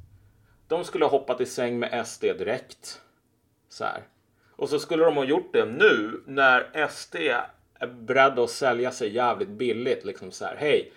De 0.68 0.84
skulle 0.84 1.06
ha 1.06 1.12
hoppat 1.12 1.42
i 1.42 1.46
säng 1.46 1.80
med 1.80 2.08
SD 2.08 2.22
direkt. 2.22 3.02
Så 3.70 3.84
här. 3.84 4.04
Och 4.52 4.70
så 4.70 4.80
skulle 4.80 5.04
de 5.04 5.18
ha 5.18 5.24
gjort 5.26 5.54
det 5.54 5.66
nu 5.66 6.24
när 6.26 6.88
SD 6.88 7.16
är 7.16 7.88
beredda 7.88 8.44
att 8.44 8.50
sälja 8.50 8.92
sig 8.92 9.16
jävligt 9.16 9.50
billigt. 9.50 10.06
Liksom 10.06 10.32
så 10.32 10.46
här, 10.46 10.56
hej, 10.56 10.94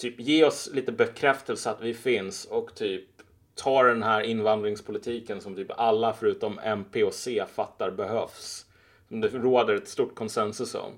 typ 0.00 0.20
ge 0.20 0.44
oss 0.44 0.70
lite 0.72 0.92
bekräftelse 0.92 1.70
att 1.70 1.80
vi 1.80 1.94
finns 1.94 2.44
och 2.44 2.74
typ 2.74 3.04
ta 3.54 3.82
den 3.82 4.02
här 4.02 4.20
invandringspolitiken 4.20 5.40
som 5.40 5.56
typ 5.56 5.70
alla 5.76 6.12
förutom 6.12 6.58
MP 6.58 7.04
och 7.04 7.14
C 7.14 7.44
fattar 7.54 7.90
behövs. 7.90 8.66
Som 9.08 9.20
det 9.20 9.28
råder 9.28 9.74
ett 9.74 9.88
stort 9.88 10.14
konsensus 10.14 10.74
om. 10.74 10.92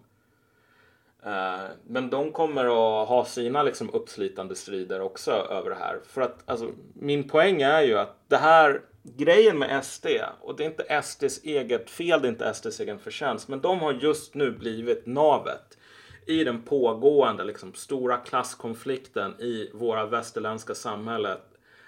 Eh, 1.25 1.65
men 1.87 2.11
de 2.11 2.33
kommer 2.33 2.65
att 2.65 3.09
ha 3.09 3.25
sina 3.25 3.63
liksom 3.63 3.91
uppslitande 3.91 4.55
strider 4.55 5.01
också 5.01 5.31
över 5.31 5.71
det 5.71 5.77
här. 5.77 6.01
För 6.07 6.21
att 6.21 6.43
alltså, 6.47 6.71
min 6.95 7.29
poäng 7.29 7.63
är 7.63 7.83
ju 7.83 7.99
att 7.99 8.17
det 8.29 8.37
här 8.37 8.81
grejen 9.03 9.59
med 9.59 9.85
SD 9.85 10.07
och 10.41 10.57
det 10.57 10.65
är 10.65 10.67
inte 10.67 11.03
SDs 11.03 11.45
eget 11.45 11.91
fel, 11.91 12.23
det 12.23 12.29
är 12.29 12.33
inte 12.33 12.55
SDs 12.55 12.81
egen 12.81 12.99
förtjänst, 12.99 13.49
men 13.49 13.61
de 13.61 13.81
har 13.81 13.93
just 13.93 14.35
nu 14.35 14.51
blivit 14.51 15.07
navet 15.07 15.79
i 16.27 16.45
den 16.45 16.63
pågående 16.63 17.45
liksom, 17.45 17.75
stora 17.75 18.17
klasskonflikten 18.17 19.41
i 19.41 19.71
våra 19.75 20.07
västerländska 20.07 20.75
samhället 20.75 21.43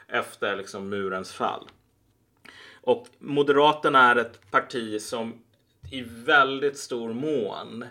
efter 0.08 0.56
liksom, 0.56 0.88
murens 0.88 1.32
fall. 1.32 1.68
Och 2.80 3.06
Moderaterna 3.18 4.10
är 4.10 4.16
ett 4.16 4.50
parti 4.50 5.00
som 5.02 5.42
i 5.90 6.02
väldigt 6.02 6.78
stor 6.78 7.12
mån 7.12 7.84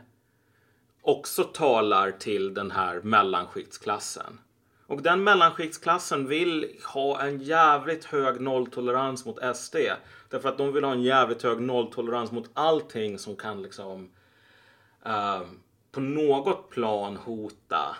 också 1.01 1.43
talar 1.43 2.11
till 2.11 2.53
den 2.53 2.71
här 2.71 3.01
mellanskiktsklassen. 3.01 4.39
Och 4.87 5.01
den 5.01 5.23
mellanskiktsklassen 5.23 6.27
vill 6.27 6.75
ha 6.93 7.21
en 7.21 7.41
jävligt 7.41 8.05
hög 8.05 8.41
nolltolerans 8.41 9.25
mot 9.25 9.55
SD. 9.55 9.75
Därför 10.29 10.49
att 10.49 10.57
de 10.57 10.73
vill 10.73 10.83
ha 10.83 10.91
en 10.91 11.03
jävligt 11.03 11.43
hög 11.43 11.61
nolltolerans 11.61 12.31
mot 12.31 12.49
allting 12.53 13.19
som 13.19 13.35
kan 13.35 13.61
liksom 13.61 14.09
uh, 15.05 15.41
på 15.93 15.99
något 15.99 16.69
plan 16.69 17.15
hota 17.17 17.95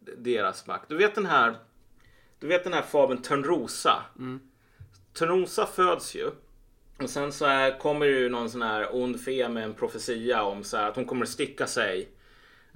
d- 0.00 0.12
deras 0.16 0.66
makt. 0.66 0.88
Du 0.88 0.96
vet 0.96 1.14
den 1.14 1.26
här 1.26 1.54
du 2.40 2.46
vet 2.46 2.64
den 2.64 2.72
här 2.72 2.82
fabeln 2.82 3.22
Törnrosa? 3.22 4.02
Törnrosa 5.12 5.66
föds 5.66 6.14
ju. 6.16 6.30
Och 7.02 7.10
sen 7.10 7.32
så 7.32 7.44
är, 7.44 7.78
kommer 7.78 8.06
ju 8.06 8.28
någon 8.28 8.50
sån 8.50 8.62
här 8.62 8.88
ond 8.96 9.20
fe 9.20 9.48
med 9.48 9.64
en 9.64 9.74
profetia 9.74 10.42
om 10.42 10.64
så 10.64 10.76
här, 10.76 10.88
att 10.88 10.96
hon 10.96 11.04
kommer 11.04 11.22
att 11.22 11.28
sticka 11.28 11.66
sig 11.66 12.08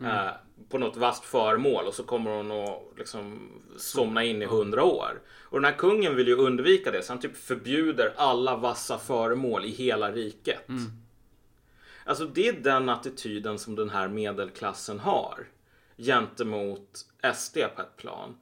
eh, 0.04 0.30
på 0.68 0.78
något 0.78 0.96
vasst 0.96 1.24
föremål 1.24 1.84
och 1.86 1.94
så 1.94 2.04
kommer 2.04 2.30
hon 2.30 2.50
att 2.50 2.98
liksom 2.98 3.50
somna 3.78 4.24
in 4.24 4.42
i 4.42 4.46
hundra 4.46 4.84
år. 4.84 5.20
Och 5.42 5.60
den 5.60 5.72
här 5.72 5.78
kungen 5.78 6.16
vill 6.16 6.28
ju 6.28 6.34
undvika 6.36 6.90
det 6.90 7.02
så 7.02 7.12
han 7.12 7.20
typ 7.20 7.36
förbjuder 7.36 8.12
alla 8.16 8.56
vassa 8.56 8.98
föremål 8.98 9.64
i 9.64 9.70
hela 9.70 10.12
riket. 10.12 10.68
Alltså 12.04 12.24
det 12.24 12.48
är 12.48 12.52
den 12.52 12.88
attityden 12.88 13.58
som 13.58 13.76
den 13.76 13.90
här 13.90 14.08
medelklassen 14.08 14.98
har 14.98 15.46
gentemot 15.96 17.06
SD 17.34 17.58
på 17.76 17.82
ett 17.82 17.96
plan. 17.96 18.36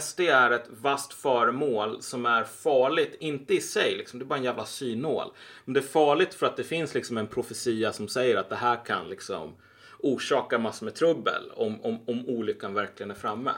SD 0.00 0.20
är 0.20 0.50
ett 0.50 0.68
vasst 0.68 1.12
föremål 1.12 2.02
som 2.02 2.26
är 2.26 2.44
farligt, 2.44 3.16
inte 3.20 3.54
i 3.54 3.60
sig, 3.60 3.96
liksom, 3.96 4.18
det 4.18 4.24
är 4.24 4.26
bara 4.26 4.38
en 4.38 4.44
jävla 4.44 4.64
synål. 4.64 5.32
Men 5.64 5.74
det 5.74 5.80
är 5.80 5.84
farligt 5.84 6.34
för 6.34 6.46
att 6.46 6.56
det 6.56 6.64
finns 6.64 6.94
liksom 6.94 7.18
en 7.18 7.26
profetia 7.26 7.92
som 7.92 8.08
säger 8.08 8.36
att 8.36 8.48
det 8.48 8.56
här 8.56 8.84
kan 8.84 9.08
liksom 9.08 9.54
orsaka 9.98 10.58
massor 10.58 10.84
med 10.86 10.94
trubbel 10.94 11.50
om, 11.54 11.80
om, 11.82 12.08
om 12.08 12.28
olyckan 12.28 12.74
verkligen 12.74 13.10
är 13.10 13.14
framme. 13.14 13.52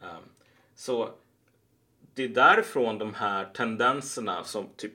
Um, 0.00 0.08
så 0.74 1.10
det 2.14 2.24
är 2.24 2.28
därifrån 2.28 2.98
de 2.98 3.14
här 3.14 3.44
tendenserna 3.44 4.44
som 4.44 4.68
typ 4.76 4.92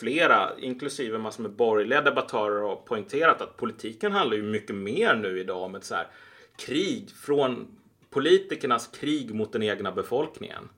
flera, 0.00 0.58
inklusive 0.58 1.18
massor 1.18 1.42
med 1.42 1.52
borgerliga 1.52 2.00
debattörer 2.00 2.62
har 2.62 2.76
poängterat 2.76 3.40
att 3.40 3.56
politiken 3.56 4.12
handlar 4.12 4.36
ju 4.36 4.42
mycket 4.42 4.76
mer 4.76 5.14
nu 5.14 5.40
idag 5.40 5.62
om 5.62 5.74
ett 5.74 5.84
så 5.84 5.94
här 5.94 6.06
krig 6.58 7.10
från 7.10 7.66
politikernas 8.10 8.86
krig 8.86 9.34
mot 9.34 9.52
den 9.52 9.62
egna 9.62 9.92
befolkningen. 9.92 10.68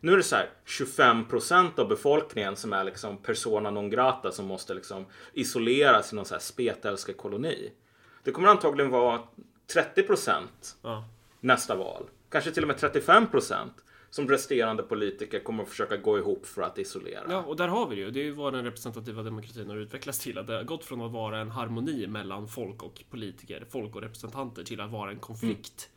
Nu 0.00 0.12
är 0.12 0.16
det 0.16 0.22
så 0.22 0.36
här 0.36 0.50
25% 0.66 1.80
av 1.80 1.88
befolkningen 1.88 2.56
som 2.56 2.72
är 2.72 2.84
liksom 2.84 3.16
persona 3.16 3.70
non 3.70 3.90
grata 3.90 4.32
som 4.32 4.46
måste 4.46 4.74
liksom 4.74 5.06
isoleras 5.32 6.12
i 6.12 6.16
någon 6.16 6.24
så 6.24 6.34
här 6.34 6.40
spetälskekoloni. 6.40 7.72
Det 8.24 8.30
kommer 8.32 8.48
antagligen 8.48 8.90
vara 8.90 9.20
30 9.72 10.04
Ja. 10.82 11.04
nästa 11.40 11.76
val. 11.76 12.04
Kanske 12.30 12.50
till 12.50 12.62
och 12.62 12.68
med 12.68 12.78
35 12.78 13.26
som 14.10 14.28
resterande 14.28 14.82
politiker 14.82 15.40
kommer 15.40 15.62
att 15.62 15.68
försöka 15.68 15.96
gå 15.96 16.18
ihop 16.18 16.46
för 16.46 16.62
att 16.62 16.78
isolera. 16.78 17.24
Ja, 17.28 17.42
och 17.42 17.56
där 17.56 17.68
har 17.68 17.88
vi 17.88 17.96
det 17.96 18.02
ju. 18.02 18.10
Det 18.10 18.20
är 18.20 18.24
ju 18.24 18.30
vad 18.30 18.52
den 18.52 18.64
representativa 18.64 19.22
demokratin 19.22 19.70
har 19.70 19.76
utvecklats 19.76 20.18
till. 20.18 20.38
Att 20.38 20.46
det 20.46 20.54
har 20.56 20.62
gått 20.64 20.84
från 20.84 21.00
att 21.00 21.12
vara 21.12 21.38
en 21.38 21.50
harmoni 21.50 22.06
mellan 22.06 22.48
folk 22.48 22.82
och 22.82 23.02
politiker, 23.10 23.64
folk 23.70 23.94
och 23.96 24.02
representanter, 24.02 24.64
till 24.64 24.80
att 24.80 24.90
vara 24.90 25.10
en 25.10 25.18
konflikt. 25.18 25.90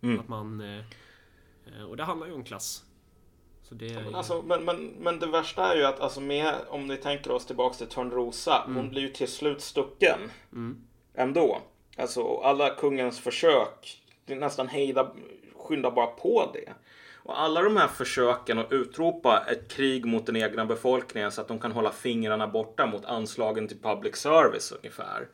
Mm. 0.00 0.20
Att 0.20 0.28
man... 0.28 0.60
eh, 0.60 1.82
Och 1.88 1.96
det 1.96 2.04
handlar 2.04 2.26
ju 2.26 2.32
om 2.32 2.44
klass. 2.44 2.84
Så 3.62 3.74
det 3.74 3.88
är... 3.90 4.02
Men, 4.04 4.14
alltså, 4.14 4.42
men, 4.42 4.64
men, 4.64 4.86
men 4.86 5.18
det 5.18 5.26
värsta 5.26 5.72
är 5.72 5.76
ju 5.76 5.84
att 5.84 6.00
alltså 6.00 6.20
med, 6.20 6.54
om 6.68 6.86
ni 6.86 6.96
tänker 6.96 7.30
oss 7.30 7.46
tillbaks 7.46 7.78
till 7.78 7.86
Törnrosa, 7.86 8.62
Mm. 8.64 8.76
hon 8.76 8.88
blir 8.90 9.02
ju 9.02 9.08
till 9.08 9.28
slut 9.28 9.60
stucken. 9.60 10.18
Ändå. 11.14 11.60
Alltså 11.96 12.36
alla 12.36 12.70
kungens 12.74 13.20
försök, 13.20 14.02
nästan 14.26 14.68
hejda, 14.68 15.12
skynda 15.56 15.90
bara 15.90 16.06
på 16.06 16.50
det. 16.54 16.72
Och 17.22 17.40
alla 17.40 17.62
de 17.62 17.76
här 17.76 17.88
försöken 17.88 18.58
att 18.58 18.72
utropa 18.72 19.44
ett 19.46 19.72
krig 19.72 20.04
mot 20.04 20.26
den 20.26 20.36
egna 20.36 20.66
befolkningen 20.66 21.32
så 21.32 21.40
att 21.40 21.48
de 21.48 21.58
kan 21.58 21.72
hålla 21.72 21.92
fingrarna 21.92 22.48
borta 22.48 22.86
mot 22.86 23.04
anslagen 23.04 23.68
till 23.68 23.80
public 23.80 24.16
service 24.16 24.72
ungefär. 24.72 25.28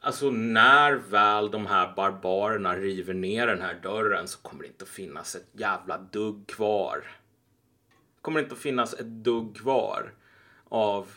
Alltså 0.00 0.30
när 0.30 0.92
väl 0.92 1.50
de 1.50 1.66
här 1.66 1.92
barbarerna 1.96 2.76
river 2.76 3.14
ner 3.14 3.46
den 3.46 3.62
här 3.62 3.74
dörren 3.82 4.28
så 4.28 4.38
kommer 4.38 4.62
det 4.62 4.68
inte 4.68 4.82
att 4.82 4.88
finnas 4.88 5.34
ett 5.34 5.48
jävla 5.52 5.98
dugg 5.98 6.46
kvar. 6.46 7.04
kommer 8.20 8.40
det 8.40 8.42
inte 8.42 8.54
att 8.54 8.60
finnas 8.60 8.94
ett 8.94 9.06
dugg 9.06 9.56
kvar 9.56 10.14
av 10.68 11.08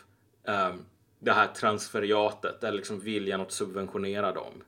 um, 0.44 0.84
det 1.18 1.32
här 1.32 1.46
transferiatet 1.46 2.64
eller 2.64 2.76
liksom 2.76 3.00
viljan 3.00 3.40
att 3.40 3.52
subventionera 3.52 4.32
dem. 4.32 4.62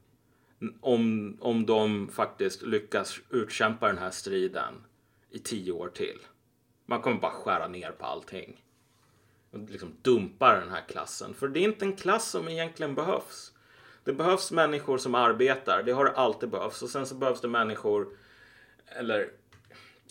Om, 0.81 1.37
om 1.41 1.67
de 1.67 2.09
faktiskt 2.09 2.63
lyckas 2.63 3.21
utkämpa 3.31 3.87
den 3.87 3.99
här 3.99 4.11
striden 4.11 4.75
i 5.31 5.39
tio 5.39 5.73
år 5.73 5.89
till. 5.89 6.19
Man 6.87 7.03
kommer 7.03 7.21
bara 7.21 7.33
skära 7.33 7.69
ner 7.69 7.91
på 7.91 8.07
allting. 8.07 8.65
Och 9.51 9.59
liksom 9.59 9.95
dumpa 10.03 10.55
den 10.55 10.71
här 10.71 10.85
klassen. 10.89 11.35
För 11.35 11.49
det 11.49 11.61
är 11.61 11.65
inte 11.65 11.85
en 11.85 11.97
klass 11.97 12.31
som 12.31 12.49
egentligen 12.49 12.95
behövs. 12.95 13.53
Det 14.05 14.13
behövs 14.13 14.53
människor 14.53 14.99
som 14.99 15.15
arbetar. 15.15 15.83
Det 15.83 15.93
har 15.93 16.05
det 16.05 16.13
alltid 16.13 16.51
behövts. 16.51 16.83
Och 16.83 16.91
sen 16.91 17.07
så 17.07 17.15
behövs 17.15 17.41
det 17.41 17.49
människor, 17.49 18.09
eller 18.87 19.31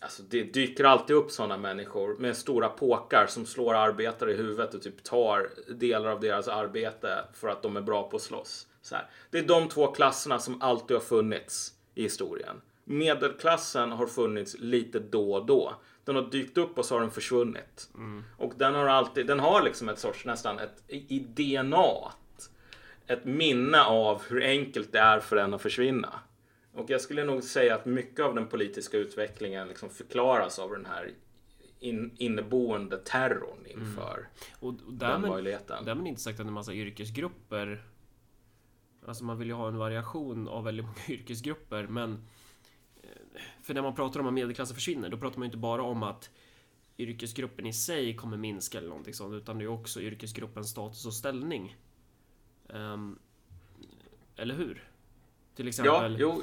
Alltså 0.01 0.23
det 0.23 0.43
dyker 0.43 0.83
alltid 0.83 1.15
upp 1.15 1.31
sådana 1.31 1.57
människor 1.57 2.15
med 2.17 2.37
stora 2.37 2.69
påkar 2.69 3.27
som 3.27 3.45
slår 3.45 3.73
arbetare 3.73 4.33
i 4.33 4.35
huvudet 4.35 4.73
och 4.73 4.81
typ 4.81 5.03
tar 5.03 5.49
delar 5.73 6.09
av 6.09 6.19
deras 6.19 6.47
arbete 6.47 7.25
för 7.33 7.47
att 7.47 7.61
de 7.61 7.77
är 7.77 7.81
bra 7.81 8.09
på 8.09 8.15
att 8.15 8.21
slåss. 8.21 8.67
Så 8.81 8.95
här. 8.95 9.09
Det 9.29 9.39
är 9.39 9.43
de 9.43 9.69
två 9.69 9.91
klasserna 9.91 10.39
som 10.39 10.61
alltid 10.61 10.97
har 10.97 11.01
funnits 11.01 11.73
i 11.95 12.03
historien. 12.03 12.61
Medelklassen 12.89 13.91
har 13.91 14.07
funnits 14.07 14.55
lite 14.59 14.99
då 14.99 15.33
och 15.33 15.45
då. 15.45 15.75
Den 16.03 16.15
har 16.15 16.23
dykt 16.23 16.57
upp 16.57 16.77
och 16.77 16.85
så 16.85 16.95
har 16.95 17.01
den 17.01 17.11
försvunnit. 17.11 17.89
Och 18.37 18.53
den 18.57 18.75
har 18.75 18.85
alltid, 18.85 19.27
den 19.27 19.39
har 19.39 19.63
liksom 19.63 19.89
ett 19.89 19.99
sorts 19.99 20.25
nästan 20.25 20.59
ett 20.59 20.83
i 20.87 21.19
DNA 21.19 22.11
ett 23.07 23.25
minne 23.25 23.81
av 23.81 24.21
hur 24.29 24.43
enkelt 24.43 24.91
det 24.91 24.99
är 24.99 25.19
för 25.19 25.35
den 25.35 25.53
att 25.53 25.61
försvinna. 25.61 26.19
Och 26.73 26.89
jag 26.89 27.01
skulle 27.01 27.23
nog 27.23 27.43
säga 27.43 27.75
att 27.75 27.85
mycket 27.85 28.25
av 28.25 28.35
den 28.35 28.47
politiska 28.47 28.97
utvecklingen 28.97 29.67
liksom 29.67 29.89
förklaras 29.89 30.59
av 30.59 30.71
den 30.71 30.85
här 30.85 31.11
in, 31.79 32.11
inneboende 32.17 32.97
terrorn 32.97 33.65
inför 33.65 34.27
Och, 34.59 34.67
och 34.67 34.93
den 34.93 35.21
möjligheten. 35.21 35.85
därmed 35.85 36.07
inte 36.07 36.21
sagt 36.21 36.39
att 36.39 36.47
en 36.47 36.53
massa 36.53 36.73
yrkesgrupper 36.73 37.83
Alltså 39.05 39.23
man 39.23 39.37
vill 39.37 39.47
ju 39.47 39.53
ha 39.53 39.67
en 39.67 39.77
variation 39.77 40.47
av 40.47 40.63
väldigt 40.63 40.85
många 40.85 40.97
yrkesgrupper 41.07 41.87
men 41.87 42.27
För 43.61 43.73
när 43.73 43.81
man 43.81 43.95
pratar 43.95 44.19
om 44.19 44.27
att 44.27 44.33
medelklassen 44.33 44.75
försvinner 44.75 45.09
då 45.09 45.17
pratar 45.17 45.37
man 45.39 45.43
ju 45.45 45.47
inte 45.47 45.57
bara 45.57 45.83
om 45.83 46.03
att 46.03 46.29
Yrkesgruppen 46.97 47.65
i 47.65 47.73
sig 47.73 48.15
kommer 48.15 48.37
minska 48.37 48.77
eller 48.77 48.89
någonting 48.89 49.13
sånt 49.13 49.33
utan 49.33 49.57
det 49.57 49.63
är 49.63 49.67
också 49.67 50.01
yrkesgruppens 50.01 50.69
status 50.69 51.05
och 51.05 51.13
ställning 51.13 51.75
Ehm, 52.73 53.19
Eller 54.35 54.55
hur? 54.55 54.89
Till 55.55 55.65
Ja, 55.65 55.69
exempel 55.69 56.17
jo, 56.19 56.41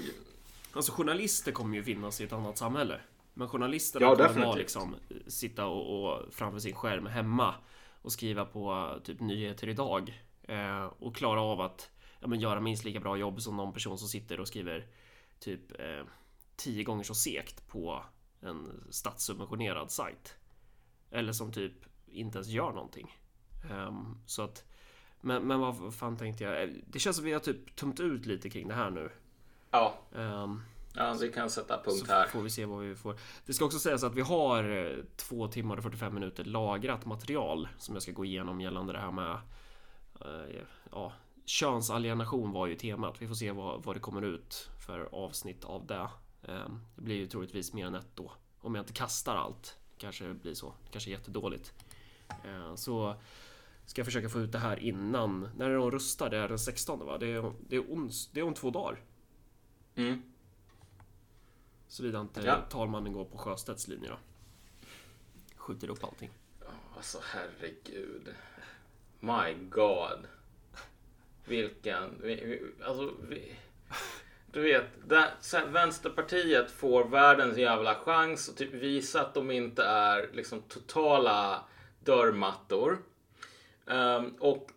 Alltså 0.73 0.93
journalister 0.93 1.53
kommer 1.53 1.77
ju 1.77 1.83
finnas 1.83 2.21
i 2.21 2.25
ett 2.25 2.33
annat 2.33 2.59
samhälle. 2.59 3.01
Men 3.35 3.49
journalisterna 3.49 4.07
Ja, 4.07 4.11
kommer 4.11 4.29
definitivt. 4.29 4.47
vara 4.49 4.57
liksom 4.59 4.95
sitta 5.27 5.67
och, 5.67 6.05
och 6.13 6.35
framför 6.35 6.59
sin 6.59 6.75
skärm 6.75 7.07
hemma 7.07 7.55
och 8.03 8.13
skriva 8.13 8.45
på 8.45 8.95
typ 9.05 9.21
nyheter 9.21 9.69
idag 9.69 10.23
eh, 10.43 10.85
och 10.85 11.17
klara 11.17 11.41
av 11.41 11.61
att 11.61 11.91
ja, 12.21 12.27
men 12.27 12.41
göra 12.41 12.61
minst 12.61 12.85
lika 12.85 13.01
bra 13.01 13.17
jobb 13.17 13.43
som 13.43 13.57
någon 13.57 13.73
person 13.73 13.99
som 13.99 14.09
sitter 14.09 14.41
och 14.41 14.49
skriver 14.49 14.87
typ 15.39 15.81
eh, 15.81 16.05
tio 16.57 16.85
gånger 16.85 17.05
så 17.05 17.15
segt 17.15 17.69
på 17.69 18.05
en 18.41 18.85
statssubventionerad 18.91 19.91
sajt. 19.91 20.35
Eller 21.11 21.33
som 21.33 21.53
typ 21.53 21.73
inte 22.07 22.39
ens 22.39 22.49
gör 22.49 22.73
någonting. 22.73 23.17
Ehm, 23.71 24.19
så 24.27 24.43
att 24.43 24.65
men, 25.21 25.43
men 25.43 25.61
vad 25.61 25.95
fan 25.95 26.17
tänkte 26.17 26.45
jag? 26.45 26.83
Det 26.87 26.99
känns 26.99 27.17
som 27.17 27.25
vi 27.25 27.33
har 27.33 27.41
typ 27.41 27.77
tömt 27.77 28.01
ut 28.01 28.27
lite 28.27 28.51
kring 28.51 28.69
det 28.69 28.75
här 28.75 28.91
nu. 28.91 29.11
ja, 29.71 29.99
Ehm, 30.15 30.63
ja, 30.95 31.17
vi 31.21 31.33
kan 31.33 31.51
sätta 31.51 31.83
punkt 31.85 32.07
så 32.07 32.13
här. 32.13 32.27
får 32.27 32.43
vi 32.43 32.51
se 32.51 32.65
vad 32.65 32.81
vi 32.81 32.95
får. 32.95 33.19
Det 33.47 33.55
ska 33.55 33.65
också 33.65 33.79
sägas 33.79 34.05
att 34.05 34.15
vi 34.15 34.21
har 34.21 34.71
eh, 34.71 34.97
två 35.17 35.49
timmar 35.49 35.77
och 35.77 35.83
45 35.83 36.15
minuter 36.15 36.45
lagrat 36.45 37.05
material 37.05 37.69
som 37.79 37.95
jag 37.95 38.03
ska 38.03 38.13
gå 38.13 38.25
igenom 38.25 38.61
gällande 38.61 38.93
det 38.93 38.99
här 38.99 39.11
med 39.11 39.33
eh, 40.21 40.61
ja, 40.93 41.13
könsalienation 41.45 42.53
var 42.53 42.67
ju 42.67 42.75
temat. 42.75 43.23
Vi 43.23 43.29
får 43.29 43.35
se 43.35 43.53
vad, 43.53 43.85
vad 43.85 43.97
det 43.97 44.01
kommer 44.01 44.23
ut 44.23 44.71
för 44.87 45.09
avsnitt 45.13 45.65
av 45.65 45.87
det. 45.87 46.09
Eh, 46.49 46.69
Det 46.97 47.03
blir 47.03 47.17
ju 47.17 47.27
troligtvis 47.27 47.73
mer 47.73 47.87
än 47.87 47.95
ett 47.95 48.09
då. 48.15 48.33
Om 48.61 48.75
jag 48.75 48.83
inte 48.83 48.93
kastar 48.93 49.37
allt. 49.37 49.77
Kanske 49.99 50.25
det 50.25 50.35
blir 50.35 50.55
så. 50.55 50.75
Kanske 50.91 51.11
jättedåligt. 51.11 51.73
Eh, 52.45 52.75
Så 52.75 53.17
ska 53.87 54.01
jag 54.01 54.07
försöka 54.07 54.29
få 54.29 54.41
ut 54.41 54.53
det 54.53 54.59
här 54.59 54.77
innan. 54.79 55.49
När 55.57 55.71
är 55.71 55.77
de 55.77 55.91
röstar? 55.91 56.31
Det 56.31 56.37
är 56.39 56.49
den 56.49 56.59
16 56.59 57.07
va? 57.07 57.19
Det 57.19 57.27
är, 57.27 57.53
det 57.69 57.77
är, 57.77 57.93
ons, 57.93 58.31
det 58.33 58.41
är 58.41 58.45
om 58.45 58.55
två 58.55 58.71
dagar. 58.71 59.01
Mm. 59.95 60.23
Såvida 61.89 62.21
inte 62.21 62.41
Ja. 62.41 62.61
talmannen 62.71 63.13
går 63.13 63.25
på 63.25 63.39
Sjöstedts 63.39 63.89
linje 63.89 64.09
då. 64.09 64.19
Skjuter 65.57 65.91
upp 65.91 66.05
allting. 66.05 66.31
Alltså 66.97 67.19
herregud. 67.25 68.35
My 69.21 69.55
God. 69.71 70.27
Vilken... 71.45 72.21
Vi, 72.23 72.35
vi, 72.35 72.85
alltså, 72.85 73.15
vi, 73.29 73.57
du 74.57 74.63
vet, 74.63 74.85
där, 75.09 75.31
så 75.41 75.57
här, 75.57 75.67
Vänsterpartiet 75.67 76.71
får 76.71 77.05
världens 77.05 77.59
jävla 77.59 77.95
chans 77.95 78.49
att 78.49 78.57
typ 78.57 78.75
visa 78.75 79.21
att 79.21 79.35
de 79.35 79.51
inte 79.51 79.85
är 79.85 80.31
liksom 80.33 80.63
totala 80.63 81.65
dörrmattor. 82.05 82.99
Um, 83.87 84.35
och 84.39 84.71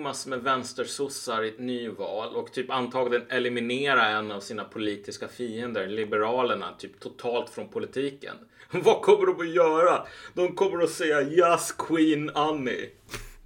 massor 0.00 0.30
med 0.30 0.42
vänstersossar 0.42 1.42
i 1.42 1.48
ett 1.48 1.58
nyval 1.58 2.36
och 2.36 2.52
typ 2.52 2.70
antagligen 2.70 3.30
eliminera 3.30 4.06
en 4.06 4.30
av 4.30 4.40
sina 4.40 4.64
politiska 4.64 5.28
fiender, 5.28 5.86
Liberalerna, 5.86 6.74
typ 6.78 7.00
totalt 7.00 7.50
från 7.50 7.68
politiken. 7.68 8.36
Vad 8.70 9.02
kommer 9.02 9.26
de 9.26 9.40
att 9.40 9.54
göra? 9.54 10.06
De 10.34 10.54
kommer 10.54 10.84
att 10.84 10.90
säga 10.90 11.22
Yes 11.22 11.72
Queen 11.72 12.30
Annie. 12.34 12.90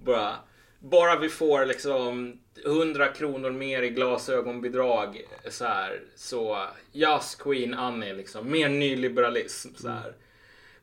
Bara, 0.03 0.35
bara 0.79 1.19
vi 1.19 1.29
får 1.29 1.65
liksom 1.65 2.39
100 2.65 3.07
kronor 3.07 3.51
mer 3.51 3.81
i 3.81 3.89
glasögonbidrag 3.89 5.21
så 5.49 5.65
här, 5.65 6.03
så 6.15 6.67
Yes 6.93 7.35
Queen 7.35 7.73
Annie 7.73 8.13
liksom. 8.13 8.51
Mer 8.51 8.69
nyliberalism 8.69 9.69
så 9.75 9.89
här. 9.89 10.15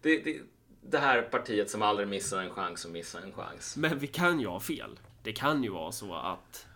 Det, 0.03 0.19
det, 0.19 0.41
det 0.83 0.99
här 0.99 1.19
är 1.19 1.23
partiet 1.23 1.71
som 1.71 1.83
aldrig 1.83 2.09
missar 2.09 2.43
en 2.43 2.51
chans 2.51 2.85
och 2.85 2.91
missar 2.91 3.21
en 3.21 3.33
chans. 3.33 3.77
Men 3.77 3.99
vi 3.99 4.07
kan 4.07 4.41
ju 4.41 4.47
ha 4.47 4.61
fel. 4.61 4.99
Det 5.23 5.33
kan 5.33 5.65
ju 5.65 5.71
vara 5.71 5.93
så 5.93 6.15
att 6.15 6.67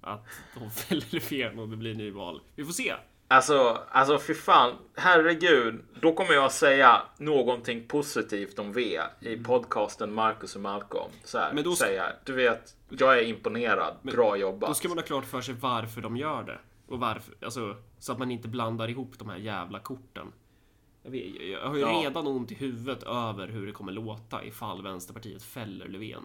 att 0.00 0.26
de 0.54 0.70
fäller 0.76 1.06
Löfven 1.10 1.58
och 1.58 1.68
det 1.68 1.76
blir 1.76 1.94
nyval. 1.94 2.40
Vi 2.54 2.64
får 2.64 2.72
se. 2.72 2.94
Alltså, 3.30 3.78
alltså 3.90 4.18
för 4.18 4.34
fan, 4.34 4.74
herregud. 4.96 5.80
Då 6.00 6.12
kommer 6.12 6.32
jag 6.32 6.52
säga 6.52 7.02
någonting 7.18 7.88
positivt 7.88 8.58
om 8.58 8.72
V 8.72 9.00
i 9.20 9.36
podcasten 9.36 10.12
Marcus 10.14 10.54
och 10.56 10.62
Malcolm. 10.62 11.10
Så 11.24 11.38
här, 11.38 11.44
Mm. 11.44 11.54
Men 11.54 11.64
då 11.64 11.76
säga, 11.76 12.12
du 12.24 12.32
vet, 12.32 12.76
jag 12.88 13.18
är 13.18 13.22
imponerad. 13.22 13.94
Bra 14.02 14.36
jobbat. 14.36 14.70
Då 14.70 14.74
ska 14.74 14.88
man 14.88 14.98
ha 14.98 15.04
klart 15.04 15.24
för 15.24 15.40
sig 15.40 15.54
varför 15.60 16.00
de 16.00 16.16
gör 16.16 16.42
det. 16.42 16.58
Och 16.88 17.00
varför, 17.00 17.34
alltså 17.44 17.76
så 17.98 18.12
att 18.12 18.18
man 18.18 18.30
inte 18.30 18.48
blandar 18.48 18.88
ihop 18.90 19.18
de 19.18 19.28
här 19.28 19.36
jävla 19.38 19.78
korten. 19.78 20.32
Jag, 21.02 21.10
vet, 21.10 21.22
jag 21.40 21.60
har 21.68 21.74
ju 21.74 21.80
Ja. 21.80 22.00
redan 22.04 22.26
ont 22.26 22.52
i 22.52 22.54
huvudet 22.54 23.02
över 23.02 23.48
hur 23.48 23.66
det 23.66 23.72
kommer 23.72 23.92
låta 23.92 24.44
ifall 24.44 24.82
Vänsterpartiet 24.82 25.42
fäller 25.42 25.88
Löfven. 25.88 26.22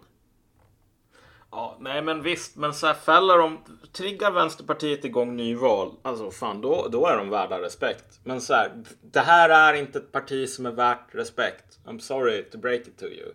Ja, 1.56 1.76
nej 1.80 2.02
men 2.02 2.22
visst, 2.22 2.56
men 2.56 2.74
så 2.74 2.86
här 2.86 2.94
fäller 2.94 3.38
de, 3.38 3.58
triggar 3.92 4.30
Vänsterpartiet 4.30 5.04
igång 5.04 5.36
nyval, 5.36 5.92
alltså 6.02 6.30
fan 6.30 6.60
då, 6.60 6.88
då 6.88 7.06
är 7.06 7.16
de 7.16 7.30
värda 7.30 7.60
respekt. 7.60 8.20
Men 8.24 8.40
så 8.40 8.54
här, 8.54 8.72
det 9.00 9.20
här 9.20 9.50
är 9.50 9.78
inte 9.78 9.98
ett 9.98 10.12
parti 10.12 10.48
som 10.48 10.66
är 10.66 10.70
värt 10.70 11.14
respekt. 11.14 11.78
I'm 11.86 11.98
sorry 11.98 12.42
to 12.42 12.58
break 12.58 12.80
it 12.80 12.98
to 12.98 13.04
you. 13.04 13.28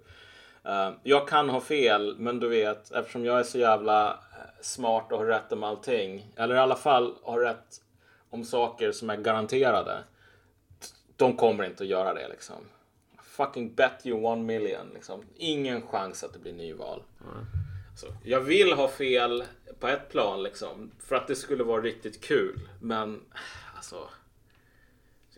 Uh, 0.65 0.97
jag 1.03 1.27
kan 1.27 1.49
ha 1.49 1.61
fel, 1.61 2.15
men 2.17 2.39
du 2.39 2.49
vet, 2.49 2.91
eftersom 2.91 3.25
jag 3.25 3.39
är 3.39 3.43
så 3.43 3.57
jävla 3.57 4.09
eh, 4.09 4.15
smart 4.61 5.11
och 5.11 5.17
har 5.17 5.25
rätt 5.25 5.51
om 5.51 5.63
allting, 5.63 6.31
eller 6.35 6.55
i 6.55 6.59
alla 6.59 6.75
fall 6.75 7.15
har 7.23 7.39
rätt 7.39 7.81
om 8.29 8.43
saker 8.43 8.91
som 8.91 9.09
är 9.09 9.17
garanterade. 9.17 10.03
De 11.15 11.37
kommer 11.37 11.63
inte 11.63 11.83
att 11.83 11.89
göra 11.89 12.13
det 12.13 12.27
liksom. 12.27 12.55
Fucking 13.23 13.73
bet 13.73 14.05
you 14.05 14.25
one 14.25 14.43
million 14.43 14.89
liksom. 14.93 15.21
Ingen 15.35 15.81
chans 15.81 16.23
att 16.23 16.33
det 16.33 16.39
blir 16.39 16.53
nyval. 16.53 17.03
Mm. 17.21 17.45
Så, 17.99 18.07
jag 18.23 18.41
vill 18.41 18.73
ha 18.73 18.87
fel 18.87 19.43
på 19.79 19.87
ett 19.87 20.09
plan 20.09 20.43
liksom. 20.43 20.91
För 20.99 21.15
att 21.15 21.27
det 21.27 21.35
skulle 21.35 21.63
vara 21.63 21.81
riktigt 21.81 22.21
kul. 22.21 22.69
Men 22.81 23.21
alltså. 23.75 24.09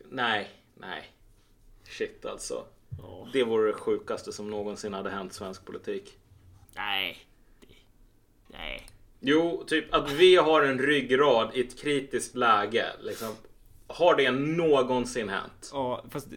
Nej, 0.09 0.49
nej. 0.75 1.11
Shit 1.83 2.25
alltså. 2.25 2.65
Oh. 3.03 3.27
Det 3.33 3.43
vore 3.43 3.67
det 3.67 3.73
sjukaste 3.73 4.31
som 4.31 4.49
någonsin 4.49 4.93
hade 4.93 5.09
hänt 5.09 5.33
svensk 5.33 5.65
politik. 5.65 6.17
Nej. 6.75 7.17
Nej. 8.47 8.87
Jo, 9.19 9.63
typ 9.67 9.93
att 9.93 10.11
vi 10.11 10.35
har 10.35 10.61
en 10.61 10.79
ryggrad 10.79 11.49
i 11.53 11.61
ett 11.61 11.81
kritiskt 11.81 12.35
läge. 12.35 12.85
Liksom. 12.99 13.35
Har 13.87 14.15
det 14.15 14.31
någonsin 14.31 15.29
hänt? 15.29 15.69
Ja, 15.73 16.05
fast... 16.09 16.27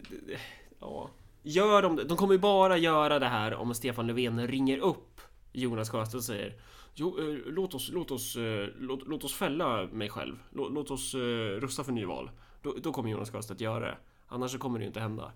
Ja. 0.80 1.10
Gör 1.42 1.82
de 1.82 1.96
De 1.96 2.16
kommer 2.16 2.34
ju 2.34 2.38
bara 2.38 2.76
göra 2.76 3.18
det 3.18 3.26
här 3.26 3.54
om 3.54 3.74
Stefan 3.74 4.06
Löfven 4.06 4.48
ringer 4.48 4.78
upp 4.78 5.13
Jonas 5.54 5.90
Sjöstedt 5.90 6.24
säger 6.24 6.54
Jo, 6.94 7.18
eh, 7.18 7.38
låt 7.46 7.74
oss, 7.74 7.90
låt 7.92 8.10
oss, 8.10 8.36
eh, 8.36 8.68
låt, 8.78 9.08
låt 9.08 9.24
oss 9.24 9.34
fälla 9.34 9.86
mig 9.86 10.08
själv. 10.08 10.36
Låt, 10.50 10.72
låt 10.72 10.90
oss 10.90 11.14
eh, 11.14 11.18
rösta 11.60 11.84
för 11.84 11.92
nyval. 11.92 12.30
Då, 12.62 12.72
då 12.72 12.92
kommer 12.92 13.10
Jonas 13.10 13.30
Sjöstedt 13.30 13.60
göra 13.60 13.86
det. 13.86 13.96
Annars 14.28 14.50
så 14.50 14.58
kommer 14.58 14.78
det 14.78 14.82
ju 14.82 14.86
inte 14.86 15.00
hända. 15.00 15.32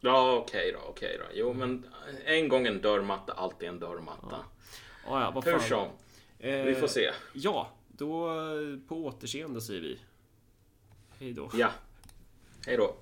Ja, 0.00 0.36
okej 0.36 0.60
okay 0.60 0.72
då, 0.72 0.78
okej 0.88 1.16
okay 1.16 1.18
då. 1.18 1.24
Jo, 1.34 1.52
men 1.54 1.86
en 2.24 2.48
gång 2.48 2.66
en 2.66 2.80
dörrmatta, 2.80 3.32
alltid 3.32 3.68
en 3.68 3.78
dörrmatta. 3.78 4.26
Ja. 4.30 4.44
Ja, 5.06 5.20
ja, 5.20 5.30
vad 5.30 5.44
fan. 5.44 5.52
Hur 5.52 5.60
som. 5.60 5.88
vi 6.38 6.74
får 6.74 6.86
se. 6.86 7.10
Ja, 7.32 7.70
då 7.88 8.28
på 8.88 9.06
återseende 9.06 9.60
säger 9.60 9.80
vi. 9.80 9.98
Hej 11.18 11.32
då. 11.32 11.50
Ja. 11.54 11.70
Hej 12.66 12.76
då. 12.76 12.96